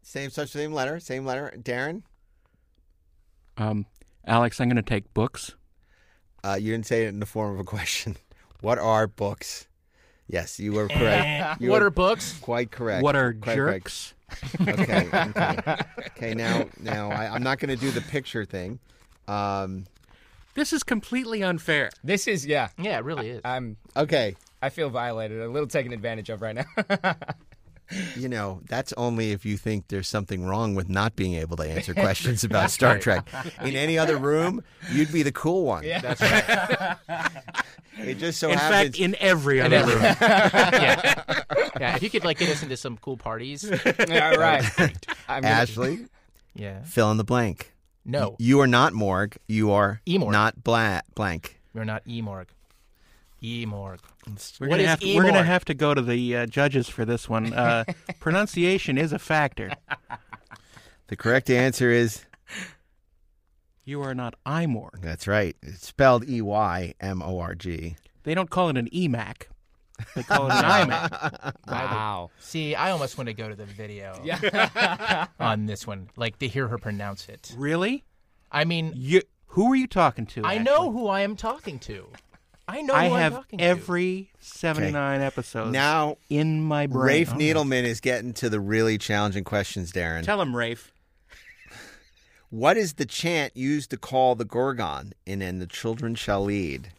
same 0.02 0.30
such 0.30 0.50
same 0.50 0.74
letter, 0.74 1.00
same 1.00 1.26
letter. 1.26 1.54
Daren, 1.58 2.04
Um, 3.58 3.86
Alex, 4.26 4.60
I'm 4.62 4.68
going 4.70 4.76
to 4.78 4.82
take 4.82 5.14
books. 5.14 5.56
Uh, 6.44 6.58
you 6.60 6.72
didn't 6.72 6.86
say 6.88 7.06
it 7.06 7.10
in 7.10 7.20
the 7.20 7.26
form 7.26 7.54
of 7.54 7.60
a 7.60 7.64
question. 7.64 8.18
What 8.62 8.78
are 8.78 9.08
books? 9.08 9.68
Yes, 10.28 10.60
you 10.60 10.74
were 10.74 10.88
correct. 10.88 11.60
You 11.60 11.72
what 11.72 11.82
were 11.82 11.88
are 11.88 11.90
books? 11.90 12.38
quite 12.42 12.70
correct. 12.70 13.02
What 13.04 13.16
are 13.16 13.34
Quite 13.34 13.56
correct. 13.58 13.86
jerks? 13.86 14.14
Okay, 14.62 15.10
okay, 15.12 15.76
okay. 16.16 16.34
Now, 16.36 16.66
now 16.80 17.10
I, 17.10 17.34
I'm 17.34 17.42
not 17.42 17.58
going 17.58 17.70
to 17.70 17.76
do 17.76 17.90
the 17.90 18.02
picture 18.02 18.46
thing. 18.46 18.78
Um, 19.28 19.86
This 20.54 20.74
is 20.74 20.84
completely 20.84 21.42
unfair. 21.44 21.90
This 22.04 22.28
is 22.28 22.46
yeah. 22.46 22.70
Yeah, 22.78 23.00
it 23.00 23.04
really 23.04 23.30
is. 23.32 23.42
I'm. 23.44 23.78
okay, 23.98 24.36
I 24.62 24.70
feel 24.70 24.90
violated. 24.92 25.42
A 25.42 25.50
little 25.50 25.68
taken 25.68 25.92
advantage 25.92 26.30
of 26.30 26.42
right 26.44 26.56
now. 26.56 26.66
you 28.16 28.30
know 28.30 28.62
that's 28.68 28.94
only 28.94 29.32
if 29.32 29.46
you 29.46 29.58
think 29.58 29.88
there's 29.90 30.08
something 30.08 30.46
wrong 30.46 30.76
with 30.76 30.90
not 30.90 31.16
being 31.16 31.36
able 31.36 31.58
to 31.58 31.64
answer 31.64 31.94
questions 32.06 32.44
about 32.44 32.72
Star 32.72 32.98
Trek. 33.00 33.28
In 33.62 33.76
any 33.76 33.98
other 33.98 34.18
room, 34.18 34.64
you'd 34.92 35.12
be 35.12 35.24
the 35.24 35.32
cool 35.32 35.66
one. 35.66 35.84
Yeah. 35.84 36.00
That's 36.02 36.22
right. 36.22 36.98
It 37.98 38.16
just 38.16 38.40
so 38.40 38.50
happens. 38.50 38.60
in 38.60 38.60
happens. 38.60 38.98
fact, 38.98 39.00
in 39.00 39.16
every 39.20 39.62
other 39.62 39.86
room. 39.86 40.02
yeah. 40.22 41.24
yeah. 41.80 41.96
If 41.96 42.04
you 42.04 42.10
could 42.10 42.24
like 42.24 42.38
get 42.40 42.50
us 42.50 42.64
into 42.64 42.78
some 42.78 42.98
cool 42.98 43.18
parties. 43.18 43.64
yeah, 44.08 44.36
right. 44.36 44.64
I'm 45.28 45.42
gonna- 45.44 45.48
Ashley, 45.48 46.06
Yeah. 46.56 46.84
fill 46.84 47.12
in 47.12 47.18
the 47.18 47.24
blank. 47.24 47.74
No, 48.04 48.36
You 48.40 48.60
are 48.62 48.68
not 48.68 48.94
Morg. 48.94 49.38
You 49.48 49.72
are 49.72 50.02
E-Morg. 50.08 50.32
not 50.32 50.64
bla- 50.64 51.04
blank. 51.14 51.60
you're 51.76 51.86
not 51.86 52.04
Emorg. 52.06 52.48
Emorg. 53.44 54.00
We're 54.28 54.68
What 54.68 54.78
gonna 54.78 54.88
have 54.88 55.00
to, 55.00 55.16
we're 55.16 55.24
gonna 55.24 55.44
have 55.44 55.66
to 55.66 55.74
go 55.74 55.94
to 55.94 56.02
the 56.02 56.38
uh, 56.38 56.46
judges 56.46 56.88
for 56.88 57.06
this 57.06 57.28
one. 57.28 57.54
Uh, 57.54 57.84
pronunciation 58.20 58.98
is 58.98 59.12
a 59.14 59.20
factor. 59.20 59.72
The 61.08 61.18
correct 61.18 61.50
answer 61.50 61.90
is 61.92 62.24
You 63.84 64.02
are 64.02 64.16
not 64.16 64.36
IMORG. 64.46 65.02
that's 65.02 65.28
right. 65.28 65.58
It's 65.62 65.86
spelled 65.88 66.28
E 66.30 66.42
Y 66.42 66.94
M 67.02 67.22
O 67.22 67.40
R 67.40 67.54
G. 67.54 67.98
They 68.24 68.34
don't 68.34 68.50
call 68.50 68.70
it 68.70 68.78
an 68.78 68.88
EMAC. 68.94 69.48
They 70.16 70.24
call 70.24 70.48
it 70.48 70.54
an 70.54 70.64
IMAC. 70.90 71.54
Wow. 71.68 72.30
See, 72.40 72.76
I 72.76 72.92
almost 72.92 73.18
want 73.18 73.28
to 73.28 73.34
go 73.34 73.50
to 73.50 73.56
the 73.56 73.66
video 73.66 74.22
Yeah. 74.24 75.28
on 75.40 75.66
this 75.66 75.86
one, 75.86 76.10
like 76.16 76.40
to 76.40 76.48
hear 76.48 76.70
her 76.70 76.78
pronounce 76.78 77.28
it. 77.28 77.54
Really? 77.58 78.06
I 78.52 78.64
mean, 78.64 78.94
You? 78.96 79.22
Who 79.48 79.70
are 79.74 79.76
you 79.76 79.88
talking 79.88 80.26
to? 80.28 80.44
I 80.46 80.54
actually? 80.56 80.64
know 80.64 80.92
who 80.94 81.08
I 81.10 81.22
am 81.22 81.36
talking 81.36 81.78
to. 81.80 82.08
I 82.68 82.82
know 82.82 82.94
I 82.94 83.10
who 83.10 83.16
have 83.16 83.34
I'm 83.34 83.38
talking 83.40 83.62
every 83.62 84.30
79 84.40 85.22
episodes 85.22 85.72
Now, 85.72 86.18
in 86.30 86.62
my 86.62 86.88
brain. 86.88 87.06
Rafe 87.06 87.32
Oh. 87.34 87.38
Needleman 87.38 87.84
is 87.84 88.00
getting 88.00 88.34
to 88.36 88.50
the 88.50 88.60
really 88.60 88.98
challenging 88.98 89.44
questions, 89.44 89.92
Daren. 89.92 90.24
Tell 90.24 90.42
him, 90.42 90.56
Rafe. 90.56 90.92
what 92.50 92.78
is 92.78 92.94
the 92.94 93.06
chant 93.06 93.56
used 93.56 93.90
to 93.92 93.98
call 93.98 94.36
the 94.36 94.46
Gorgan 94.46 95.14
in 95.26 95.42
And 95.42 95.62
the 95.62 95.68
Children 95.68 96.16
Shall 96.16 96.44
Lead? 96.44 96.90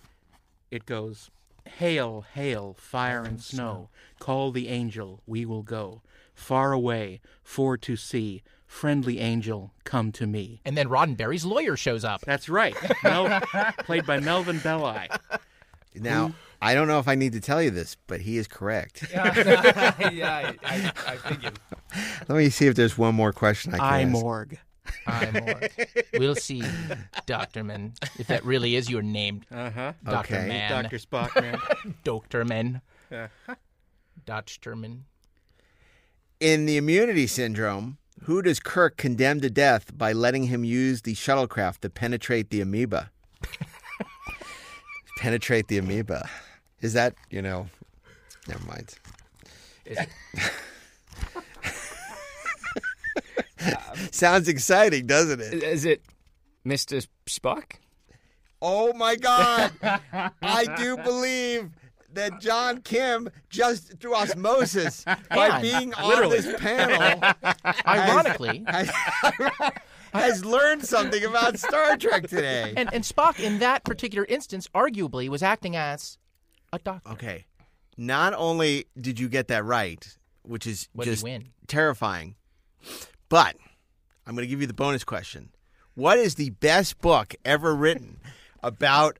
It 0.70 0.86
goes, 0.86 1.30
Hail, 1.64 2.24
hail, 2.34 2.74
fire 2.78 3.22
and 3.22 3.40
snow. 3.40 3.88
Call 4.18 4.50
the 4.52 4.68
angel, 4.68 5.22
we 5.26 5.44
will 5.44 5.62
go. 5.62 6.02
Far 6.34 6.72
away, 6.72 7.20
for 7.42 7.76
to 7.78 7.96
see. 7.96 8.42
Friendly 8.66 9.18
angel, 9.20 9.70
come 9.84 10.12
to 10.12 10.26
me. 10.26 10.62
And 10.64 10.78
then 10.78 10.88
Roddenberry's 10.88 11.44
lawyer 11.44 11.76
shows 11.76 12.04
up. 12.06 12.22
That's 12.22 12.48
right. 12.48 12.74
Mel, 13.04 13.40
played 13.80 14.06
by 14.06 14.18
Melvin 14.18 14.60
Belli. 14.60 15.08
Now, 16.02 16.34
I 16.60 16.74
don't 16.74 16.88
know 16.88 16.98
if 16.98 17.08
I 17.08 17.14
need 17.14 17.32
to 17.32 17.40
tell 17.40 17.62
you 17.62 17.70
this, 17.70 17.96
but 18.06 18.20
he 18.20 18.36
is 18.38 18.46
correct. 18.48 19.04
yeah. 19.10 19.92
I, 20.02 20.56
I, 20.64 20.92
I 21.06 21.16
figured. 21.16 21.58
Let 22.28 22.36
me 22.38 22.50
see 22.50 22.66
if 22.66 22.74
there's 22.74 22.96
one 22.98 23.14
more 23.14 23.32
question 23.32 23.74
I 23.74 23.78
can 23.78 23.86
I 23.86 24.02
ask. 24.02 24.10
morgue. 24.10 24.58
I'm 25.06 25.32
Morg. 25.34 25.70
We'll 26.18 26.34
see, 26.34 26.62
Doctor 27.26 27.62
Man, 27.62 27.94
if 28.18 28.26
that 28.26 28.44
really 28.44 28.74
is 28.74 28.90
your 28.90 29.00
name, 29.02 29.42
Uh 29.50 29.70
huh. 29.70 29.92
Doctor 30.04 30.34
Okay. 30.36 30.48
Man. 30.48 30.82
Dr. 30.84 30.98
Spock, 30.98 31.40
man. 31.40 31.56
Doctor 32.04 32.44
Man. 32.44 32.80
Doctor 34.26 34.76
Man. 34.76 35.04
In 36.40 36.66
the 36.66 36.76
immunity 36.76 37.26
syndrome, 37.28 37.98
who 38.24 38.42
does 38.42 38.58
Kirk 38.60 38.96
condemn 38.96 39.40
to 39.40 39.50
death 39.50 39.96
by 39.96 40.12
letting 40.12 40.44
him 40.44 40.64
use 40.64 41.02
the 41.02 41.14
shuttlecraft 41.14 41.78
to 41.80 41.90
penetrate 41.90 42.50
the 42.50 42.60
amoeba? 42.60 43.10
Penetrate 45.22 45.68
the 45.68 45.78
amoeba. 45.78 46.28
Is 46.80 46.94
that, 46.94 47.14
you 47.30 47.40
know, 47.40 47.68
never 48.48 48.66
mind. 48.66 48.92
Sounds 54.10 54.48
exciting, 54.48 55.06
doesn't 55.06 55.40
it? 55.40 55.62
Is 55.62 55.84
it 55.84 56.02
Mr. 56.66 57.06
Spock? 57.26 57.74
Oh 58.60 58.92
my 58.94 59.14
God! 59.14 59.70
I 60.42 60.66
do 60.76 60.96
believe 60.96 61.70
that 62.14 62.40
John 62.40 62.80
Kim, 62.80 63.28
just 63.48 64.00
through 64.00 64.16
osmosis, 64.16 65.04
by 65.30 65.60
being 65.60 65.94
on 65.94 66.08
literally. 66.08 66.40
this 66.40 66.60
panel, 66.60 67.32
Ironically, 67.86 68.64
has, 68.66 68.90
has 70.12 70.44
learned 70.44 70.84
something 70.84 71.24
about 71.24 71.58
Star 71.58 71.96
Trek 71.96 72.28
today. 72.28 72.74
and, 72.76 72.92
and 72.92 73.02
Spock, 73.04 73.40
in 73.40 73.58
that 73.60 73.84
particular 73.84 74.24
instance, 74.28 74.68
arguably 74.74 75.28
was 75.28 75.42
acting 75.42 75.76
as 75.76 76.18
a 76.72 76.78
doctor. 76.78 77.10
Okay, 77.12 77.46
not 77.96 78.34
only 78.34 78.86
did 79.00 79.18
you 79.18 79.28
get 79.28 79.48
that 79.48 79.64
right, 79.64 80.16
which 80.42 80.66
is 80.66 80.88
What 80.92 81.04
did 81.04 81.10
he 81.10 81.14
just 81.14 81.24
win? 81.24 81.48
terrifying, 81.66 82.34
but 83.28 83.56
I'm 84.26 84.34
going 84.34 84.44
to 84.46 84.50
give 84.50 84.60
you 84.60 84.66
the 84.66 84.74
bonus 84.74 85.04
question. 85.04 85.50
What 85.94 86.18
is 86.18 86.36
the 86.36 86.50
best 86.50 87.00
book 87.00 87.34
ever 87.44 87.74
written 87.74 88.20
about 88.62 89.18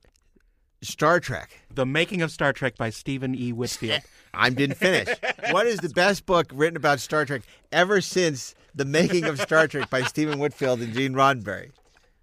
Star 0.83 1.21
Trek? 1.21 1.51
The 1.73 1.87
Making 1.87 2.23
of 2.23 2.31
Star 2.31 2.53
Trek 2.53 2.77
by 2.77 2.91
Stephen 2.91 3.35
E. 3.35 3.53
Whitfield. 3.53 4.01
I 4.35 4.51
didn't 4.51 4.77
finish. 4.77 5.09
what 5.51 5.67
is 5.67 5.79
the 5.81 5.91
best 5.91 6.27
book 6.27 6.47
written 6.53 6.77
about 6.77 7.01
Star 7.01 7.25
Trek 7.25 7.43
ever 7.71 8.01
since 8.01 8.55
The 8.75 8.85
Making 8.85 9.25
of 9.25 9.41
Star 9.41 9.69
Trek 9.69 9.91
by 9.91 10.03
Stephen 10.03 10.39
Whitfield 10.39 10.81
and 10.81 10.93
Gene 10.95 11.13
Roddenberry? 11.13 11.71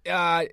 Uh, 0.10 0.46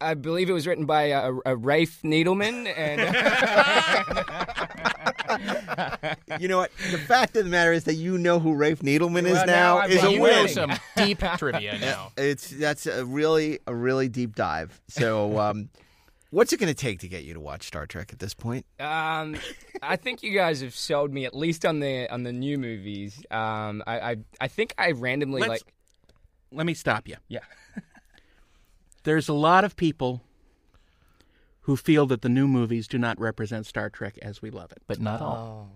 I 0.00 0.14
believe 0.14 0.50
it 0.50 0.52
was 0.52 0.66
written 0.66 0.84
by 0.84 1.12
uh, 1.12 1.32
a 1.46 1.56
Rafe 1.56 2.00
Needleman, 2.02 2.66
and 2.76 3.00
You 6.40 6.48
know 6.48 6.58
what? 6.58 6.70
The 6.90 6.98
fact 6.98 7.36
of 7.36 7.44
the 7.44 7.50
matter 7.50 7.72
is 7.72 7.84
that 7.84 7.94
you 7.94 8.18
know 8.18 8.38
who 8.38 8.54
Rafe 8.54 8.80
Needleman 8.80 9.26
is 9.26 9.32
Well, 9.34 9.46
now, 9.46 9.78
now 9.80 9.86
is 9.86 10.02
a 10.04 10.12
you 10.12 10.20
win. 10.20 10.32
know 10.34 10.46
some 10.46 10.72
deep 10.96 11.20
trivia 11.38 11.78
now. 11.78 12.12
It's 12.16 12.50
that's 12.50 12.86
a 12.86 13.04
really 13.04 13.58
a 13.66 13.74
really 13.74 14.08
deep 14.08 14.34
dive. 14.34 14.80
So, 14.88 15.38
um, 15.38 15.68
what's 16.30 16.52
it 16.52 16.58
going 16.60 16.72
to 16.72 16.74
take 16.74 17.00
to 17.00 17.08
get 17.08 17.24
you 17.24 17.34
to 17.34 17.40
watch 17.40 17.66
Star 17.66 17.86
Trek 17.86 18.12
at 18.12 18.18
this 18.18 18.34
point? 18.34 18.66
um, 18.80 19.36
I 19.82 19.96
think 19.96 20.22
you 20.22 20.32
guys 20.32 20.60
have 20.60 20.74
sold 20.74 21.12
me 21.12 21.24
at 21.24 21.34
least 21.34 21.64
on 21.64 21.80
the 21.80 22.08
on 22.12 22.22
the 22.22 22.32
new 22.32 22.58
movies. 22.58 23.18
Um, 23.30 23.82
I 23.86 24.00
I, 24.12 24.16
I 24.40 24.48
think 24.48 24.74
I 24.78 24.92
randomly 24.92 25.40
Let's- 25.40 25.50
like 25.50 25.62
Let 26.52 26.66
me 26.66 26.74
stop 26.74 27.08
you. 27.08 27.16
yeah. 27.28 27.40
There's 29.04 29.28
a 29.28 29.32
lot 29.34 29.64
of 29.64 29.76
people 29.76 30.22
who 31.60 31.76
feel 31.76 32.06
that 32.06 32.22
the 32.22 32.28
new 32.28 32.46
movies 32.48 32.86
do 32.88 32.98
not 32.98 33.20
represent 33.20 33.66
Star 33.66 33.90
Trek 33.90 34.18
as 34.22 34.42
we 34.42 34.50
love 34.50 34.72
it. 34.72 34.82
But 34.86 35.00
not 35.00 35.20
all. 35.20 35.70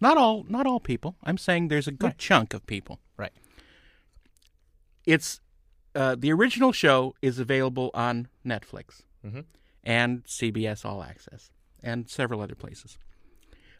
Not 0.00 0.18
all, 0.18 0.44
not 0.48 0.66
all 0.66 0.78
people. 0.78 1.16
I'm 1.24 1.38
saying 1.38 1.68
there's 1.68 1.88
a 1.88 1.92
good 1.92 2.18
chunk 2.18 2.52
of 2.54 2.66
people. 2.66 3.00
Right. 3.16 3.32
It's 5.06 5.40
uh, 5.94 6.16
the 6.18 6.32
original 6.32 6.72
show 6.72 7.14
is 7.22 7.38
available 7.38 7.90
on 7.94 8.28
Netflix 8.44 9.02
Mhm. 9.26 9.44
and 9.82 10.24
CBS 10.26 10.84
All 10.84 11.02
Access 11.02 11.50
and 11.82 12.08
several 12.08 12.40
other 12.40 12.54
places. 12.54 12.98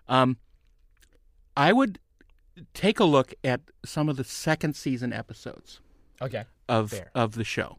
Um, 0.09 0.39
I 1.57 1.73
would 1.73 1.99
take 2.75 3.01
a 3.01 3.05
look 3.05 3.35
at 3.45 3.61
some 3.85 4.09
of 4.09 4.17
the 4.17 4.25
second 4.25 4.77
season 4.77 5.13
episodes 5.13 5.81
Okay. 6.21 6.45
of 6.69 6.91
Fair. 6.91 7.11
of 7.15 7.35
the 7.35 7.45
show, 7.45 7.79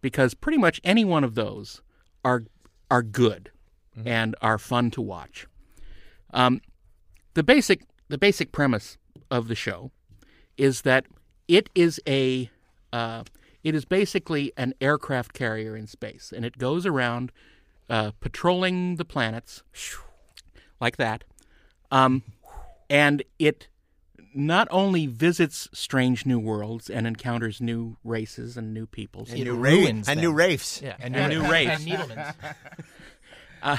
because 0.00 0.34
pretty 0.34 0.58
much 0.58 0.80
any 0.84 1.04
one 1.04 1.24
of 1.24 1.34
those 1.34 1.82
are 2.24 2.44
are 2.90 3.02
good 3.02 3.50
and 4.04 4.34
are 4.42 4.58
fun 4.58 4.90
to 4.90 5.00
watch. 5.00 5.46
Um, 6.30 6.60
the 7.34 7.42
basic 7.42 7.82
the 8.08 8.18
basic 8.18 8.52
premise 8.52 8.98
of 9.30 9.48
the 9.48 9.54
show 9.54 9.90
is 10.56 10.82
that 10.82 11.06
it 11.48 11.68
is 11.74 12.00
a 12.06 12.50
uh, 12.92 13.24
it 13.64 13.74
is 13.74 13.84
basically 13.84 14.52
an 14.56 14.74
aircraft 14.80 15.32
carrier 15.32 15.76
in 15.76 15.86
space, 15.88 16.32
and 16.34 16.44
it 16.44 16.58
goes 16.58 16.86
around 16.86 17.32
uh, 17.90 18.12
patrolling 18.20 18.96
the 18.96 19.04
planets 19.04 19.62
like 20.80 20.96
that, 20.98 21.24
um, 21.90 22.22
and 22.88 23.22
it 23.38 23.66
not 24.36 24.66
only 24.70 25.06
visits 25.06 25.68
strange 25.72 26.26
new 26.26 26.38
worlds 26.40 26.90
and 26.90 27.06
encounters 27.06 27.60
new 27.60 27.96
races 28.02 28.56
and 28.56 28.74
new 28.74 28.84
peoples, 28.84 29.30
And 29.30 29.38
It 29.40 29.44
new, 29.44 29.54
ruins 29.56 30.08
and 30.08 30.18
them. 30.18 30.24
new 30.24 30.32
Rafes. 30.32 30.82
Yeah, 30.82 30.96
And 30.98 31.14
new 31.14 31.48
Wraiths. 31.48 31.84
and 31.86 31.88
Needlemans. 31.88 32.34
uh, 33.62 33.76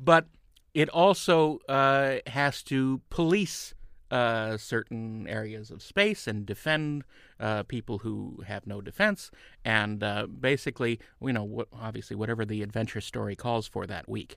but 0.00 0.26
it 0.74 0.88
also 0.88 1.60
uh, 1.68 2.16
has 2.26 2.62
to 2.64 3.00
police 3.08 3.74
uh, 4.10 4.56
certain 4.56 5.26
areas 5.28 5.70
of 5.70 5.82
space 5.82 6.26
and 6.26 6.46
defend 6.46 7.04
uh, 7.40 7.62
people 7.64 7.98
who 7.98 8.42
have 8.46 8.66
no 8.66 8.80
defense, 8.80 9.30
and 9.64 10.02
uh, 10.02 10.26
basically, 10.26 10.98
you 11.20 11.32
know, 11.32 11.64
obviously, 11.72 12.16
whatever 12.16 12.44
the 12.44 12.62
adventure 12.62 13.00
story 13.00 13.36
calls 13.36 13.66
for 13.66 13.86
that 13.86 14.08
week. 14.08 14.36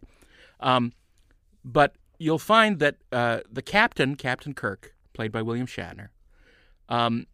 Um, 0.60 0.93
but 1.63 1.95
you'll 2.17 2.39
find 2.39 2.79
that 2.79 2.97
uh, 3.12 3.41
the 3.51 3.62
captain, 3.62 4.15
Captain 4.15 4.53
Kirk, 4.53 4.93
played 5.13 5.31
by 5.31 5.41
William 5.41 5.67
Shatner, 5.67 6.10
um, 6.89 7.27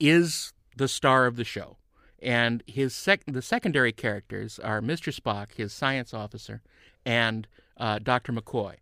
is 0.00 0.52
the 0.76 0.88
star 0.88 1.26
of 1.26 1.36
the 1.36 1.44
show, 1.44 1.76
and 2.20 2.62
his 2.66 2.94
sec- 2.94 3.24
the 3.26 3.42
secondary 3.42 3.92
characters 3.92 4.58
are 4.58 4.80
Mr. 4.80 5.14
Spock, 5.14 5.54
his 5.54 5.72
science 5.72 6.12
officer, 6.12 6.62
and 7.04 7.46
uh, 7.76 7.98
Dr. 7.98 8.32
McCoy, 8.32 8.76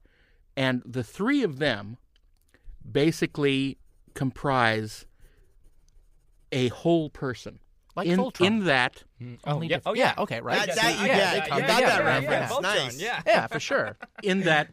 and 0.56 0.82
the 0.86 1.04
three 1.04 1.42
of 1.42 1.58
them 1.58 1.98
basically 2.90 3.78
comprise 4.14 5.06
a 6.52 6.68
whole 6.68 7.10
person. 7.10 7.58
Like 7.96 8.08
in, 8.08 8.18
Voltron. 8.18 8.46
in 8.46 8.64
that, 8.64 9.04
Only 9.46 9.68
yeah. 9.68 9.78
Oh, 9.86 9.94
yeah. 9.94 10.14
Okay. 10.18 10.40
Right. 10.40 10.66
That- 10.66 10.74
that 10.76 10.98
you 11.00 11.06
yeah, 11.06 11.16
get. 11.16 11.44
they 11.44 11.48
come 11.48 11.58
You 11.60 11.66
got 11.66 11.80
that 11.80 11.80
together. 11.98 12.04
reference. 12.04 12.50
Yeah. 12.52 12.60
Nice. 12.60 13.00
Yeah. 13.00 13.22
Yeah, 13.26 13.46
for 13.46 13.60
sure. 13.60 13.96
in 14.22 14.40
that 14.40 14.70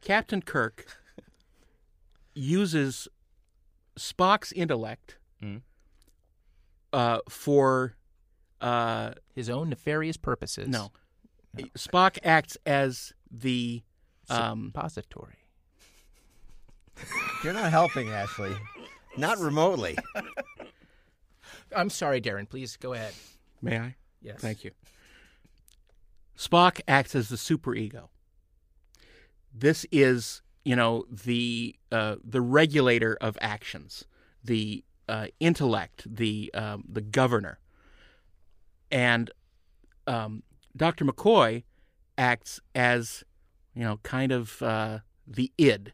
Captain 0.00 0.40
Kirk 0.42 0.86
uses 2.34 3.08
Spock's 3.98 4.52
intellect 4.52 5.18
Mm. 5.42 5.60
uh, 6.92 7.18
for 7.28 7.96
uh, 8.62 9.12
His 9.34 9.50
own 9.50 9.68
nefarious 9.68 10.16
purposes. 10.16 10.68
no. 10.68 10.90
Spock 11.78 12.18
acts 12.24 12.56
as 12.66 13.12
the 13.30 13.82
um, 14.28 14.72
Suppository. 14.74 15.43
You're 17.42 17.52
not 17.52 17.70
helping, 17.70 18.10
Ashley. 18.10 18.54
Not 19.16 19.38
remotely. 19.38 19.96
I'm 21.76 21.90
sorry, 21.90 22.20
Daren. 22.20 22.48
Please 22.48 22.76
go 22.76 22.92
ahead. 22.92 23.12
May 23.62 23.78
I? 23.78 23.94
Yes. 24.22 24.40
Thank 24.40 24.64
you. 24.64 24.70
Spock 26.36 26.80
acts 26.88 27.14
as 27.14 27.28
the 27.28 27.36
superego. 27.36 28.08
This 29.52 29.86
is, 29.92 30.42
you 30.64 30.74
know, 30.74 31.04
the 31.10 31.76
uh, 31.92 32.16
the 32.24 32.40
regulator 32.40 33.16
of 33.20 33.38
actions, 33.40 34.04
the 34.42 34.84
uh, 35.08 35.26
intellect, 35.38 36.06
the 36.12 36.50
um, 36.54 36.84
the 36.88 37.00
governor, 37.00 37.60
and 38.90 39.30
um, 40.06 40.42
Dr. 40.76 41.04
McCoy 41.04 41.64
acts 42.18 42.60
as, 42.74 43.24
you 43.74 43.82
know, 43.82 43.98
kind 44.02 44.32
of 44.32 44.60
uh, 44.62 45.00
the 45.26 45.52
id, 45.58 45.92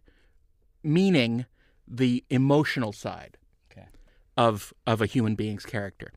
meaning 0.83 1.47
the 1.87 2.25
emotional 2.31 2.93
side 2.93 3.37
Okay. 3.71 3.89
of 4.37 4.73
of 4.87 5.01
a 5.01 5.07
human 5.07 5.35
being's 5.35 5.67
character. 5.67 6.13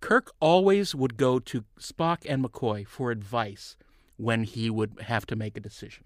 Kirk 0.00 0.32
always 0.40 0.94
would 0.94 1.16
go 1.16 1.38
to 1.40 1.64
Spock 1.80 2.18
and 2.28 2.44
McCoy 2.44 2.86
for 2.86 3.10
advice 3.10 3.76
when 4.16 4.44
he 4.44 4.70
would 4.70 5.00
have 5.02 5.26
to 5.26 5.36
make 5.36 5.56
a 5.56 5.60
decision. 5.60 6.04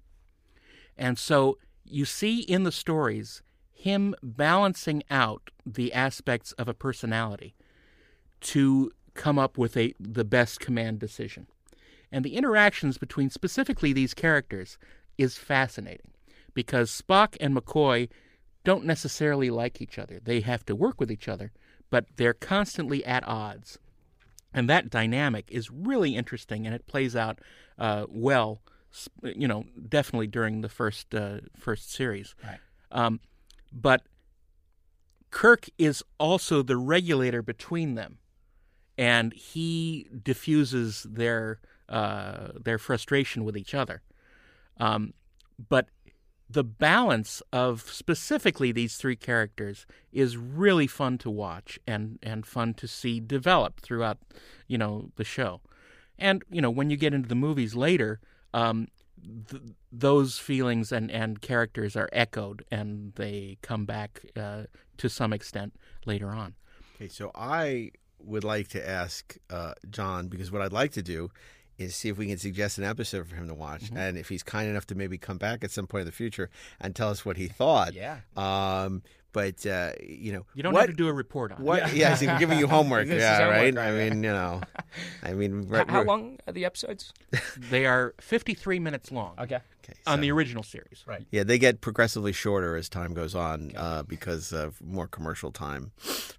And 0.96 1.18
so 1.18 1.58
you 1.84 2.04
see 2.04 2.40
in 2.40 2.62
the 2.62 2.72
stories 2.72 3.42
him 3.70 4.14
balancing 4.22 5.02
out 5.10 5.50
the 5.66 5.92
aspects 5.92 6.52
of 6.52 6.68
a 6.68 6.74
personality 6.74 7.54
to 8.40 8.92
come 9.14 9.38
up 9.38 9.58
with 9.58 9.76
a 9.76 9.92
the 10.00 10.24
best 10.24 10.60
command 10.60 10.98
decision. 10.98 11.46
And 12.10 12.24
the 12.24 12.36
interactions 12.36 12.98
between 12.98 13.30
specifically 13.30 13.92
these 13.92 14.14
characters 14.14 14.78
is 15.18 15.36
fascinating 15.38 16.12
because 16.54 16.90
Spock 16.90 17.36
and 17.40 17.54
McCoy 17.56 18.08
don't 18.64 18.84
necessarily 18.84 19.50
like 19.50 19.80
each 19.80 19.98
other. 19.98 20.20
They 20.22 20.40
have 20.40 20.64
to 20.66 20.76
work 20.76 21.00
with 21.00 21.10
each 21.10 21.28
other, 21.28 21.52
but 21.90 22.06
they're 22.16 22.34
constantly 22.34 23.04
at 23.04 23.26
odds. 23.26 23.78
And 24.54 24.68
that 24.68 24.90
dynamic 24.90 25.46
is 25.50 25.70
really 25.70 26.14
interesting, 26.14 26.66
and 26.66 26.74
it 26.74 26.86
plays 26.86 27.16
out 27.16 27.40
uh, 27.78 28.06
well. 28.08 28.62
You 29.22 29.48
know, 29.48 29.64
definitely 29.88 30.26
during 30.26 30.60
the 30.60 30.68
first 30.68 31.14
uh, 31.14 31.38
first 31.56 31.90
series. 31.90 32.34
Right. 32.44 32.58
Um, 32.90 33.20
but 33.72 34.02
Kirk 35.30 35.70
is 35.78 36.04
also 36.18 36.62
the 36.62 36.76
regulator 36.76 37.40
between 37.40 37.94
them, 37.94 38.18
and 38.98 39.32
he 39.32 40.08
diffuses 40.22 41.06
their 41.08 41.60
uh, 41.88 42.48
their 42.62 42.78
frustration 42.78 43.44
with 43.44 43.56
each 43.56 43.74
other. 43.74 44.02
Um, 44.78 45.14
but 45.68 45.88
the 46.52 46.64
balance 46.64 47.42
of 47.52 47.82
specifically 47.82 48.72
these 48.72 48.96
three 48.96 49.16
characters 49.16 49.86
is 50.12 50.36
really 50.36 50.86
fun 50.86 51.18
to 51.18 51.30
watch 51.30 51.78
and 51.86 52.18
and 52.22 52.46
fun 52.46 52.74
to 52.74 52.86
see 52.86 53.20
develop 53.20 53.80
throughout 53.80 54.18
you 54.66 54.78
know 54.78 55.10
the 55.16 55.24
show. 55.24 55.60
And 56.18 56.42
you 56.50 56.60
know 56.60 56.70
when 56.70 56.90
you 56.90 56.96
get 56.96 57.14
into 57.14 57.28
the 57.28 57.34
movies 57.34 57.74
later 57.74 58.20
um, 58.54 58.88
th- 59.48 59.62
those 59.90 60.38
feelings 60.38 60.92
and 60.92 61.10
and 61.10 61.40
characters 61.40 61.96
are 61.96 62.08
echoed 62.12 62.64
and 62.70 63.14
they 63.14 63.58
come 63.62 63.84
back 63.84 64.22
uh, 64.36 64.64
to 64.98 65.08
some 65.08 65.32
extent 65.32 65.74
later 66.06 66.30
on. 66.30 66.54
Okay, 66.96 67.08
so 67.08 67.30
I 67.34 67.92
would 68.18 68.44
like 68.44 68.68
to 68.68 68.88
ask 68.88 69.36
uh, 69.50 69.74
John 69.90 70.28
because 70.28 70.52
what 70.52 70.62
I'd 70.62 70.72
like 70.72 70.92
to 70.92 71.02
do 71.02 71.30
is 71.78 71.96
see 71.96 72.08
if 72.08 72.18
we 72.18 72.26
can 72.26 72.38
suggest 72.38 72.78
an 72.78 72.84
episode 72.84 73.26
for 73.26 73.34
him 73.36 73.48
to 73.48 73.54
watch, 73.54 73.84
Mm-hmm. 73.84 73.96
and 73.96 74.18
if 74.18 74.28
he's 74.28 74.42
kind 74.42 74.68
enough 74.68 74.86
to 74.88 74.94
maybe 74.94 75.18
come 75.18 75.38
back 75.38 75.64
at 75.64 75.70
some 75.70 75.86
point 75.86 76.02
in 76.02 76.06
the 76.06 76.12
future 76.12 76.50
and 76.80 76.94
tell 76.94 77.08
us 77.08 77.24
what 77.24 77.36
he 77.36 77.48
thought. 77.48 77.94
Yeah. 77.94 78.18
Um, 78.36 79.02
but 79.32 79.64
uh, 79.64 79.92
you 80.06 80.30
know, 80.32 80.44
you 80.54 80.62
don't 80.62 80.74
what, 80.74 80.80
have 80.82 80.90
to 80.90 80.96
do 80.96 81.08
a 81.08 81.12
report 81.12 81.52
on 81.52 81.62
What? 81.62 81.84
it 81.88 81.94
Yeah, 81.94 82.14
he's 82.14 82.28
giving 82.38 82.58
you 82.58 82.66
homework. 82.76 83.06
Yeah, 83.08 83.38
homework, 83.38 83.56
right? 83.56 83.74
right, 83.74 83.88
I 83.88 84.10
mean, 84.10 84.22
you 84.22 84.30
know, 84.30 84.60
I 85.22 85.32
mean, 85.32 85.62
How, 85.68 85.68
right- 85.78 85.90
how 85.90 85.98
right- 86.00 86.06
long 86.06 86.38
are 86.46 86.52
the 86.52 86.66
episodes? 86.66 87.14
they 87.70 87.86
are 87.86 88.14
53 88.20 88.78
minutes 88.78 89.10
long 89.10 89.34
Okay. 89.38 89.60
Okay, 89.84 89.94
on 90.06 90.20
the 90.20 90.30
original 90.30 90.62
series 90.62 91.02
Right. 91.06 91.26
Yeah, 91.32 91.42
they 91.44 91.58
get 91.58 91.80
progressively 91.80 92.32
shorter 92.32 92.76
as 92.76 92.88
time 92.90 93.14
goes 93.14 93.34
on 93.34 93.72
uh, 93.74 94.02
because 94.04 94.52
of 94.52 94.80
more 94.82 95.08
commercial 95.08 95.50
time 95.50 95.90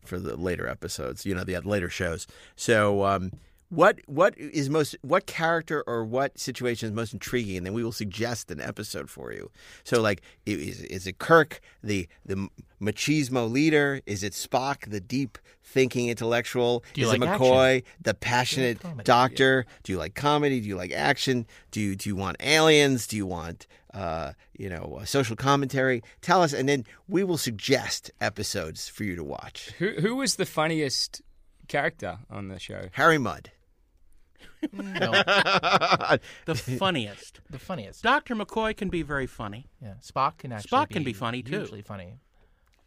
for 0.06 0.18
the 0.20 0.38
later 0.38 0.68
episodes. 0.68 1.26
You 1.26 1.34
know, 1.36 1.44
the 1.44 1.60
later 1.62 1.90
shows. 1.90 2.26
So, 2.56 3.04
um, 3.04 3.32
what 3.74 4.00
what 4.06 4.38
is 4.38 4.70
most 4.70 4.96
what 5.02 5.26
character 5.26 5.84
or 5.88 6.06
what 6.06 6.38
situation 6.38 6.90
is 6.90 6.96
most 6.96 7.14
intriguing, 7.14 7.58
and 7.58 7.66
then 7.66 7.74
we 7.74 7.84
will 7.84 7.92
suggest 7.92 8.52
an 8.52 8.62
episode 8.62 9.10
for 9.10 9.34
you. 9.34 9.50
So, 9.84 10.02
like, 10.02 10.22
is 10.46 10.82
is 10.82 11.08
it 11.08 11.18
Kirk, 11.18 11.60
the 11.84 12.08
the 12.26 12.48
machismo 12.82 13.50
leader? 13.50 14.02
Is 14.06 14.24
it 14.24 14.34
Spock, 14.34 14.90
the 14.90 15.02
deep 15.02 15.38
thinking 15.64 16.10
intellectual? 16.10 16.84
Is 16.96 17.08
like 17.08 17.22
it 17.22 17.28
action? 17.28 17.48
McCoy, 17.48 17.84
the 18.02 18.14
passionate 18.14 18.80
comedy, 18.80 19.04
doctor? 19.04 19.66
Do 19.84 19.92
you 19.92 19.98
like 19.98 20.14
comedy? 20.14 20.62
Do 20.62 20.68
you 20.68 20.76
like 20.76 20.92
action? 20.92 21.48
Do 21.72 21.82
you, 21.82 21.96
do 21.96 22.10
you 22.10 22.16
want 22.16 22.38
aliens? 22.42 23.08
Do 23.08 23.18
you 23.18 23.26
want 23.26 23.66
uh, 23.94 24.34
you 24.58 24.70
know 24.70 25.02
social 25.06 25.36
commentary? 25.36 26.04
Tell 26.22 26.44
us, 26.44 26.54
and 26.54 26.70
then 26.70 26.86
we 27.08 27.24
will 27.24 27.38
suggest 27.38 28.12
episodes 28.22 28.88
for 28.88 29.04
you 29.04 29.16
to 29.16 29.24
watch. 29.24 29.72
Who 29.80 29.94
who 30.00 30.16
was 30.16 30.36
the 30.36 30.46
funniest 30.46 31.22
character 31.68 32.20
on 32.30 32.50
the 32.50 32.60
show? 32.60 32.90
Harry 32.92 33.18
Mudd. 33.18 33.50
No, 34.72 35.12
the 36.46 36.56
funniest 36.56 37.42
the 37.50 37.60
funniest. 37.60 38.02
dr 38.04 38.34
mccoy 38.36 38.76
can 38.76 38.90
be 38.90 39.02
very 39.02 39.28
funny 39.28 39.68
Yeah, 39.82 39.94
Spock 40.02 40.38
can 40.40 40.52
actually 40.52 40.70
Spock 40.78 40.90
can 40.90 41.04
be 41.04 41.14
funny, 41.14 41.44
too. 41.44 41.58
Hugely 41.60 41.82
funny. 41.82 42.20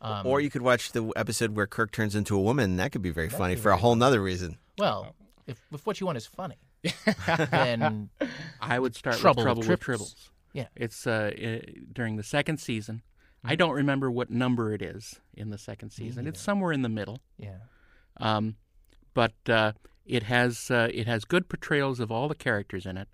Um, 0.01 0.27
or 0.27 0.41
you 0.41 0.51
could 0.51 0.63
watch 0.63 0.93
the 0.93 1.11
episode 1.17 1.57
where 1.57 1.67
Kirk 1.67 1.91
turns 1.91 2.15
into 2.15 2.37
a 2.37 2.41
woman. 2.41 2.77
That 2.77 2.93
could 2.93 3.03
be 3.03 3.11
very 3.11 3.29
funny 3.31 3.57
for 3.57 3.71
a 3.71 3.77
whole 3.79 3.97
nother 3.97 4.21
reason. 4.23 4.59
well, 4.79 5.15
if 5.47 5.59
if 5.73 5.87
what 5.87 6.01
you 6.01 6.07
want 6.07 6.19
is 6.19 6.27
funny, 6.27 6.57
then 7.51 8.11
i 8.61 8.79
would 8.79 8.95
start 8.95 9.17
Trouble 9.17 9.45
with 9.45 9.59
with 9.59 9.67
trouble 9.67 9.71
with 9.71 9.81
Tribbles. 9.81 10.15
tribbles 10.15 10.29
Yeah. 10.53 10.67
It's 10.77 11.07
uh, 11.07 11.31
i 11.37 11.63
during 11.93 12.17
the 12.17 12.23
second 12.23 12.59
season. 12.59 13.03
I 13.45 13.49
Mm-hmm. 13.53 13.57
don't 13.59 13.75
remember 13.77 14.11
what 14.11 14.29
number 14.31 14.73
it 14.73 14.83
is 14.83 15.21
in 15.35 15.51
the 15.51 15.59
second 15.59 15.91
season. 15.91 16.27
It's 16.27 16.41
somewhere 16.41 16.73
in 16.73 16.83
the 16.83 16.89
middle. 16.89 17.19
Yeah. 17.39 17.59
Um, 18.19 18.57
but 19.15 19.35
uh, 19.49 19.73
it 20.07 20.25
has 20.25 20.71
uh, 20.71 20.89
it 20.93 21.07
has 21.07 21.25
good 21.25 21.49
portrayals 21.49 22.01
of 22.01 22.11
all 22.11 22.29
the 22.29 22.35
characters 22.35 22.87
in 22.87 22.97
it, 22.97 23.09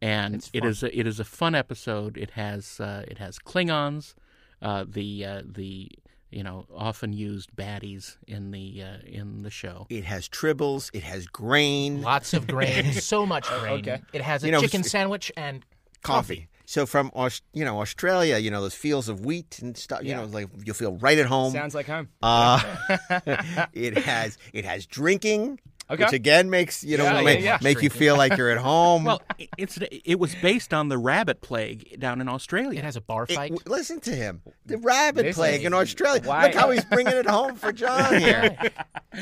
and 0.00 0.36
It's 0.36 0.50
it 0.52 0.60
fun. 0.60 0.68
is 0.70 0.82
a, 0.82 0.98
it 0.98 1.06
is 1.06 1.20
a 1.20 1.24
fun 1.24 1.54
episode. 1.54 2.16
It 2.16 2.30
has 2.32 2.80
uh, 2.80 3.04
it 3.08 3.18
has 3.18 3.38
Klingons, 3.38 4.14
uh, 4.62 4.84
the 4.88 5.24
uh, 5.24 5.42
the 5.44 5.90
you 6.30 6.42
know 6.42 6.66
often 6.74 7.12
used 7.12 7.54
baddies 7.56 8.16
in 8.26 8.50
the 8.50 8.82
uh, 8.82 8.96
in 9.06 9.42
the 9.42 9.50
show. 9.50 9.86
It 9.90 10.04
has 10.04 10.28
tribbles. 10.28 10.90
It 10.92 11.02
has 11.02 11.26
grain. 11.26 12.02
Lots 12.02 12.34
of 12.34 12.46
grain, 12.46 12.92
so 13.12 13.24
much 13.26 13.48
grain. 13.60 13.80
Okay. 13.80 14.02
It 14.12 14.20
has 14.22 14.42
a 14.44 14.46
You 14.46 14.52
know, 14.52 14.60
chicken 14.60 14.82
sandwich 14.82 15.32
and 15.36 15.64
coffee. 16.02 16.48
So 16.66 16.84
from 16.84 17.10
you 17.54 17.64
know 17.64 17.80
Australia, 17.80 18.36
you 18.36 18.50
know 18.50 18.60
those 18.60 18.74
fields 18.74 19.08
of 19.08 19.24
wheat 19.24 19.58
and 19.62 19.74
stuff. 19.76 20.02
You 20.02 20.10
Yeah. 20.10 20.16
know, 20.20 20.24
like 20.26 20.48
you'll 20.64 20.74
feel 20.74 20.96
right 20.98 21.18
at 21.18 21.24
home. 21.26 21.50
Sounds 21.52 21.74
like 21.74 21.86
home. 21.86 22.08
Uh, 22.22 22.60
it 23.72 23.96
has 23.98 24.36
it 24.52 24.66
has 24.66 24.84
drinking, 24.84 25.60
Okay. 25.90 26.04
which 26.04 26.12
again 26.12 26.50
makes 26.50 26.84
you 26.84 26.98
know 26.98 27.04
Yeah, 27.04 27.22
make, 27.22 27.38
yeah, 27.40 27.44
yeah. 27.44 27.58
make 27.62 27.80
you 27.82 27.88
feel 27.88 28.16
like 28.16 28.36
you're 28.36 28.50
at 28.50 28.58
home. 28.72 29.04
Well, 29.04 29.22
it's 29.56 29.78
it 30.04 30.18
was 30.18 30.34
based 30.36 30.74
on 30.74 30.88
the 30.88 30.98
rabbit 30.98 31.40
plague 31.40 31.98
down 31.98 32.20
in 32.20 32.28
Australia. 32.28 32.78
it 32.78 32.84
has 32.84 32.96
a 32.96 33.00
bar 33.00 33.26
fight. 33.26 33.52
w- 33.52 33.60
listen 33.66 33.98
to 34.00 34.14
him. 34.14 34.42
The 34.66 34.76
rabbit 34.78 35.24
Listen. 35.26 35.40
plague 35.40 35.64
in 35.64 35.72
Australia. 35.72 36.22
Why- 36.24 36.44
Look 36.46 36.54
how 36.54 36.70
he's 36.70 36.84
bringing 36.84 37.14
it 37.14 37.26
home 37.26 37.56
for 37.56 37.72
John 37.72 38.20
here. 38.20 38.56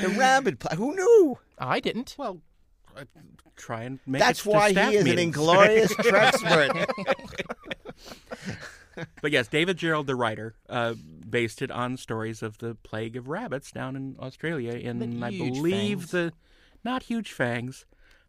the 0.00 0.08
rabbit 0.08 0.58
plague. 0.58 0.76
Who 0.78 0.94
knew? 0.96 1.38
I 1.58 1.78
didn't. 1.80 2.16
well, 2.18 2.40
uh, 2.96 3.04
try 3.54 3.82
and 3.84 4.00
make 4.06 4.20
That's 4.20 4.40
it 4.40 4.42
to 4.44 4.50
why 4.50 4.72
staff 4.72 4.90
he 4.90 4.96
is 4.98 5.06
an 5.06 5.18
inglorious 5.18 5.92
Trekspert. 5.94 6.86
But 9.20 9.30
yes, 9.30 9.46
David 9.48 9.76
Gerrold, 9.76 10.06
the 10.06 10.14
writer, 10.16 10.54
uh, 10.70 10.94
based 11.28 11.60
it 11.60 11.70
on 11.70 11.98
stories 11.98 12.42
of 12.42 12.56
the 12.58 12.74
plague 12.76 13.14
of 13.16 13.28
rabbits 13.28 13.70
down 13.70 13.94
in 13.94 14.16
Australia 14.18 14.72
in, 14.72 15.22
I 15.22 15.30
believe, 15.30 15.98
fangs. 16.00 16.10
the 16.12 16.32
not 16.86 17.02
huge 17.02 17.32
fangs. 17.32 17.84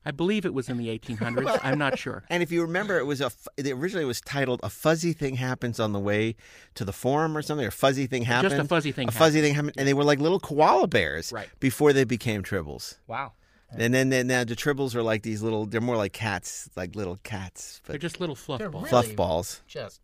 I 0.05 0.11
believe 0.11 0.45
it 0.45 0.53
was 0.53 0.69
in 0.69 0.77
the 0.77 0.87
1800s. 0.99 1.59
I'm 1.63 1.77
not 1.77 1.97
sure. 1.99 2.23
And 2.29 2.41
if 2.41 2.49
you 2.51 2.61
remember, 2.61 2.97
it 2.97 3.05
was 3.05 3.19
a 3.21 3.25
f- 3.27 3.47
it 3.57 3.67
originally 3.71 4.05
was 4.05 4.19
titled 4.21 4.59
"A 4.63 4.69
Fuzzy 4.69 5.11
Thing 5.13 5.35
Happens 5.35 5.79
on 5.79 5.91
the 5.91 5.99
Way 5.99 6.35
to 6.75 6.83
the 6.85 6.93
Forum" 6.93 7.35
or 7.37 7.41
something. 7.41 7.65
Or 7.65 7.71
"Fuzzy 7.71 8.07
Thing 8.07 8.23
Happened." 8.23 8.53
a 8.53 8.63
fuzzy 8.65 8.91
thing 8.91 9.07
A 9.09 9.11
fuzzy 9.11 9.41
thing 9.41 9.53
happened, 9.53 9.73
and 9.77 9.87
they 9.87 9.93
were 9.93 10.03
like 10.05 10.19
little 10.19 10.39
koala 10.39 10.87
bears 10.87 11.31
Right. 11.31 11.49
before 11.59 11.91
they 11.93 12.03
became 12.05 12.41
tribbles. 12.43 12.97
Wow. 13.07 13.33
And 13.69 13.93
then, 13.93 14.07
then 14.09 14.27
now 14.27 14.45
the 14.45 14.55
tribbles 14.55 14.95
are 14.95 15.03
like 15.03 15.23
these 15.23 15.41
little. 15.43 15.65
They're 15.65 15.81
more 15.81 15.97
like 15.97 16.13
cats, 16.13 16.69
like 16.77 16.95
little 16.95 17.17
cats, 17.23 17.81
They're 17.85 17.97
just 17.97 18.21
little 18.21 18.35
fluff 18.35 18.59
They're 18.59 18.69
balls. 18.69 18.89
really- 18.91 19.03
fluff 19.07 19.15
balls. 19.17 19.61
Just 19.67 19.99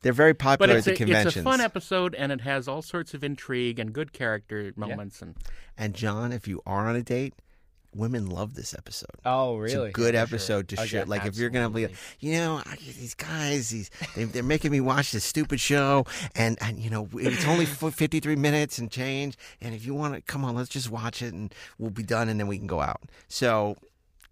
They're 0.00 0.14
very 0.14 0.32
popular 0.32 0.76
it's 0.78 0.86
at 0.86 0.92
a, 0.92 0.94
the 0.94 0.96
conventions. 0.96 1.36
it's 1.36 1.40
a 1.46 1.50
fun 1.50 1.60
episode, 1.60 2.14
and 2.14 2.32
it 2.32 2.40
has 2.40 2.66
all 2.66 2.80
sorts 2.80 3.12
of 3.12 3.22
intrigue 3.22 3.78
and 3.78 3.92
good 3.92 4.14
character 4.14 4.72
moments. 4.74 5.20
And 5.20 5.34
And 5.76 5.92
John, 5.94 6.32
if 6.32 6.48
you 6.48 6.62
are 6.64 6.88
on 6.88 6.96
a 6.96 7.02
date, 7.02 7.34
women 7.94 8.26
love 8.30 8.54
this 8.54 8.74
episode. 8.74 9.10
Oh, 9.24 9.62
It's 9.62 9.74
really? 9.74 9.90
a 9.90 9.92
good 9.92 10.14
episode 10.14 10.68
to 10.68 10.76
Okay, 10.78 10.86
share. 10.86 11.04
Like 11.06 11.26
if 11.26 11.36
you're 11.36 11.50
gonna 11.50 11.70
be, 11.70 11.84
absolutely. 11.84 11.98
you 12.20 12.32
know, 12.38 12.62
I- 12.64 12.76
these 12.76 13.14
guys, 13.14 13.70
these 13.70 13.90
they, 14.16 14.24
they're 14.24 14.42
making 14.42 14.70
me 14.72 14.80
watch 14.80 15.12
this 15.12 15.24
stupid 15.24 15.60
show, 15.60 16.04
and 16.34 16.56
and 16.60 16.78
you 16.78 16.90
know 16.90 17.08
it's 17.14 17.44
only 17.46 17.64
f- 17.82 17.94
53 17.94 18.36
minutes 18.36 18.78
and 18.78 18.90
change. 18.90 19.36
And 19.60 19.74
if 19.74 19.84
you 19.84 19.94
want 19.94 20.14
to, 20.14 20.20
come 20.22 20.44
on, 20.44 20.54
let's 20.54 20.68
just 20.70 20.90
watch 20.90 21.22
it, 21.22 21.32
and 21.34 21.54
we'll 21.78 21.90
be 21.90 22.02
done, 22.02 22.28
and 22.28 22.40
then 22.40 22.46
we 22.46 22.58
can 22.58 22.66
go 22.66 22.80
out. 22.80 23.02
So 23.28 23.76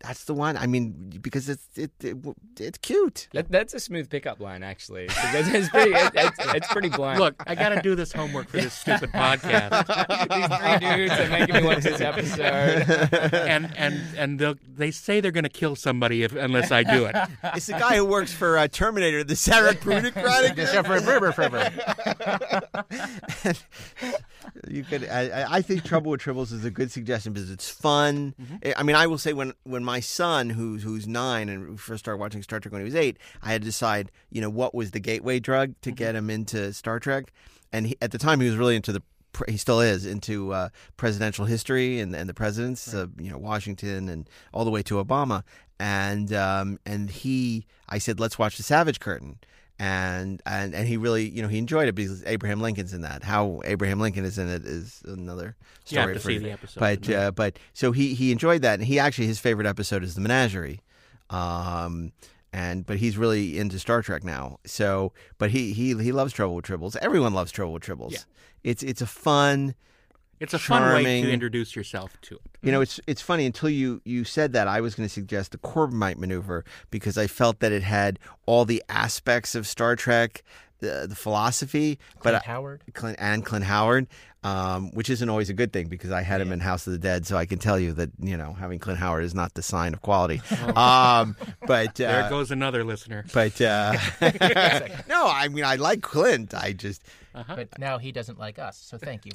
that's 0.03 0.25
the 0.25 0.35
one. 0.35 0.57
I 0.57 0.67
mean, 0.67 1.13
because 1.21 1.49
it's 1.49 1.67
it, 1.77 1.91
it 2.03 2.17
it's 2.59 2.79
cute. 2.79 3.29
That, 3.33 3.51
that's 3.51 3.75
a 3.75 3.81
smooth 3.81 4.09
pickup 4.09 4.41
line, 4.41 4.63
actually. 4.63 5.07
Because 5.09 5.49
It's 5.53 5.69
pretty, 5.69 5.93
it, 5.93 6.13
it's, 6.15 6.39
it's 6.55 6.73
pretty 6.73 6.89
blunt. 6.89 7.19
look, 7.19 7.35
I 7.47 7.55
got 7.55 7.71
to 7.71 7.83
do 7.83 7.95
this 7.95 8.13
homework 8.13 8.49
for 8.49 8.57
this 8.59 8.73
stupid 8.73 9.11
podcast, 9.15 9.87
these 10.29 10.59
three 10.59 10.97
dudes 10.97 11.13
are 11.21 11.29
making 11.29 11.55
me 11.57 11.65
watch 11.65 11.83
this 11.83 12.01
episode. 12.01 13.35
and 13.35 13.73
and 13.77 14.01
and 14.17 14.39
they'll, 14.39 14.55
they 14.75 14.91
say 14.91 15.21
they're 15.21 15.31
going 15.33 15.45
to 15.45 15.49
kill 15.51 15.77
somebody 15.77 16.23
if 16.23 16.35
unless 16.35 16.71
I 16.73 16.83
do 16.83 17.05
it. 17.05 17.15
It's 17.55 17.67
the 17.67 17.73
guy 17.75 17.97
who 17.97 18.05
works 18.05 18.33
for 18.33 18.57
uh, 18.57 18.69
Terminator, 18.69 19.23
the 19.25 19.37
Sarah 19.37 19.75
Prudicratic. 19.75 20.57
you 24.69 24.85
could. 24.85 25.09
I, 25.09 25.29
I- 25.29 25.47
I 25.57 25.63
think 25.63 25.85
Trouble 25.85 26.11
with 26.13 26.21
Tribbles 26.21 26.53
is 26.53 26.65
a 26.65 26.71
good 26.71 26.91
suggestion 26.91 27.33
because 27.33 27.51
it's 27.51 27.69
fun. 27.69 28.35
I- 28.65 28.75
I 28.79 28.83
mean, 28.83 28.97
I 28.97 29.07
will 29.07 29.19
say 29.19 29.33
when 29.33 29.53
when 29.65 29.85
my 29.91 29.99
son, 29.99 30.51
who's 30.51 30.85
who's 30.85 31.09
nine 31.09 31.49
and 31.49 31.81
first 31.81 32.05
started 32.05 32.21
watching 32.21 32.45
Star 32.45 32.61
Trek 32.61 32.73
when 32.73 32.81
he 32.81 32.85
was 32.85 32.95
eight, 32.95 33.17
I 33.43 33.51
had 33.51 33.63
to 33.63 33.67
decide, 33.67 34.13
you 34.31 34.41
know, 34.41 34.49
what 34.49 34.73
was 34.73 34.93
the 34.93 35.01
gateway 35.01 35.41
drug 35.41 35.75
to 35.83 35.91
get 35.91 36.15
him 36.15 36.31
into 36.31 36.73
Star 36.73 37.01
Trek, 37.01 37.33
and 37.73 37.89
he, 37.89 37.97
at 38.01 38.13
the 38.13 38.19
time 38.27 38.41
he 38.41 38.49
was 38.49 38.57
really 38.57 38.77
into 38.77 38.93
the. 38.93 39.03
He 39.49 39.57
still 39.57 39.81
is 39.81 40.07
into 40.07 40.53
uh, 40.53 40.69
presidential 40.97 41.45
history 41.45 42.01
and, 42.01 42.15
and 42.15 42.29
the 42.29 42.35
presidents, 42.35 42.93
uh, 42.93 43.07
you 43.19 43.31
know, 43.31 43.39
Washington 43.39 44.09
and 44.09 44.29
all 44.53 44.65
the 44.65 44.73
way 44.77 44.83
to 44.83 44.95
Obama. 45.05 45.45
And 45.79 46.33
um, 46.33 46.79
and 46.85 47.11
he, 47.11 47.65
I 47.89 47.99
said, 47.99 48.21
let's 48.21 48.39
watch 48.39 48.57
the 48.57 48.65
Savage 48.65 49.01
Curtain 49.01 49.39
and 49.81 50.43
and 50.45 50.75
and 50.75 50.87
he 50.87 50.99
really 50.99 51.27
you 51.27 51.41
know 51.41 51.49
he 51.49 51.57
enjoyed 51.57 51.89
it 51.89 51.95
because 51.95 52.23
Abraham 52.27 52.61
Lincoln's 52.61 52.93
in 52.93 53.01
that. 53.01 53.25
How 53.25 53.63
Abraham 53.65 53.99
Lincoln 53.99 54.27
is 54.27 54.37
in 54.39 54.47
it 54.49 54.67
is 54.67 55.01
another 55.07 55.57
You 55.89 55.99
have 55.99 56.05
story. 56.05 56.15
to 56.15 56.21
for 56.21 56.29
see 56.29 56.39
the 56.39 56.51
episode, 56.53 56.81
but 56.81 57.11
uh, 57.11 57.31
but 57.31 57.59
so 57.73 57.91
he 57.91 58.13
he 58.15 58.31
enjoyed 58.31 58.61
that, 58.63 58.79
and 58.79 58.85
he 58.87 58.99
actually 58.99 59.27
his 59.27 59.41
favorite 59.41 59.67
episode 59.67 60.05
is 60.05 60.15
the 60.15 60.21
Menagerie. 60.21 60.81
Um, 61.31 62.13
and 62.53 62.85
but 62.85 62.99
he's 62.99 63.17
really 63.17 63.59
into 63.59 63.79
Star 63.79 64.03
Trek 64.03 64.23
now. 64.23 64.59
So, 64.67 65.13
but 65.39 65.51
he 65.51 65.73
he 65.73 65.97
he 65.97 66.13
loves 66.13 66.33
Trouble 66.35 66.57
with 66.57 66.67
Tribbles. 66.67 66.97
Everyone 67.01 67.33
loves 67.33 67.51
Trouble 67.51 67.73
with 67.73 67.83
Tribbles. 67.83 68.13
Yeah. 68.13 68.19
It's 68.65 68.83
it's 68.83 69.01
a 69.01 69.07
fun. 69.07 69.75
It's 70.41 70.55
a 70.55 70.59
fun 70.59 70.83
way 70.95 71.21
to 71.23 71.31
introduce 71.31 71.77
yourself 71.77 72.19
to 72.23 72.37
it. 72.37 72.41
You 72.63 72.73
know, 72.73 72.79
mm-hmm. 72.79 72.83
it's 72.85 73.01
it's 73.07 73.23
funny 73.23 73.45
until 73.45 73.69
you 73.69 74.01
you 74.05 74.25
said 74.25 74.55
that 74.55 74.67
I 74.67 74.81
was 74.81 74.95
going 74.95 75.07
to 75.07 75.13
suggest 75.13 75.53
the 75.53 75.59
Corbomite 75.59 76.17
maneuver 76.17 76.65
because 76.91 77.19
I 77.19 77.27
felt 77.27 77.61
that 77.61 77.73
it 77.73 77.83
had 77.83 78.19
all 78.47 78.65
the 78.65 78.83
aspects 78.89 79.55
of 79.55 79.67
Star 79.67 79.97
Trek, 79.97 80.43
the 80.81 81.07
the 81.09 81.15
philosophy, 81.15 81.99
but 82.15 82.23
Clint 82.23 82.37
I- 82.45 82.47
Howard. 82.51 82.83
Clint 82.95 83.17
and 83.21 83.45
Clint 83.45 83.65
Howard, 83.65 84.07
um, 84.43 84.91
which 84.93 85.11
isn't 85.11 85.29
always 85.29 85.51
a 85.51 85.55
good 85.55 85.73
thing 85.73 85.89
because 85.89 86.11
I 86.11 86.23
had 86.23 86.41
him 86.41 86.51
in 86.53 86.61
House 86.61 86.87
of 86.87 86.93
the 86.93 86.99
Dead, 86.99 87.27
so 87.27 87.37
I 87.37 87.47
can 87.47 87.59
tell 87.59 87.79
you 87.79 87.93
that 87.95 88.11
you 88.19 88.37
know 88.37 88.53
having 88.55 88.79
Clint 88.79 88.99
Howard 88.99 89.25
is 89.25 89.35
not 89.35 89.55
the 89.55 89.63
sign 89.63 89.93
of 89.95 90.03
quality. 90.03 90.41
um, 90.77 91.37
but 91.67 91.95
There 91.97 92.25
uh, 92.25 92.29
goes 92.29 92.51
another 92.51 92.85
listener. 92.85 93.25
but 93.33 93.61
uh, 93.61 93.93
no, 95.09 95.27
I 95.27 95.49
mean 95.51 95.65
I 95.65 95.77
like 95.77 96.03
Clint. 96.03 96.55
I 96.55 96.73
just 96.73 97.03
But 97.33 97.79
now 97.79 97.99
he 97.99 98.11
doesn't 98.13 98.39
like 98.39 98.59
us, 98.59 98.77
so 98.79 98.99
thank 98.99 99.25
you. 99.27 99.33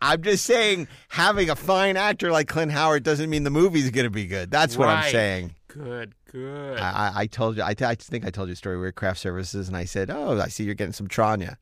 I'm 0.00 0.22
just 0.22 0.44
saying 0.44 0.88
having 1.08 1.50
a 1.50 1.56
fine 1.56 1.96
actor 1.96 2.30
like 2.30 2.48
Clint 2.48 2.72
Howard 2.72 3.02
doesn't 3.02 3.30
mean 3.30 3.44
the 3.44 3.50
movie's 3.50 3.90
going 3.90 4.04
to 4.04 4.10
be 4.10 4.26
good. 4.26 4.50
That's 4.50 4.76
what 4.76 4.88
I'm 4.88 5.10
saying. 5.10 5.54
Good, 5.74 6.14
good. 6.30 6.78
I, 6.78 6.90
I- 7.08 7.20
I 7.22 7.26
told 7.26 7.56
you. 7.56 7.62
I, 7.62 7.74
I 7.80 7.94
think 7.94 8.24
I 8.24 8.30
told 8.30 8.48
you 8.48 8.52
a 8.52 8.56
story. 8.56 8.76
We 8.76 8.82
were 8.82 8.88
at 8.88 8.94
craft 8.94 9.18
services, 9.20 9.68
and 9.68 9.76
I 9.76 9.84
said, 9.84 10.08
"Oh, 10.10 10.40
I 10.40 10.48
see 10.48 10.64
you're 10.64 10.74
getting 10.74 10.92
some 10.92 11.08
Tranya." 11.08 11.56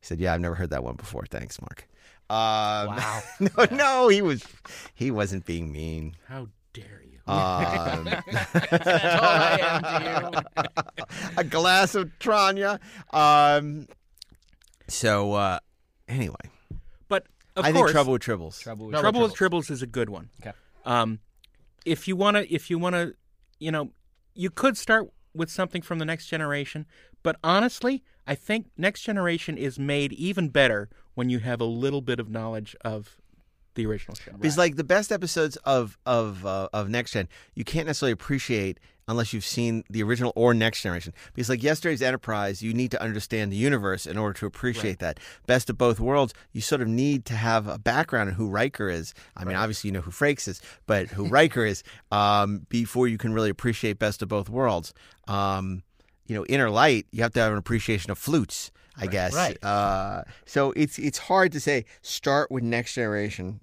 He 0.00 0.06
said, 0.06 0.20
"Yeah, 0.20 0.32
I've 0.34 0.40
never 0.40 0.54
heard 0.54 0.70
that 0.70 0.84
one 0.84 0.94
before. 0.96 1.26
Thanks, 1.28 1.60
Mark." 1.60 1.88
Um, 2.30 2.96
Wow. 2.96 3.22
no, 3.40 3.66
no, 3.72 4.08
he 4.08 4.22
was 4.22 4.44
he 4.94 5.10
wasn't 5.10 5.44
being 5.46 5.72
mean. 5.72 6.16
How 6.28 6.48
dare 6.72 7.02
you? 7.04 7.18
Um, 7.32 8.04
That's 8.04 8.86
all 8.86 9.24
I 9.24 9.58
am 9.60 10.32
to 10.32 10.70
you. 10.98 11.04
a 11.38 11.44
glass 11.44 11.94
of 11.96 12.10
Tranya. 12.20 12.78
Um, 13.12 13.88
so 14.88 15.32
uh, 15.32 15.58
anyway, 16.08 16.34
But 17.08 17.26
of 17.56 17.64
I 17.64 17.72
course, 17.72 17.90
think 17.90 17.92
Trouble 17.92 18.12
with 18.12 18.22
Tribbles. 18.22 18.60
Trouble. 18.60 18.90
Trouble 18.90 19.00
Trouble 19.02 19.20
with 19.22 19.32
Tribbles. 19.34 19.64
Tribbles 19.66 19.70
is 19.72 19.82
a 19.82 19.86
good 19.88 20.08
one. 20.08 20.30
Okay. 20.40 20.52
Um, 20.84 21.18
if 21.84 22.06
you 22.08 22.14
wanna, 22.16 22.44
if 22.48 22.70
you 22.70 22.78
wanna, 22.78 23.12
you 23.58 23.70
know, 23.70 23.90
you 24.34 24.50
could 24.50 24.76
start 24.76 25.10
with 25.34 25.50
something 25.50 25.82
from 25.82 25.98
the 25.98 26.04
Next 26.04 26.26
Generation, 26.26 26.86
but 27.22 27.36
honestly, 27.42 28.02
I 28.26 28.34
think 28.34 28.68
Next 28.76 29.02
Generation 29.02 29.56
is 29.58 29.78
made 29.78 30.12
even 30.12 30.48
better 30.48 30.88
when 31.14 31.30
you 31.30 31.38
have 31.40 31.60
a 31.60 31.64
little 31.64 32.00
bit 32.00 32.20
of 32.20 32.28
knowledge 32.28 32.76
of 32.82 33.16
the 33.74 33.86
original 33.86 34.14
show. 34.16 34.32
Because 34.32 34.58
like 34.58 34.76
the 34.76 34.84
best 34.84 35.12
episodes 35.12 35.56
of 35.58 35.96
of 36.04 36.44
uh, 36.44 36.68
of 36.72 36.88
Next 36.88 37.12
Gen, 37.12 37.28
you 37.54 37.64
can't 37.64 37.86
necessarily 37.86 38.12
appreciate 38.12 38.80
unless 39.08 39.32
you've 39.32 39.44
seen 39.44 39.84
the 39.88 40.02
original 40.02 40.32
or 40.34 40.52
Next 40.52 40.82
Generation. 40.82 41.12
Because 41.34 41.48
like 41.48 41.62
yesterday's 41.62 42.02
Enterprise, 42.02 42.62
you 42.62 42.74
need 42.74 42.90
to 42.90 43.02
understand 43.02 43.52
the 43.52 43.56
universe 43.56 44.06
in 44.06 44.18
order 44.18 44.38
to 44.40 44.46
appreciate 44.46 44.98
that. 44.98 45.20
Best 45.46 45.70
of 45.70 45.78
both 45.78 46.00
worlds, 46.00 46.34
you 46.52 46.60
sort 46.60 46.80
of 46.80 46.88
need 46.88 47.24
to 47.26 47.34
have 47.34 47.68
a 47.68 47.78
background 47.78 48.28
in 48.28 48.34
who 48.34 48.48
Riker 48.48 48.88
is. 48.88 49.14
I 49.36 49.44
mean, 49.44 49.56
obviously 49.56 49.88
you 49.88 49.92
know 49.92 50.00
who 50.00 50.10
Frakes 50.10 50.48
is, 50.48 50.60
but 50.86 51.08
who 51.08 51.26
Riker 51.28 51.64
is 51.64 51.82
um, 52.10 52.66
before 52.68 53.06
you 53.06 53.18
can 53.18 53.32
really 53.32 53.50
appreciate 53.50 53.98
Best 53.98 54.22
of 54.22 54.28
Both 54.28 54.48
Worlds. 54.48 54.92
Um, 55.28 55.82
you 56.26 56.34
know, 56.34 56.44
Inner 56.46 56.70
Light, 56.70 57.06
you 57.12 57.22
have 57.22 57.32
to 57.34 57.40
have 57.40 57.52
an 57.52 57.58
appreciation 57.58 58.10
of 58.10 58.18
flutes. 58.18 58.72
I 58.98 59.06
guess. 59.06 59.34
right. 59.34 59.62
Uh, 59.62 60.22
so 60.46 60.72
it's 60.72 60.98
it's 60.98 61.18
hard 61.18 61.52
to 61.52 61.60
say 61.60 61.84
start 62.00 62.50
with 62.50 62.64
Next 62.64 62.94
Generation 62.94 63.60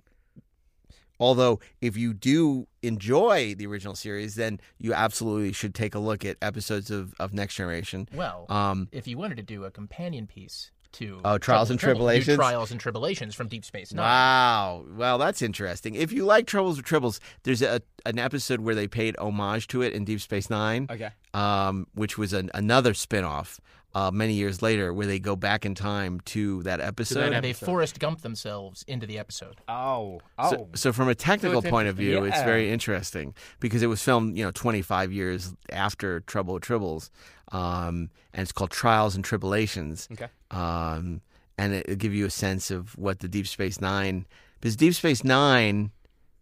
Although, 1.24 1.61
if 1.82 1.95
you 1.95 2.13
do 2.13 2.67
enjoy 2.82 3.55
the 3.55 3.65
original 3.65 3.95
series, 3.95 4.36
then 4.36 4.59
you 4.78 4.93
absolutely 4.93 5.53
should 5.53 5.74
take 5.74 5.95
a 5.95 5.99
look 5.99 6.26
at 6.26 6.36
episodes 6.41 6.91
of, 6.91 7.13
of 7.19 7.34
Next 7.34 7.55
Generation. 7.55 8.07
Well, 8.13 8.45
um, 8.49 8.89
if 8.91 9.07
you 9.07 9.17
wanted 9.17 9.38
to 9.38 9.43
do 9.43 9.63
a 9.63 9.71
companion 9.71 10.28
piece 10.28 10.69
to 10.93 11.21
Oh, 11.26 11.38
Trials 11.38 11.71
and 11.71 11.80
Tribulations? 11.80 12.36
Trials 12.38 12.71
and 12.71 12.80
Tribulations 12.80 13.34
from 13.34 13.47
Deep 13.47 13.65
Space 13.65 13.93
Nine. 13.93 14.03
Wow. 14.05 14.86
Well, 14.95 15.17
that's 15.17 15.41
interesting. 15.41 15.95
If 15.95 16.11
you 16.11 16.26
like 16.26 16.45
Troubles 16.45 16.78
with 16.78 16.86
Tribbles, 16.86 17.19
there's 17.43 17.61
a, 17.63 17.82
an 18.05 18.19
episode 18.19 18.59
where 18.59 18.76
they 18.76 18.88
paid 18.88 19.15
homage 19.17 19.67
to 19.69 19.82
it 19.82 19.93
in 19.93 20.03
Deep 20.05 20.21
Space 20.21 20.49
Nine, 20.49 20.88
Okay. 20.91 21.09
um, 21.34 21.88
which 21.95 22.17
was 22.17 22.34
an, 22.34 22.51
another 22.53 22.93
spin 22.93 23.24
off 23.24 23.59
uh, 23.96 24.12
many 24.12 24.34
years 24.34 24.62
later 24.62 24.94
where 24.94 25.06
they 25.06 25.20
go 25.20 25.36
back 25.36 25.66
in 25.66 25.76
time 25.76 26.20
to 26.22 26.64
that 26.64 26.80
episode. 26.80 27.32
And 27.32 27.44
they 27.44 27.54
Forrest 27.54 28.00
Gump 28.00 28.22
themselves 28.22 28.84
into 28.88 29.06
the 29.06 29.20
episode. 29.20 29.58
Oh. 29.68 30.20
So, 30.50 30.70
so 30.74 30.94
from 30.94 31.10
a 31.10 31.16
technical 31.16 31.60
it's 31.60 31.70
point 31.70 31.88
of 31.88 31.96
view, 31.96 32.18
interesting. 32.18 32.34
it's 32.34 32.44
very 32.44 32.72
interesting 32.72 33.36
because 33.60 33.84
it 33.84 33.88
was 33.88 34.02
filmed, 34.02 34.38
you 34.38 34.44
know, 34.44 34.52
25 34.52 35.12
years 35.12 35.54
after 35.70 36.22
Trouble 36.22 36.56
with 36.56 36.64
Tribbles, 36.64 37.10
um, 37.52 38.10
and 38.34 38.41
it's 38.41 38.52
called 38.52 38.72
Trials 38.72 39.16
and 39.16 39.24
Tribulations. 39.24 40.08
Okay. 40.12 40.28
Um, 40.50 41.22
and 41.58 41.74
it, 41.74 41.88
will 41.88 41.96
give 41.96 42.14
you 42.14 42.26
a 42.26 42.32
sense 42.32 42.72
of 42.72 42.98
what 42.98 43.20
the 43.20 43.28
Deep 43.28 43.48
Space 43.48 43.80
Nine, 43.80 44.26
because 44.60 44.76
Deep 44.76 44.96
Space 44.96 45.24
Nine 45.24 45.91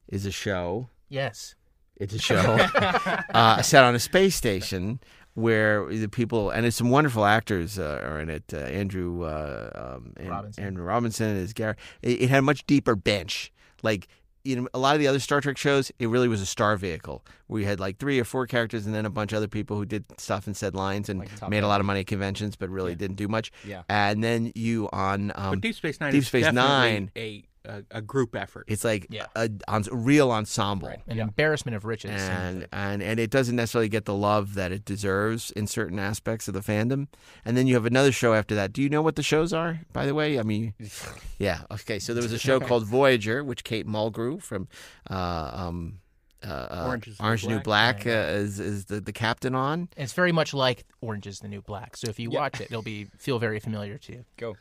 is 0.07 0.25
a 0.25 0.31
show. 0.31 0.87
Yes. 1.09 1.55
It's 1.97 2.15
a 2.15 2.19
show 2.19 2.57
uh, 3.33 3.61
set 3.61 3.83
on 3.83 3.93
a 3.93 3.99
space 3.99 4.35
station 4.35 4.99
where 5.33 5.85
the 5.87 6.07
people 6.07 6.49
and 6.49 6.65
it's 6.65 6.77
some 6.77 6.89
wonderful 6.89 7.25
actors 7.25 7.79
uh, 7.79 8.01
are 8.03 8.19
in 8.19 8.29
it. 8.29 8.43
Uh, 8.53 8.57
Andrew 8.57 9.23
uh, 9.23 9.95
um, 9.95 10.13
and, 10.17 10.29
Robinson. 10.29 10.63
Andrew 10.63 10.83
Robinson 10.83 11.35
is 11.37 11.53
Garak. 11.53 11.77
It, 12.01 12.23
it 12.23 12.29
had 12.29 12.39
a 12.39 12.43
much 12.43 12.65
deeper 12.65 12.95
bench. 12.95 13.51
Like 13.83 14.07
you 14.43 14.55
know, 14.55 14.67
a 14.73 14.79
lot 14.79 14.95
of 14.95 14.99
the 14.99 15.07
other 15.07 15.19
Star 15.19 15.41
Trek 15.41 15.57
shows, 15.57 15.91
it 15.99 16.07
really 16.07 16.27
was 16.27 16.41
a 16.41 16.45
star 16.45 16.75
vehicle 16.75 17.23
We 17.47 17.65
had 17.65 17.79
like 17.79 17.97
three 17.97 18.19
or 18.19 18.23
four 18.23 18.47
characters 18.47 18.85
and 18.85 18.95
then 18.95 19.05
a 19.05 19.09
bunch 19.09 19.33
of 19.33 19.37
other 19.37 19.47
people 19.47 19.77
who 19.77 19.85
did 19.85 20.05
stuff 20.17 20.47
and 20.47 20.57
said 20.57 20.75
lines 20.75 21.09
and 21.09 21.27
Top 21.37 21.49
made 21.49 21.63
a 21.63 21.67
lot 21.67 21.79
of 21.79 21.85
money 21.85 22.01
at 22.01 22.07
conventions, 22.07 22.55
but 22.55 22.69
really 22.69 22.95
didn't 22.95 23.17
do 23.17 23.27
much. 23.27 23.51
Yeah. 23.65 23.83
And 23.89 24.23
then 24.23 24.51
you 24.55 24.89
on 24.91 25.31
um, 25.35 25.51
but 25.51 25.61
Deep 25.61 25.75
Space 25.75 25.99
Nine 25.99 26.13
Deep 26.13 26.25
Space 26.25 26.51
Nine. 26.51 27.11
a, 27.15 27.43
a 27.65 27.83
a 27.91 28.01
group 28.01 28.35
effort. 28.35 28.65
It's 28.67 28.83
like 28.83 29.07
Yeah. 29.09 29.27
a, 29.35 29.49
a, 29.67 29.81
real 29.91 30.31
ensemble 30.31 30.87
An 31.07 31.19
embarrassment 31.19 31.75
of 31.75 31.85
riches. 31.85 32.11
and 32.11 32.67
and 32.71 33.01
and 33.03 33.19
it 33.19 33.29
doesn't 33.29 33.55
necessarily 33.55 33.89
get 33.89 34.05
the 34.05 34.15
love 34.15 34.55
that 34.55 34.71
it 34.71 34.85
deserves 34.85 35.51
in 35.51 35.67
certain 35.67 35.99
aspects 35.99 36.47
of 36.47 36.53
the 36.53 36.61
fandom. 36.61 37.07
And 37.45 37.55
then 37.55 37.67
you 37.67 37.75
have 37.75 37.85
another 37.85 38.11
show 38.11 38.33
after 38.33 38.55
that. 38.55 38.73
Do 38.73 38.81
you 38.81 38.89
know 38.89 39.01
what 39.01 39.15
the 39.15 39.23
shows 39.23 39.53
are? 39.53 39.81
By 39.93 40.05
the 40.05 40.13
way, 40.15 40.39
I 40.39 40.43
mean, 40.43 40.73
yeah, 41.39 41.61
okay. 41.71 41.99
So 41.99 42.13
there 42.13 42.23
was 42.23 42.33
a 42.33 42.39
show 42.39 42.59
called 42.67 42.85
Voyager, 42.85 43.43
which 43.43 43.63
Kate 43.63 43.85
Mulgrew 43.87 44.41
from 44.41 44.67
uh, 45.09 45.51
um, 45.53 45.99
uh, 46.43 46.47
uh, 46.47 46.83
Orange 46.87 47.07
is 47.07 47.17
the 47.17 47.23
Orange 47.23 47.45
New 47.45 47.55
New 47.57 47.61
Black. 47.61 48.03
Black 48.03 48.15
uh, 48.15 48.31
is 48.33 48.59
is 48.59 48.85
the, 48.85 48.99
the 48.99 49.13
captain 49.13 49.53
on. 49.53 49.89
It's 49.95 50.13
very 50.13 50.31
much 50.31 50.53
like 50.53 50.85
Orange 51.01 51.27
is 51.27 51.39
the 51.39 51.47
New 51.47 51.61
Black. 51.61 51.95
So 51.97 52.09
if 52.09 52.19
you 52.19 52.31
Yeah. 52.31 52.39
watch 52.39 52.59
it, 52.59 52.67
it'll 52.71 52.81
be 52.81 53.05
feel 53.17 53.37
very 53.37 53.59
familiar 53.59 53.97
to 53.99 54.11
you. 54.13 54.25
Go. 54.37 54.55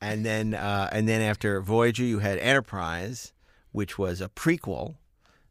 And 0.00 0.24
then 0.24 0.54
uh, 0.54 0.88
and 0.92 1.08
then 1.08 1.20
after 1.22 1.60
Voyager, 1.60 2.02
you 2.04 2.18
had 2.20 2.38
Enterprise, 2.38 3.32
which 3.72 3.98
was 3.98 4.20
a 4.20 4.28
prequel 4.28 4.96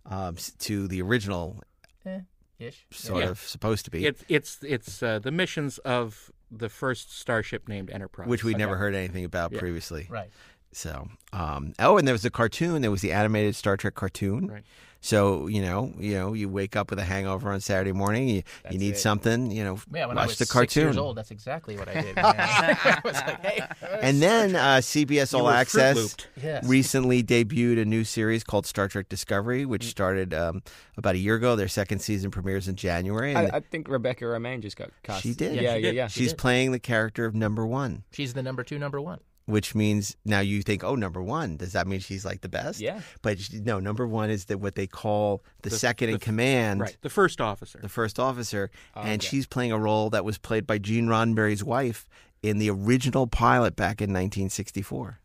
um, 0.05 0.35
to 0.59 0.87
the 0.87 1.01
original, 1.01 1.61
Eh, 2.05 2.19
ish. 2.59 2.85
sort 2.91 3.23
Yeah. 3.23 3.29
of 3.29 3.39
supposed 3.39 3.85
to 3.85 3.91
be. 3.91 4.05
It's 4.05 4.23
it's 4.29 4.59
it's 4.63 5.01
uh, 5.01 5.19
the 5.19 5.31
missions 5.31 5.77
of 5.79 6.31
the 6.51 6.69
first 6.69 7.17
starship 7.17 7.67
named 7.67 7.89
Enterprise, 7.89 8.27
which 8.27 8.43
we'd 8.43 8.57
never 8.57 8.77
heard 8.77 8.93
anything 8.95 9.25
about 9.25 9.51
Yeah. 9.51 9.59
previously. 9.59 10.07
Right. 10.09 10.29
So, 10.71 11.07
um, 11.33 11.73
oh, 11.79 11.97
and 11.97 12.05
there 12.07 12.13
was 12.13 12.21
the 12.23 12.29
cartoon. 12.29 12.81
There 12.81 12.91
was 12.91 13.01
the 13.01 13.13
animated 13.13 13.55
Star 13.55 13.77
Trek 13.77 13.95
cartoon. 13.95 14.47
Right. 14.47 14.63
So 15.05 15.45
you 15.45 15.61
know, 15.61 15.93
you 15.99 16.15
know, 16.15 16.33
you 16.33 16.49
wake 16.49 16.75
up 16.75 16.89
with 16.89 16.97
a 16.97 17.03
hangover 17.03 17.51
on 17.51 17.59
Saturday 17.61 17.91
morning. 17.91 18.27
You, 18.27 18.41
you 18.71 18.79
need 18.79 18.95
it. 18.95 18.97
something. 18.97 19.51
You 19.51 19.63
know, 19.63 19.79
Yeah, 19.93 20.07
when 20.07 20.15
watch 20.15 20.23
I 20.23 20.27
was 20.27 20.37
the 20.39 20.45
six 20.45 20.51
cartoon. 20.51 20.83
years 20.83 20.97
old, 20.97 21.15
that's 21.15 21.29
exactly 21.29 21.77
what 21.77 21.87
I 21.87 22.01
did. 22.01 22.17
I 22.17 23.01
was 23.03 23.13
like, 23.13 23.45
hey, 23.45 23.61
And 24.01 24.19
then 24.19 24.55
uh, 24.55 24.77
CBS 24.77 25.31
You 25.33 25.39
All 25.39 25.49
Access 25.49 26.15
Yes. 26.41 26.65
recently 26.67 27.21
debuted 27.21 27.79
a 27.79 27.85
new 27.85 28.03
series 28.03 28.43
called 28.43 28.65
Star 28.65 28.87
Trek 28.87 29.07
Discovery, 29.07 29.63
Mm. 29.63 29.67
which 29.67 29.83
started 29.85 30.33
um, 30.33 30.63
about 30.97 31.13
a 31.13 31.19
year 31.19 31.35
ago. 31.35 31.55
Their 31.55 31.67
second 31.67 31.99
season 31.99 32.31
premieres 32.31 32.67
in 32.67 32.75
January. 32.75 33.35
And 33.35 33.51
I, 33.51 33.57
I 33.57 33.59
think 33.59 33.87
Rebecca 33.87 34.25
Romijn 34.25 34.61
just 34.63 34.75
got 34.75 34.89
cast. 35.03 35.21
she 35.21 35.33
did. 35.35 35.61
Yeah, 35.61 35.75
yeah, 35.75 35.91
yeah. 35.91 36.07
She's 36.07 36.33
playing 36.33 36.71
the 36.71 36.79
character 36.79 37.25
of 37.25 37.35
Number 37.35 37.65
One. 37.65 38.05
she's 38.11 38.33
the 38.33 38.41
number 38.41 38.63
two, 38.63 38.79
number 38.79 38.99
one. 38.99 39.19
Which 39.45 39.75
means 39.75 40.15
now 40.25 40.39
you 40.39 40.61
think, 40.63 40.83
oh, 40.83 40.95
number 40.95 41.21
one. 41.21 41.57
Does 41.57 41.73
that 41.73 41.85
mean 41.87 41.99
she's 41.99 42.25
like 42.25 42.41
the 42.41 42.49
best? 42.49 42.79
Yeah. 42.79 43.01
But 43.21 43.37
no, 43.53 43.79
number 43.79 44.07
one 44.07 44.29
is 44.29 44.45
the, 44.45 44.57
what 44.57 44.75
they 44.75 44.87
call 44.87 45.43
the, 45.61 45.69
The- 45.69 45.75
second 45.77 46.09
in 46.09 46.19
command, 46.19 46.81
right 46.81 46.97
the 47.01 47.09
first 47.09 47.39
officer. 47.39 47.79
the 47.79 47.89
first 47.89 48.19
officer, 48.19 48.71
and 48.95 49.21
Okay. 49.21 49.27
she's 49.27 49.45
playing 49.45 49.71
a 49.71 49.77
role 49.77 50.09
that 50.09 50.25
was 50.25 50.37
played 50.37 50.65
by 50.65 50.77
Gene 50.79 51.07
Roddenberry's 51.07 51.63
wife 51.63 52.07
in 52.41 52.57
the 52.57 52.69
original 52.69 53.27
pilot 53.27 53.75
back 53.75 54.01
in 54.01 54.09
1964. 54.11 55.19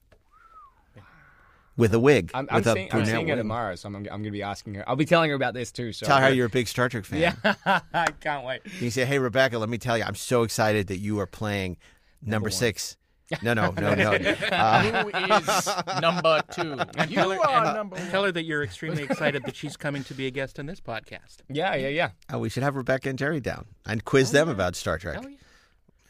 With 1.77 1.95
a 1.95 1.99
wig, 2.01 2.31
I'm, 2.35 2.47
I'm, 2.51 2.57
with 2.57 2.66
a 2.66 2.73
seeing, 2.75 2.89
I'm 2.93 3.07
seeing 3.07 3.29
her 3.29 3.37
tomorrow, 3.37 3.75
so 3.75 3.87
I'm, 3.89 3.97
I'm 3.97 4.03
going 4.05 4.25
to 4.25 4.31
be 4.31 4.43
asking 4.43 4.75
her. 4.75 4.87
I'll 4.87 4.97
be 4.97 5.07
telling 5.07 5.31
her 5.31 5.37
about 5.37 5.55
this 5.55 5.73
too. 5.73 5.93
So 5.95 6.05
Tell 6.05 6.18
her 6.18 6.29
you're 6.31 6.47
a 6.49 6.51
big 6.51 6.68
Star 6.68 6.91
Trek 6.91 7.07
fan. 7.07 7.21
Yeah, 7.43 7.55
I 7.95 8.07
can't 8.21 8.45
wait. 8.45 8.61
You 8.81 8.91
say, 8.91 9.07
"Hey, 9.07 9.18
Rebecca, 9.18 9.57
let 9.59 9.71
me 9.71 9.79
tell 9.79 9.97
you, 9.97 10.05
I'm 10.05 10.14
so 10.16 10.43
excited 10.43 10.89
that 10.89 10.99
you 10.99 11.21
are 11.21 11.27
playing 11.27 11.79
number, 12.23 12.49
one. 12.49 12.53
six. 12.53 12.99
No, 13.43 13.55
no, 13.55 13.70
no, 13.70 13.95
no. 13.95 14.11
Uh, 14.51 15.03
Who 15.03 15.09
is 15.11 16.01
number 16.01 16.43
two? 16.53 16.76
You 17.09 17.14
Tell 17.16 17.31
her, 17.31 17.39
are 17.39 17.64
and 17.66 17.76
number 17.76 17.97
one. 17.97 18.11
tell 18.11 18.24
her 18.24 18.33
that 18.33 18.45
you're 18.45 18.62
extremely 18.64 19.03
excited 19.05 19.45
that 19.45 19.55
she's 19.57 19.76
coming 19.76 20.03
to 20.05 20.14
be 20.14 20.26
a 20.26 20.31
guest 20.31 20.59
on 20.59 20.66
this 20.66 20.81
podcast. 20.81 21.39
Yeah, 21.49 21.74
yeah, 21.76 21.89
yeah. 21.89 22.11
oh, 22.33 22.39
we 22.39 22.49
should 22.49 22.62
have 22.62 22.76
Rebecca 22.76 23.09
and 23.09 23.18
Jerry 23.18 23.41
down 23.41 23.66
and 23.87 24.05
quiz 24.05 24.33
them 24.33 24.49
about 24.49 24.74
Star 24.76 24.99
Trek. 24.99 25.14
Hell 25.20 25.31
yeah. 25.31 25.37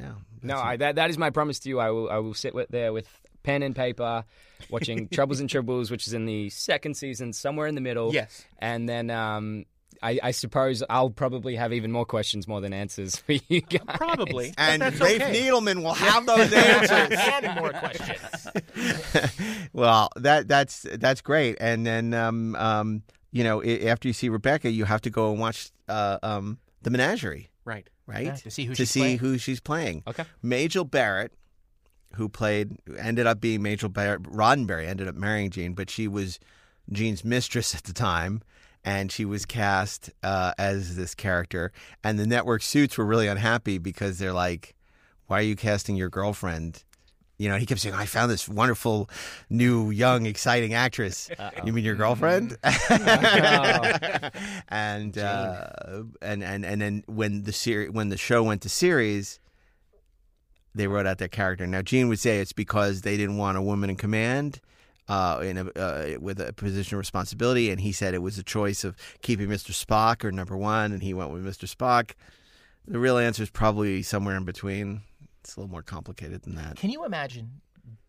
Yeah. 0.00 0.12
No, 0.42 0.56
I, 0.56 0.76
that 0.78 0.94
that 0.94 1.10
is 1.10 1.18
my 1.18 1.28
promise 1.30 1.58
to 1.60 1.68
you. 1.68 1.78
I 1.78 1.90
will 1.90 2.08
I 2.10 2.16
will 2.18 2.32
sit 2.32 2.54
with 2.54 2.68
there 2.70 2.90
with 2.92 3.06
pen 3.42 3.62
and 3.62 3.76
paper, 3.76 4.24
watching 4.70 5.08
Troubles 5.12 5.40
and 5.40 5.48
Tribbles, 5.50 5.90
which 5.90 6.06
is 6.06 6.14
in 6.14 6.24
the 6.24 6.48
second 6.48 6.94
season, 6.96 7.34
somewhere 7.34 7.66
in 7.66 7.74
the 7.74 7.80
middle. 7.82 8.12
Yes. 8.14 8.44
and 8.58 8.88
then 8.88 9.10
um, 9.10 9.66
I, 10.02 10.18
I 10.22 10.30
suppose 10.30 10.82
I'll 10.88 11.10
probably 11.10 11.56
have 11.56 11.72
even 11.72 11.92
more 11.92 12.06
questions 12.06 12.48
more 12.48 12.60
than 12.62 12.72
answers 12.72 13.16
for 13.16 13.32
you 13.32 13.60
guys. 13.60 13.82
Probably. 13.96 14.54
And 14.56 14.80
that's 14.80 14.98
Rafe 15.00 15.20
okay. 15.20 15.42
Needleman 15.50 15.82
will 15.82 15.92
have 15.94 16.24
those 16.26 16.52
answers. 16.52 17.18
and 17.18 17.58
more 17.60 17.70
questions. 17.72 18.46
well, 19.72 20.08
that 20.16 20.48
that's 20.48 20.86
that's 20.98 21.20
great. 21.20 21.56
And 21.60 21.86
then 21.86 22.14
um, 22.14 22.54
um, 22.56 23.02
you 23.32 23.44
know, 23.44 23.62
i- 23.62 23.86
after 23.86 24.08
you 24.08 24.14
see 24.14 24.28
Rebecca, 24.28 24.70
you 24.70 24.84
have 24.84 25.00
to 25.02 25.10
go 25.10 25.30
and 25.32 25.40
watch 25.40 25.70
uh, 25.88 26.18
um, 26.22 26.58
the 26.82 26.90
Menagerie, 26.90 27.50
Right. 27.64 27.88
right? 28.06 28.26
Yeah, 28.26 28.34
to 28.36 28.50
see 28.50 28.64
who 28.64 28.74
to 28.74 28.82
she's 28.82 28.90
see 28.90 29.00
playing. 29.00 29.18
who 29.18 29.38
she's 29.38 29.60
playing. 29.60 30.02
Okay. 30.06 30.24
Majel 30.42 30.84
Barrett, 30.84 31.32
who 32.14 32.28
played, 32.28 32.76
ended 32.98 33.26
up 33.26 33.40
being 33.40 33.62
Majel 33.62 33.88
Barrett. 33.88 34.22
Roddenberry 34.22 34.86
ended 34.86 35.08
up 35.08 35.14
marrying 35.14 35.50
Gene, 35.50 35.74
but 35.74 35.90
she 35.90 36.08
was 36.08 36.38
Gene's 36.90 37.24
mistress 37.24 37.74
at 37.74 37.84
the 37.84 37.92
time. 37.92 38.42
And 38.84 39.12
she 39.12 39.24
was 39.26 39.44
cast 39.44 40.10
uh, 40.22 40.52
as 40.56 40.96
this 40.96 41.14
character, 41.14 41.70
and 42.02 42.18
the 42.18 42.26
network 42.26 42.62
suits 42.62 42.96
were 42.96 43.04
really 43.04 43.26
unhappy 43.26 43.76
because 43.78 44.18
they're 44.18 44.32
like, 44.32 44.74
"Why 45.26 45.40
are 45.40 45.42
you 45.42 45.54
casting 45.54 45.96
your 45.96 46.08
girlfriend?" 46.08 46.82
You 47.36 47.48
know, 47.50 47.56
he 47.56 47.66
kept 47.66 47.80
saying, 47.80 47.94
"I 47.94 48.06
found 48.06 48.30
this 48.30 48.48
wonderful, 48.48 49.10
new, 49.50 49.90
young, 49.90 50.24
exciting 50.26 50.72
actress." 50.72 51.30
You 51.64 51.74
mean 51.74 51.84
your 51.84 51.94
girlfriend? 51.94 52.56
and 54.68 55.18
uh, 55.18 55.66
and 56.22 56.42
and 56.42 56.64
and 56.64 56.80
then 56.80 57.04
when 57.06 57.42
the 57.42 57.52
series 57.52 57.90
when 57.90 58.08
the 58.08 58.16
show 58.16 58.42
went 58.42 58.62
to 58.62 58.70
series, 58.70 59.40
they 60.74 60.86
wrote 60.86 61.06
out 61.06 61.18
their 61.18 61.28
character. 61.28 61.66
Now 61.66 61.82
Gene 61.82 62.08
would 62.08 62.18
say 62.18 62.40
it's 62.40 62.54
because 62.54 63.02
they 63.02 63.18
didn't 63.18 63.36
want 63.36 63.58
a 63.58 63.62
woman 63.62 63.90
in 63.90 63.96
command. 63.96 64.60
Uh, 65.10 65.40
in 65.40 65.58
a, 65.58 65.66
uh, 65.76 66.18
with 66.20 66.40
a 66.40 66.52
position 66.52 66.94
of 66.94 67.00
responsibility, 67.00 67.68
and 67.72 67.80
he 67.80 67.90
said 67.90 68.14
it 68.14 68.22
was 68.22 68.38
a 68.38 68.44
choice 68.44 68.84
of 68.84 68.94
keeping 69.22 69.48
Mr. 69.48 69.72
Spock 69.72 70.22
or 70.24 70.30
number 70.30 70.56
one, 70.56 70.92
and 70.92 71.02
he 71.02 71.12
went 71.12 71.32
with 71.32 71.44
Mr. 71.44 71.68
Spock. 71.68 72.12
The 72.86 73.00
real 73.00 73.18
answer 73.18 73.42
is 73.42 73.50
probably 73.50 74.04
somewhere 74.04 74.36
in 74.36 74.44
between. 74.44 75.00
It's 75.40 75.56
a 75.56 75.60
little 75.60 75.70
more 75.72 75.82
complicated 75.82 76.42
than 76.42 76.54
that. 76.54 76.76
Can 76.76 76.90
you 76.90 77.04
imagine 77.04 77.60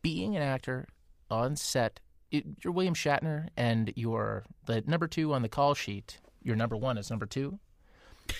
being 0.03 0.35
an 0.35 0.43
actor 0.43 0.85
on 1.31 1.55
set? 1.55 1.99
It, 2.29 2.45
you're 2.63 2.71
William 2.71 2.93
Shatner, 2.93 3.47
and 3.57 3.91
you're 3.95 4.43
the 4.67 4.83
number 4.85 5.07
two 5.07 5.33
on 5.33 5.41
the 5.41 5.49
call 5.49 5.73
sheet. 5.73 6.19
Your 6.43 6.55
number 6.55 6.77
one 6.77 6.99
is 6.99 7.09
number 7.09 7.25
two. 7.25 7.57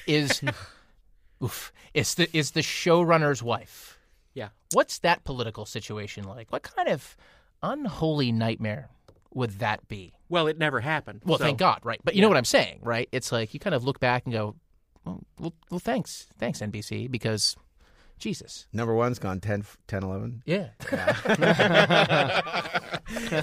Is 0.05 0.41
oof, 1.43 1.73
is 1.95 2.13
the 2.13 2.29
is 2.37 2.51
the 2.51 2.61
showrunner's 2.61 3.41
wife? 3.41 3.97
Yeah. 4.35 4.49
What's 4.73 4.99
that 4.99 5.23
political 5.23 5.65
situation 5.65 6.25
like? 6.25 6.51
What 6.51 6.63
kind 6.63 6.87
of 6.89 7.17
unholy 7.63 8.31
nightmare 8.31 8.89
would 9.33 9.59
that 9.59 9.87
be? 9.87 10.13
Well, 10.29 10.47
it 10.47 10.57
never 10.57 10.79
happened. 10.81 11.21
Well, 11.25 11.37
so- 11.37 11.43
thank 11.45 11.57
God, 11.57 11.79
right? 11.83 11.99
But 12.03 12.15
you 12.15 12.21
know 12.21 12.27
what 12.27 12.37
I'm 12.37 12.45
saying, 12.45 12.79
right? 12.83 13.07
It's 13.11 13.31
like 13.31 13.53
you 13.53 13.59
kind 13.59 13.75
of 13.75 13.83
look 13.83 13.99
back 13.99 14.23
and 14.25 14.33
go, 14.33 14.55
well, 15.05 15.21
well, 15.39 15.53
well 15.69 15.79
thanks, 15.79 16.27
thanks 16.37 16.59
NBC, 16.59 17.09
because 17.09 17.55
Jesus. 18.17 18.67
Number 18.71 18.93
one's 18.93 19.19
gone 19.19 19.39
10, 19.39 19.65
10 19.87 20.03
11. 20.03 20.43
Yeah. 20.45 20.67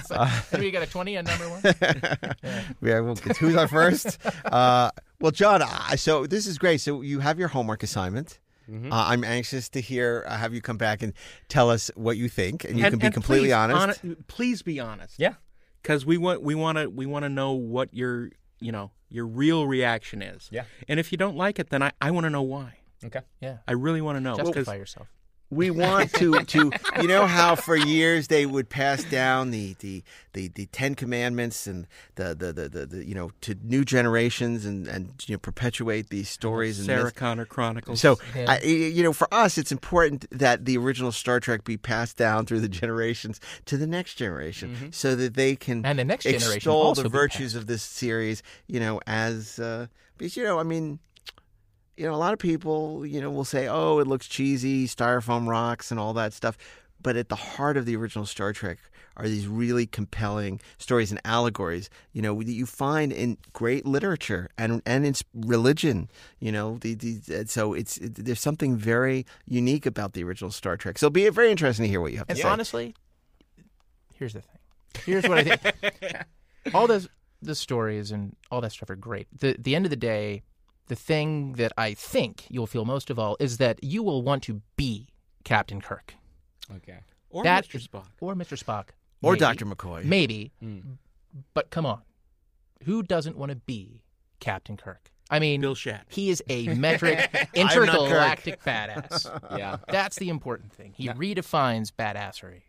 so 0.01 0.57
we 0.59 0.71
got 0.71 0.83
a 0.83 0.87
20 0.89 1.17
on 1.17 1.25
number 1.25 1.49
one? 1.49 1.61
Yeah, 2.81 3.01
well, 3.01 3.11
it's 3.11 3.37
who's 3.37 3.55
on 3.55 3.67
first? 3.67 4.17
uh, 4.45 4.91
well, 5.19 5.31
John, 5.31 5.61
I- 5.61 5.95
so 5.97 6.25
this 6.25 6.47
is 6.47 6.57
great. 6.57 6.81
So 6.81 7.01
you 7.01 7.19
have 7.19 7.37
your 7.37 7.49
homework 7.49 7.83
assignment. 7.83 8.39
Mm-hmm. 8.69 8.91
Uh, 8.93 9.05
I'm 9.07 9.23
anxious 9.23 9.67
to 9.69 9.81
hear, 9.81 10.23
uh, 10.27 10.37
have 10.37 10.53
you 10.53 10.61
come 10.61 10.77
back 10.77 11.01
and 11.01 11.13
tell 11.47 11.69
us 11.69 11.89
what 11.95 12.17
you 12.17 12.29
think, 12.29 12.63
and 12.65 12.77
you 12.77 12.85
And- 12.85 12.91
can 12.93 12.99
be 13.09 13.11
completely 13.13 13.47
please, 13.49 13.53
honest. 13.53 14.01
hone- 14.01 14.23
please 14.27 14.61
be 14.61 14.79
honest. 14.79 15.15
Yeah. 15.17 15.33
because 15.81 16.05
we 16.05 16.17
want 16.17 16.41
we 16.43 16.55
want 16.55 16.77
to 16.77 16.89
we 16.89 17.05
want 17.05 17.23
to 17.23 17.29
know 17.29 17.53
what 17.53 17.93
your 17.93 18.29
you 18.59 18.71
know 18.71 18.91
your 19.09 19.25
real 19.25 19.65
reaction 19.65 20.21
is. 20.21 20.49
Yeah. 20.51 20.65
and 20.87 20.99
if 20.99 21.11
you 21.11 21.17
don't 21.17 21.35
like 21.37 21.57
it, 21.57 21.69
then 21.69 21.81
I, 21.81 21.91
I 22.01 22.11
want 22.11 22.25
to 22.25 22.29
know 22.29 22.41
why. 22.43 22.75
Okay. 23.03 23.21
Yeah. 23.41 23.57
I 23.67 23.71
really 23.71 24.01
want 24.01 24.17
to 24.17 24.19
know. 24.21 24.35
'cause- 24.35 24.47
Justify 24.53 24.75
yourself. 24.75 25.07
We 25.49 25.71
want 25.71 26.13
to 26.13 26.43
to 26.43 26.71
you 27.01 27.07
know 27.07 27.25
how 27.25 27.55
for 27.55 27.75
years 27.75 28.27
they 28.27 28.45
would 28.45 28.69
pass 28.69 29.03
down 29.03 29.51
the 29.51 29.75
the 29.79 30.03
the, 30.33 30.47
the 30.49 30.67
Ten 30.67 30.93
Commandments 30.93 31.65
and 31.65 31.87
the 32.15 32.35
the, 32.35 32.53
the 32.53 32.69
the 32.69 32.85
the 32.85 33.05
you 33.05 33.15
know 33.15 33.31
to 33.41 33.55
new 33.63 33.83
generations 33.83 34.65
and 34.65 34.87
and 34.87 35.11
you 35.27 35.35
know 35.35 35.39
perpetuate 35.39 36.09
these 36.09 36.29
stories 36.29 36.77
and 36.77 36.85
Sarah 36.85 37.05
myths. 37.05 37.17
Connor 37.17 37.45
Chronicles. 37.45 37.99
So, 37.99 38.19
Yeah. 38.35 38.45
I, 38.47 38.59
you 38.63 39.03
know, 39.03 39.13
for 39.13 39.31
us, 39.33 39.57
it's 39.57 39.71
important 39.71 40.25
that 40.31 40.65
the 40.65 40.77
original 40.77 41.11
Star 41.11 41.39
Trek 41.39 41.63
be 41.63 41.77
passed 41.77 42.17
down 42.17 42.45
through 42.45 42.61
the 42.61 42.69
generations 42.69 43.39
to 43.65 43.77
the 43.77 43.87
next 43.87 44.15
generation, 44.15 44.91
so 44.91 45.15
that 45.15 45.33
they 45.33 45.55
can 45.55 45.85
And 45.85 45.97
the 45.97 46.05
next 46.05 46.23
generation 46.23 46.55
extol 46.55 46.81
also 46.81 47.03
the 47.03 47.09
virtues 47.09 47.55
of 47.55 47.65
this 47.65 47.81
series. 47.81 48.43
You 48.67 48.79
know, 48.79 49.01
as 49.07 49.57
uh, 49.59 49.87
because 50.17 50.37
you 50.37 50.43
know, 50.43 50.59
I 50.59 50.63
mean, 50.63 50.99
you 51.99 52.05
know, 52.05 52.15
a 52.15 52.17
lot 52.17 52.31
of 52.31 52.39
people, 52.39 53.05
you 53.05 53.19
know, 53.19 53.29
will 53.29 53.43
say, 53.45 53.67
"Oh, 53.67 53.99
it 53.99 54.07
looks 54.07 54.27
cheesy, 54.27 54.87
styrofoam 54.87 55.47
rocks, 55.47 55.91
and 55.91 55.99
all 55.99 56.13
that 56.13 56.31
stuff." 56.33 56.57
But 57.01 57.15
at 57.15 57.29
the 57.29 57.35
heart 57.35 57.77
of 57.77 57.85
the 57.85 57.95
original 57.95 58.25
Star 58.25 58.51
Trek 58.53 58.77
are 59.17 59.27
these 59.27 59.47
really 59.47 59.85
compelling 59.85 60.59
stories 60.77 61.11
and 61.11 61.19
allegories, 61.25 61.89
you 62.13 62.21
know, 62.21 62.41
that 62.41 62.51
you 62.51 62.65
find 62.65 63.11
in 63.11 63.37
great 63.53 63.85
literature 63.85 64.49
and 64.57 64.81
and 64.85 65.05
in 65.05 65.13
religion. 65.33 66.09
You 66.39 66.51
know, 66.53 66.77
the, 66.79 66.93
the, 66.95 67.41
uh, 67.41 67.43
so 67.45 67.73
it's 67.73 67.97
it, 67.97 68.15
there's 68.15 68.39
something 68.41 68.77
very 68.77 69.25
unique 69.45 69.85
about 69.85 70.13
the 70.13 70.23
original 70.23 70.51
Star 70.51 70.77
Trek. 70.77 70.97
So 70.97 71.07
it'll 71.07 71.13
be 71.13 71.27
very 71.29 71.51
interesting 71.51 71.83
to 71.83 71.89
hear 71.89 71.99
what 72.01 72.11
you 72.11 72.17
have 72.19 72.27
to 72.27 72.31
And 72.31 72.39
say. 72.39 72.47
honestly, 72.47 72.95
here's 74.15 74.33
the 74.33 74.41
thing. 74.41 74.57
Here's 75.05 75.27
what 75.27 75.37
I 75.39 75.43
think. 75.55 76.15
all 76.73 76.87
those 76.87 77.07
the 77.41 77.55
stories 77.55 78.11
and 78.11 78.35
all 78.51 78.61
that 78.61 78.71
stuff 78.71 78.89
are 78.89 78.95
great. 78.95 79.27
The 79.37 79.55
the 79.59 79.75
end 79.75 79.85
of 79.85 79.89
the 79.89 79.95
day, 79.95 80.43
the 80.89 80.95
thing 80.95 81.53
that 81.53 81.71
I 81.77 81.93
think 81.93 82.45
you'll 82.49 82.67
feel 82.67 82.83
most 82.85 83.09
of 83.09 83.17
all 83.17 83.37
is 83.39 83.57
that 83.57 83.83
you 83.83 84.03
will 84.03 84.21
want 84.21 84.43
to 84.43 84.61
be 84.75 85.07
Captain 85.43 85.79
Kirk 85.81 86.13
Okay. 86.75 86.99
or 87.29 87.43
that 87.43 87.65
Mr. 87.67 87.79
Spock. 87.87 88.05
or 88.19 88.35
Mr. 88.35 88.61
Spock 88.61 88.89
or 89.23 89.31
maybe. 89.33 89.39
Dr. 89.39 89.65
McCoy. 89.65 90.03
Maybe, 90.03 90.51
Mm. 90.63 90.97
but 91.53 91.69
come 91.69 91.85
on, 91.85 92.01
who 92.83 93.01
doesn't 93.03 93.37
want 93.37 93.51
to 93.51 93.55
be 93.55 94.03
Captain 94.39 94.77
Kirk? 94.77 95.11
I 95.31 95.37
mean, 95.39 95.61
Bill 95.61 95.75
Shatner. 95.75 96.01
he 96.09 96.29
is 96.31 96.41
a 96.49 96.67
metric 96.75 97.49
intergalactic 97.53 98.63
badass. 98.63 99.29
Yeah. 99.57 99.77
That's 99.87 100.17
the 100.17 100.29
important 100.29 100.73
thing. 100.73 100.93
He 100.95 101.07
redefines 101.09 101.91
badassery. 101.91 102.63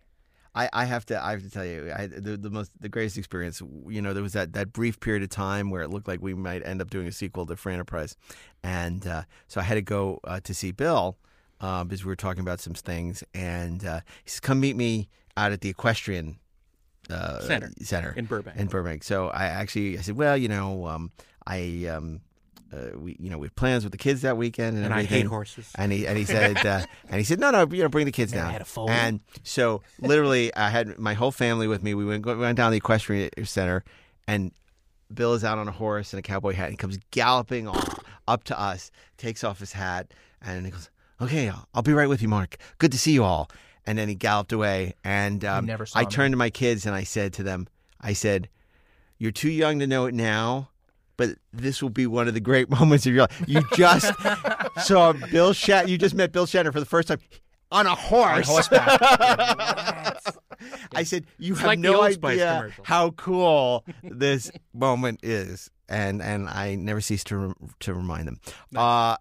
I, 0.55 0.69
I 0.73 0.85
have 0.85 1.07
to 1.07 1.23
I 1.23 1.31
have 1.33 1.43
to 1.43 1.51
tell 1.51 1.65
you 1.65 1.93
I, 1.97 2.07
the 2.07 2.37
the 2.37 2.51
most 2.51 2.73
the 2.81 2.89
greatest 2.89 3.17
experience 3.17 3.63
you 3.89 4.03
know 4.03 4.13
there 4.13 4.23
was 4.23 4.33
that, 4.33 4.53
that 4.55 4.73
brief 4.73 4.99
period 4.99 5.23
of 5.23 5.29
time 5.29 5.71
where 5.71 5.83
it 5.83 5.91
looked 5.91 6.09
like 6.09 6.21
we 6.21 6.35
might 6.35 6.67
end 6.67 6.83
up 6.83 6.91
doing 6.91 7.07
a 7.07 7.13
sequel 7.13 7.47
to 7.47 7.57
Free 7.57 7.73
Enterprise, 7.73 8.17
and 8.63 9.07
uh, 9.07 9.23
so 9.47 9.61
I 9.61 9.65
had 9.65 9.75
to 9.75 9.83
go 9.83 10.19
uh, 10.25 10.41
to 10.41 10.55
see 10.55 10.73
Bill 10.73 11.17
uh, 11.61 11.85
because 11.85 12.05
we 12.05 12.09
were 12.09 12.17
talking 12.17 12.41
about 12.41 12.61
some 12.61 12.75
things, 12.75 13.23
and 13.35 13.85
uh, 13.85 14.01
he 14.25 14.31
says, 14.31 14.41
"Come 14.41 14.61
meet 14.61 14.77
me 14.77 15.09
out 15.37 15.53
at 15.53 15.61
the 15.61 15.69
equestrian 15.69 16.39
uh, 17.09 17.41
Center. 17.41 17.71
center 17.83 18.13
in 18.17 18.25
Burbank. 18.25 18.57
in 18.59 18.67
Burbank." 18.67 19.05
So 19.05 19.29
I 19.29 19.45
actually 19.45 19.99
I 19.99 20.01
said, 20.01 20.17
"Well, 20.17 20.37
you 20.37 20.49
know, 20.49 20.87
um, 20.87 21.13
I." 21.47 21.87
Um, 21.87 22.23
uh, 22.73 22.97
we 22.99 23.17
you 23.19 23.31
know 23.31 23.39
we 23.39 23.47
have 23.47 23.55
plans 23.57 23.85
with 23.85 23.93
the 23.93 23.99
kids 23.99 24.23
that 24.23 24.37
weekend 24.37 24.77
and, 24.77 24.85
and 24.87 24.95
I 24.95 25.03
hate 25.03 25.27
horses. 25.27 25.71
And 25.75 25.93
he 25.93 26.07
and 26.07 26.17
he 26.17 26.25
said 26.25 26.65
uh, 26.65 26.85
and 27.09 27.19
he 27.19 27.25
said 27.25 27.41
no 27.41 27.51
no 27.51 27.67
you 27.71 27.83
know 27.83 27.89
bring 27.89 28.07
the 28.07 28.13
kids 28.13 28.33
Never 28.33 28.45
down. 28.45 28.53
had 28.53 28.63
a 28.63 28.65
foal. 28.67 28.89
And 28.91 29.21
so 29.43 29.83
literally 30.01 30.55
I 30.55 30.71
had 30.71 30.99
my 30.99 31.15
whole 31.15 31.33
family 31.33 31.67
with 31.69 31.83
me. 31.83 31.95
We 31.95 32.05
went 32.05 32.25
we 32.25 32.35
went 32.37 32.57
down 32.57 32.69
to 32.69 32.73
the 32.73 32.77
equestrian 32.79 33.31
center, 33.45 33.85
and 34.29 34.53
Bill 35.13 35.35
is 35.35 35.43
out 35.45 35.59
on 35.59 35.67
a 35.67 35.73
horse 35.73 36.13
and 36.13 36.19
a 36.19 36.23
cowboy 36.23 36.53
hat. 36.55 36.67
and 36.67 36.73
He 36.75 36.77
comes 36.77 36.99
galloping 37.11 37.67
off, 37.67 37.99
up 38.29 38.45
to 38.45 38.59
us, 38.61 38.91
takes 39.17 39.43
off 39.43 39.59
his 39.59 39.73
hat, 39.73 40.13
and 40.41 40.65
he 40.65 40.71
goes, 40.71 40.89
"Okay, 41.21 41.49
I'll, 41.49 41.67
I'll 41.75 41.83
be 41.83 41.93
right 41.93 42.09
with 42.09 42.23
you, 42.23 42.29
Mark. 42.29 42.57
Good 42.79 42.93
to 42.93 42.99
see 42.99 43.13
you 43.13 43.25
all." 43.25 43.51
And 43.87 43.99
then 43.99 44.09
he 44.09 44.15
galloped 44.15 44.53
away. 44.53 44.95
And 45.03 45.45
um, 45.45 45.69
I 45.95 46.03
him. 46.03 46.09
turned 46.11 46.33
to 46.33 46.37
my 46.37 46.51
kids 46.51 46.87
and 46.87 46.95
I 46.95 47.03
said 47.03 47.33
to 47.35 47.43
them, 47.43 47.67
"I 48.01 48.13
said, 48.13 48.49
you're 49.19 49.33
too 49.33 49.51
young 49.51 49.81
to 49.81 49.87
know 49.87 50.07
it 50.07 50.15
now." 50.15 50.69
But 51.21 51.37
this 51.53 51.83
will 51.83 51.91
be 51.91 52.07
one 52.07 52.29
of 52.29 52.35
the 52.35 52.41
great 52.41 52.71
moments 52.81 53.05
of 53.05 53.13
your 53.13 53.25
life. 53.25 53.45
You 53.47 53.61
just 53.75 54.11
saw 54.87 55.13
Bill 55.13 55.53
Shat. 55.53 55.87
You 55.87 55.99
just 55.99 56.15
met 56.15 56.33
Bill 56.33 56.47
Shatner 56.47 56.73
for 56.73 56.81
the 56.81 56.87
first 56.87 57.09
time 57.09 57.19
on 57.71 57.85
a 57.87 57.95
horse. 57.95 58.49
I 58.73 60.15
said, 61.05 61.27
"You 61.37 61.57
have 61.57 61.67
like 61.67 61.79
no 61.79 62.01
idea 62.01 62.71
how 62.85 63.11
cool 63.11 63.85
this 64.03 64.51
moment 64.73 65.21
is," 65.23 65.71
and 65.91 66.23
and 66.23 66.49
I 66.49 66.75
never 66.77 67.03
cease 67.03 67.23
to 67.25 67.37
rem- 67.37 67.75
to 67.81 67.93
remind 67.93 68.27
them. 68.27 68.41
Uh, 68.75 69.19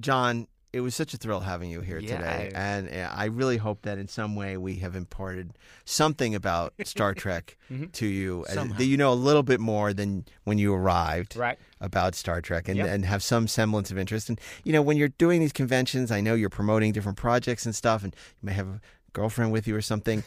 John, 0.00 0.48
it 0.72 0.80
was 0.80 0.94
such 0.94 1.14
a 1.14 1.16
thrill 1.16 1.40
having 1.40 1.70
you 1.70 1.80
here 1.80 1.98
Yeah. 1.98 2.16
today, 2.18 2.52
and 2.54 2.88
uh, 2.88 3.10
I 3.14 3.26
really 3.26 3.56
hope 3.56 3.82
that 3.82 3.98
in 3.98 4.08
some 4.08 4.34
way 4.36 4.56
we 4.56 4.76
have 4.76 4.94
imparted 4.94 5.52
something 5.84 6.34
about 6.34 6.74
Star 6.84 7.14
Trek 7.14 7.56
to 7.92 8.06
you 8.06 8.44
Somehow. 8.48 8.76
that 8.76 8.84
you 8.84 8.96
know 8.96 9.12
a 9.12 9.14
little 9.14 9.42
bit 9.42 9.60
more 9.60 9.92
than 9.94 10.24
when 10.44 10.58
you 10.58 10.74
arrived 10.74 11.36
Right. 11.36 11.58
about 11.80 12.14
Star 12.14 12.40
Trek 12.40 12.68
and, 12.68 12.76
Yep. 12.78 12.86
and 12.88 13.04
have 13.06 13.22
some 13.22 13.48
semblance 13.48 13.90
of 13.90 13.98
interest. 13.98 14.28
And 14.28 14.40
you 14.64 14.72
know, 14.72 14.82
when 14.82 14.96
you're 14.96 15.08
doing 15.08 15.40
these 15.40 15.52
conventions, 15.52 16.10
I 16.10 16.20
know 16.20 16.34
you're 16.34 16.50
promoting 16.50 16.92
different 16.92 17.16
projects 17.18 17.64
and 17.64 17.74
stuff, 17.74 18.04
and 18.04 18.14
you 18.42 18.46
may 18.46 18.52
have 18.52 18.68
a 18.68 18.80
girlfriend 19.12 19.50
with 19.52 19.66
you 19.66 19.74
or 19.74 19.80
something. 19.80 20.22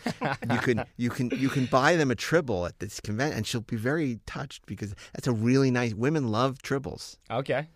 you 0.49 0.57
can 0.57 0.83
you 0.97 1.09
can 1.11 1.29
you 1.31 1.49
can 1.49 1.65
buy 1.67 1.95
them 1.95 2.09
a 2.09 2.15
tribble 2.15 2.65
at 2.65 2.79
this 2.79 2.99
convention, 2.99 3.37
and 3.37 3.45
she'll 3.45 3.61
be 3.61 3.75
very 3.75 4.19
touched 4.25 4.65
because 4.65 4.95
that's 5.13 5.27
a 5.27 5.31
really 5.31 5.69
nice. 5.69 5.93
Women 5.93 6.29
love 6.31 6.57
tribbles. 6.63 7.17
Okay. 7.29 7.67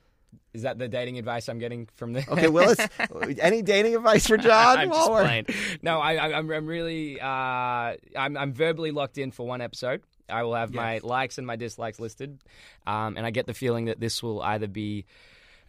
Is 0.53 0.63
that 0.63 0.77
the 0.77 0.87
dating 0.87 1.17
advice 1.17 1.49
I'm 1.49 1.59
getting 1.59 1.87
from 1.95 2.13
this? 2.13 2.27
Okay, 2.27 2.47
Willis, 2.47 2.77
any 3.39 3.61
dating 3.61 3.95
advice 3.95 4.27
for 4.27 4.37
John? 4.37 4.77
I'm 4.79 4.89
while 4.89 5.07
just 5.07 5.25
playing. 5.25 5.45
No, 5.81 5.99
I, 5.99 6.13
I, 6.15 6.37
I'm, 6.37 6.51
I'm 6.51 6.67
really, 6.67 7.19
uh, 7.19 7.25
I'm, 7.27 8.37
I'm 8.37 8.53
verbally 8.53 8.91
locked 8.91 9.17
in 9.17 9.31
for 9.31 9.45
one 9.45 9.61
episode. 9.61 10.01
I 10.29 10.43
will 10.43 10.55
have 10.55 10.73
my 10.73 10.99
likes 11.03 11.37
and 11.37 11.45
my 11.45 11.55
dislikes 11.55 11.99
listed, 11.99 12.39
um, 12.87 13.17
and 13.17 13.25
I 13.25 13.31
get 13.31 13.45
the 13.45 13.53
feeling 13.53 13.85
that 13.85 13.99
this 13.99 14.23
will 14.23 14.41
either 14.41 14.67
be 14.67 15.05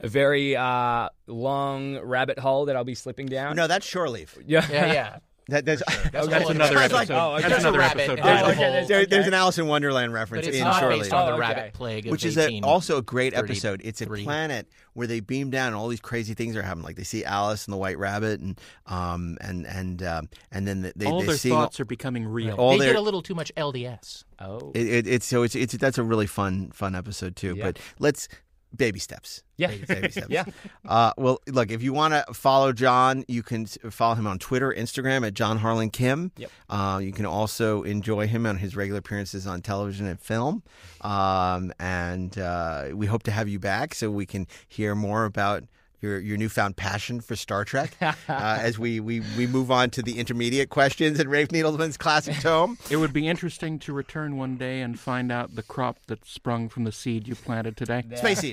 a 0.01 0.09
very 0.09 0.57
uh, 0.57 1.09
long 1.27 1.99
rabbit 1.99 2.39
hole 2.39 2.67
that 2.67 2.77
I'll 2.77 2.85
be 2.85 2.95
slipping 2.95 3.27
down. 3.27 3.57
No, 3.57 3.67
that's 3.67 3.87
shore 3.87 4.09
leave. 4.09 4.37
Yeah, 4.47 4.67
Yeah, 4.71 4.93
yeah. 4.93 5.19
That, 5.49 5.65
there's, 5.67 5.83
That's, 6.13 6.27
That's 6.27 6.49
another 6.51 6.77
is. 6.77 6.93
episode. 6.93 7.15
oh, 7.15 7.33
okay. 7.35 7.43
That's 7.43 7.49
There's 7.53 7.63
another 7.65 7.79
rabbit 7.79 8.01
episode. 8.09 8.25
there's, 8.25 8.41
a 8.41 8.45
okay, 8.47 8.57
there's- 8.61 8.89
there- 8.89 9.07
there's 9.07 9.27
an 9.27 9.35
Alice 9.35 9.59
in 9.59 9.67
Wonderland 9.67 10.11
But 10.13 10.19
reference 10.19 10.47
it's 10.47 10.57
in 10.57 10.65
not 10.65 10.81
shore 10.81 10.89
based 10.89 11.13
on 11.13 11.27
the 11.27 11.33
Oh, 11.33 11.35
okay. 11.35 11.41
rabbit 11.41 11.73
plague 11.75 12.07
of 12.07 12.13
which 12.13 12.25
is 12.25 12.39
a, 12.39 12.61
also 12.63 12.97
a 12.97 13.03
great 13.03 13.35
30, 13.35 13.45
episode. 13.53 13.81
It's 13.85 14.01
a 14.01 14.07
3. 14.07 14.25
planet 14.25 14.69
where 14.95 15.07
they 15.07 15.21
beam 15.21 15.51
down 15.51 15.69
and 15.69 15.77
all 15.77 15.89
these 15.89 16.01
crazy 16.01 16.33
things 16.35 16.57
are 16.57 16.63
happening. 16.63 16.85
Like 16.85 16.97
they 16.97 17.03
see 17.05 17.25
Alice 17.25 17.67
and 17.67 17.73
the 17.73 17.77
White 17.77 17.99
Rabbit, 17.99 18.41
and 18.41 18.59
um 18.87 19.37
and 19.41 19.67
and 19.67 20.03
um, 20.03 20.29
and 20.53 20.67
then 20.67 20.93
they 20.97 21.07
all 21.07 21.21
they 21.21 21.27
their 21.27 21.37
see 21.37 21.51
thoughts 21.51 21.79
are 21.81 21.85
becoming 21.85 22.27
real. 22.27 22.55
all 22.55 22.73
they 22.73 22.79
their 22.87 22.93
did 22.95 22.99
a 22.99 23.03
little 23.03 23.21
too 23.23 23.35
much 23.35 23.53
LDS. 23.57 24.25
Oh, 24.41 24.73
it, 24.75 24.87
it, 24.87 25.07
it's 25.07 25.27
so 25.27 25.43
it's 25.43 25.55
it's 25.57 25.77
that's 25.77 25.99
a 25.99 26.03
really 26.05 26.27
fun 26.27 26.71
fun 26.71 26.95
episode 26.95 27.37
too. 27.37 27.55
Yeah. 27.57 27.65
But 27.65 27.79
let's 27.99 28.29
baby 28.77 28.99
steps. 28.99 29.43
yeah, 29.57 29.69
Baby, 29.69 29.85
baby 29.87 30.11
steps. 30.11 30.27
yeah. 30.31 30.45
Uh, 30.87 31.13
well, 31.17 31.41
look, 31.49 31.71
if 31.71 31.83
you 31.83 31.93
want 31.93 32.15
to 32.15 32.35
follow 32.35 32.73
John, 32.73 33.25
you 33.29 33.43
can 33.43 33.67
follow 33.67 34.15
him 34.15 34.27
on 34.27 34.39
Twitter, 34.39 34.73
Instagram 34.77 35.27
at 35.27 35.35
John 35.35 35.59
Harlan 35.59 35.91
Kim. 35.91 36.33
Yep. 36.37 36.51
Uh, 36.69 37.01
you 37.03 37.13
can 37.13 37.27
also 37.27 37.83
enjoy 37.83 38.27
him 38.27 38.47
on 38.47 38.59
his 38.59 38.77
regular 38.77 38.99
appearances 38.99 39.47
on 39.47 39.63
television 39.63 40.07
and 40.07 40.21
film. 40.21 40.63
Um, 41.01 41.73
and 41.79 42.37
uh, 42.39 42.89
we 42.95 43.07
hope 43.07 43.23
to 43.25 43.31
have 43.31 43.49
you 43.49 43.59
back 43.59 43.95
so 43.95 44.11
we 44.11 44.27
can 44.27 44.47
hear 44.69 44.95
more 44.95 45.25
about. 45.25 45.65
Your, 46.05 46.21
your 46.21 46.37
newfound 46.37 46.77
passion 46.77 47.23
for 47.23 47.35
Star 47.35 47.65
Trek 47.65 47.97
uh, 48.03 48.13
as 48.29 48.79
we, 48.79 49.01
we, 49.01 49.21
we 49.39 49.47
move 49.47 49.71
on 49.71 49.89
to 49.89 50.03
the 50.03 50.19
intermediate 50.19 50.69
questions 50.69 51.19
in 51.19 51.31
Rafe 51.31 51.49
Needleman's 51.49 51.97
classic 51.97 52.39
tome. 52.41 52.77
It 52.91 52.97
would 52.99 53.15
be 53.15 53.27
interesting 53.27 53.79
to 53.81 53.95
return 53.95 54.37
one 54.37 54.59
day 54.59 54.83
and 54.83 55.01
find 55.01 55.33
out 55.33 55.55
the 55.55 55.63
crop 55.63 55.97
that 56.09 56.27
sprung 56.27 56.69
from 56.69 56.85
the 56.85 56.93
seed 56.93 57.27
you 57.27 57.35
planted 57.35 57.79
today. 57.79 58.03
Spacey. 58.11 58.53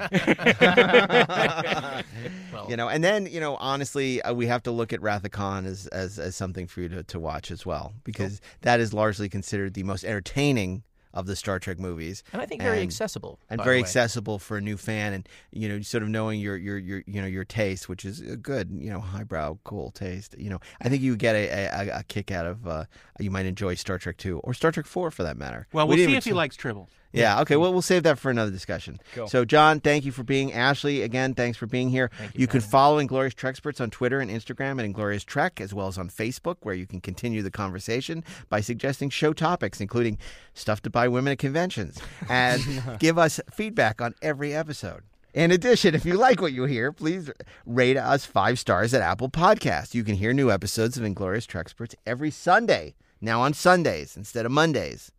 Well, 2.54 2.70
you 2.70 2.78
know, 2.78 2.88
and 2.88 3.04
then 3.04 3.26
you 3.26 3.42
know, 3.42 3.58
honestly, 3.58 4.22
uh, 4.22 4.34
we 4.34 4.48
have 4.48 4.64
to 4.64 4.72
look 4.72 4.94
at 4.94 5.02
Wrath 5.02 5.30
Khan 5.32 5.66
as 5.66 5.88
as, 5.88 6.18
as 6.20 6.38
something 6.38 6.68
for 6.68 6.80
you 6.80 6.90
to, 6.90 7.04
to 7.04 7.20
watch 7.20 7.52
as 7.52 7.66
well, 7.66 7.94
because 8.06 8.40
that 8.62 8.80
is 8.80 8.94
largely 8.94 9.28
considered 9.28 9.74
the 9.74 9.84
most 9.84 10.06
entertaining 10.06 10.84
of 11.14 11.26
the 11.26 11.36
Star 11.36 11.60
Trek 11.60 11.80
movies, 11.80 12.24
And 12.34 12.42
I 12.42 12.46
think 12.46 12.62
very 12.62 12.82
accessible, 12.82 13.40
and 13.50 13.58
by 13.58 13.64
very 13.64 13.78
the 13.78 13.82
way. 13.84 13.88
accessible 13.88 14.40
for 14.40 14.58
a 14.58 14.62
new 14.62 14.78
fan, 14.78 15.14
and 15.14 15.28
you 15.52 15.68
know, 15.70 15.82
sort 15.82 16.04
of 16.04 16.10
knowing 16.10 16.40
your 16.40 16.58
your 16.58 16.78
your 16.78 17.04
you 17.08 17.22
know 17.22 17.28
your 17.28 17.44
taste, 17.46 17.90
which 17.90 18.06
is 18.06 18.22
a 18.22 18.38
good, 18.38 18.70
you 18.72 18.90
know, 18.90 19.00
highbrow, 19.00 19.58
cool 19.64 19.92
taste. 19.92 20.36
You 20.38 20.50
know, 20.52 20.60
I 20.82 20.90
think 20.90 21.02
you 21.02 21.16
get 21.16 21.36
a, 21.36 21.48
a, 21.50 22.00
a 22.00 22.04
kick 22.04 22.32
out 22.32 22.46
of 22.46 22.68
uh, 22.68 22.86
you 23.20 23.32
might 23.32 23.46
enjoy 23.46 23.76
Star 23.76 23.98
Trek 23.98 24.18
two 24.18 24.40
or 24.40 24.54
Star 24.54 24.72
Trek 24.72 24.86
four 24.86 25.12
for 25.12 25.24
that 25.24 25.38
matter. 25.38 25.68
Well, 25.74 25.86
We 25.88 25.90
we'll 25.92 25.98
didn't 25.98 26.12
see 26.12 26.18
if 26.18 26.24
he 26.26 26.30
s- 26.32 26.36
likes 26.36 26.56
Tribble. 26.56 26.90
Yeah. 27.12 27.42
Okay. 27.42 27.56
Well, 27.56 27.72
we'll 27.72 27.82
save 27.82 28.04
that 28.04 28.20
for 28.20 28.32
another 28.32 28.52
discussion. 28.52 29.00
Cool. 29.14 29.28
So, 29.28 29.46
John, 29.46 29.80
thank 29.80 30.06
you 30.06 30.12
for 30.12 30.24
being. 30.24 30.54
Ashley, 30.54 31.02
again, 31.02 31.34
thanks 31.34 31.58
for 31.58 31.66
being 31.66 31.90
here. 31.90 32.10
you 32.34 32.48
can 32.48 32.62
follow 32.62 33.00
Inglorious 33.00 33.34
Treksperts 33.34 33.82
on 33.82 33.90
Twitter 33.90 34.20
and 34.20 34.32
Instagram 34.32 34.80
at 34.80 34.86
Inglorious 34.86 35.24
Trek, 35.24 35.60
as 35.60 35.74
well 35.74 35.88
as 35.88 35.98
on 35.98 36.10
Facebook, 36.10 36.58
where 36.62 36.76
you 36.76 36.88
can 36.88 37.02
continue 37.02 37.42
the 37.42 37.52
conversation 37.52 38.24
by 38.50 38.62
suggesting 38.62 39.10
show 39.10 39.34
topics, 39.34 39.82
including 39.82 40.18
stuff 40.54 40.82
to 40.84 40.90
buy 40.90 41.08
women 41.08 41.34
at 41.34 41.40
conventions, 41.40 42.00
and 42.30 42.64
give 43.00 43.18
us 43.18 43.40
feedback 43.52 44.02
on 44.02 44.16
every 44.22 44.54
episode. 44.54 45.04
In 45.34 45.52
addition, 45.52 45.96
if 45.96 46.06
you 46.06 46.16
like 46.16 46.42
what 46.42 46.52
you 46.52 46.66
hear, 46.66 46.92
please 46.92 47.32
rate 47.66 47.96
us 47.96 48.26
five 48.26 48.60
stars 48.60 48.94
at 48.94 49.02
Apple 49.02 49.30
Podcasts. 49.30 49.94
You 49.94 50.04
can 50.04 50.16
hear 50.16 50.34
new 50.34 50.52
episodes 50.52 50.98
of 50.98 51.06
Inglorious 51.06 51.48
Treksperts 51.48 51.96
every 52.06 52.32
Sunday, 52.32 52.96
now 53.22 53.42
on 53.42 53.54
Sundays 53.54 54.18
instead 54.18 54.46
of 54.46 54.52
Mondays 54.52 55.12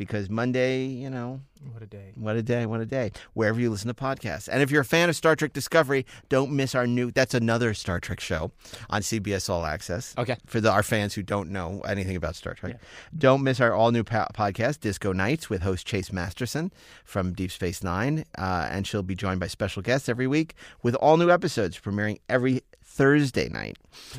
because 0.00 0.30
Monday, 0.30 0.86
you 0.86 1.10
know, 1.10 1.42
What 1.72 1.82
a 1.82 1.86
day. 1.86 2.12
what 2.16 2.34
a 2.36 2.42
day, 2.42 2.64
what 2.64 2.80
a 2.80 2.86
day. 2.86 3.12
Wherever 3.34 3.60
you 3.60 3.68
listen 3.68 3.88
to 3.88 3.94
podcasts. 3.94 4.48
And 4.50 4.62
if 4.62 4.70
you're 4.70 4.80
a 4.80 4.84
fan 4.84 5.10
of 5.10 5.14
Star 5.14 5.36
Trek 5.36 5.52
Discovery, 5.52 6.06
don't 6.30 6.52
miss 6.52 6.74
our 6.74 6.86
new 6.86 7.10
that's 7.10 7.34
another 7.34 7.74
Star 7.74 8.00
Trek 8.00 8.18
show 8.18 8.50
on 8.88 9.02
CBS 9.02 9.50
All 9.50 9.66
Access. 9.66 10.14
Okay. 10.16 10.36
For 10.46 10.58
the, 10.62 10.70
our 10.72 10.82
fans 10.82 11.12
who 11.12 11.22
don't 11.22 11.50
know 11.50 11.82
anything 11.86 12.16
about 12.16 12.34
Star 12.34 12.54
Trek. 12.54 12.80
Don't 13.16 13.42
miss 13.42 13.60
our 13.60 13.74
all 13.74 13.90
new 13.92 14.02
po- 14.04 14.26
podcast, 14.34 14.80
Disco 14.80 15.12
Nights, 15.12 15.50
with 15.50 15.60
host 15.60 15.86
Chase 15.86 16.10
Masterson 16.10 16.72
from 17.04 17.34
Deep 17.34 17.50
Space 17.50 17.82
Nine. 17.84 18.24
Uh, 18.38 18.66
and 18.70 18.86
she'll 18.86 19.02
be 19.02 19.14
joined 19.14 19.38
by 19.40 19.46
special 19.48 19.82
guests 19.82 20.08
every 20.08 20.26
week 20.26 20.54
with 20.82 20.94
all 20.94 21.18
new 21.18 21.30
episodes 21.30 21.78
premiering 21.78 22.20
every 22.30 22.62
Thursday 23.00 23.48
night. 23.48 23.78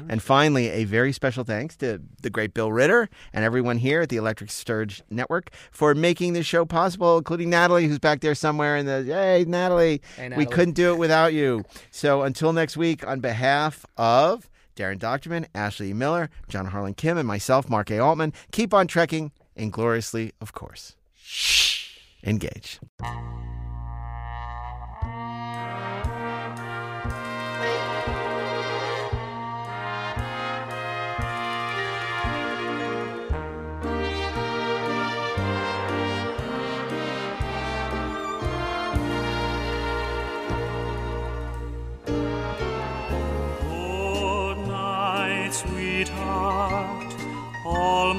And 0.10 0.24
finally, 0.24 0.70
a 0.70 0.86
very 0.86 1.14
special 1.14 1.44
thanks 1.44 1.78
to 1.78 2.02
the 2.24 2.32
great 2.32 2.56
Bill 2.56 2.72
Ritter 2.72 3.10
and 3.32 3.46
everyone 3.46 3.78
here 3.78 4.02
at 4.02 4.10
the 4.10 4.18
Electric 4.18 4.50
Surge 4.50 5.04
Network 5.12 5.52
for 5.70 5.94
making 5.94 6.34
this 6.34 6.48
show 6.48 6.66
possible, 6.66 7.20
including 7.20 7.52
Natalie, 7.52 7.86
who's 7.86 8.00
back 8.00 8.22
there 8.22 8.34
somewhere 8.34 8.78
in 8.78 8.88
the 8.88 9.04
hey 9.04 9.46
Natalie, 9.48 10.02
Hey, 10.16 10.32
we 10.36 10.48
couldn't 10.48 10.74
do 10.74 10.94
it 10.94 10.98
without 10.98 11.32
you. 11.32 11.64
So 11.92 12.24
until 12.24 12.54
next 12.54 12.76
week, 12.76 13.06
on 13.06 13.20
behalf 13.20 13.86
of 13.98 14.50
Daren 14.76 14.98
Dochterman, 14.98 15.46
Ashley 15.54 15.94
Miller, 15.94 16.32
John 16.50 16.66
Harlan 16.66 16.96
Kim, 16.96 17.20
and 17.20 17.28
myself, 17.28 17.70
Mark 17.70 17.92
A. 17.92 18.00
Altman, 18.00 18.34
keep 18.52 18.74
on 18.74 18.88
trekking 18.88 19.32
ingloriously, 19.56 20.32
of 20.42 20.54
course. 20.54 20.96
Shh. 21.16 22.00
Engage. 22.24 22.80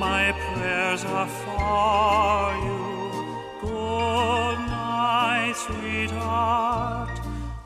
My 0.02 0.32
prayers 0.32 1.04
are 1.04 1.30
for 1.42 2.44
you. 2.66 2.80
Good 3.60 4.58
night, 4.66 5.54
sweetheart. 5.54 7.16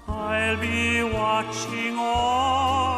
I'll 0.07 0.59
be 0.61 1.03
watching 1.03 1.95
all 1.97 2.96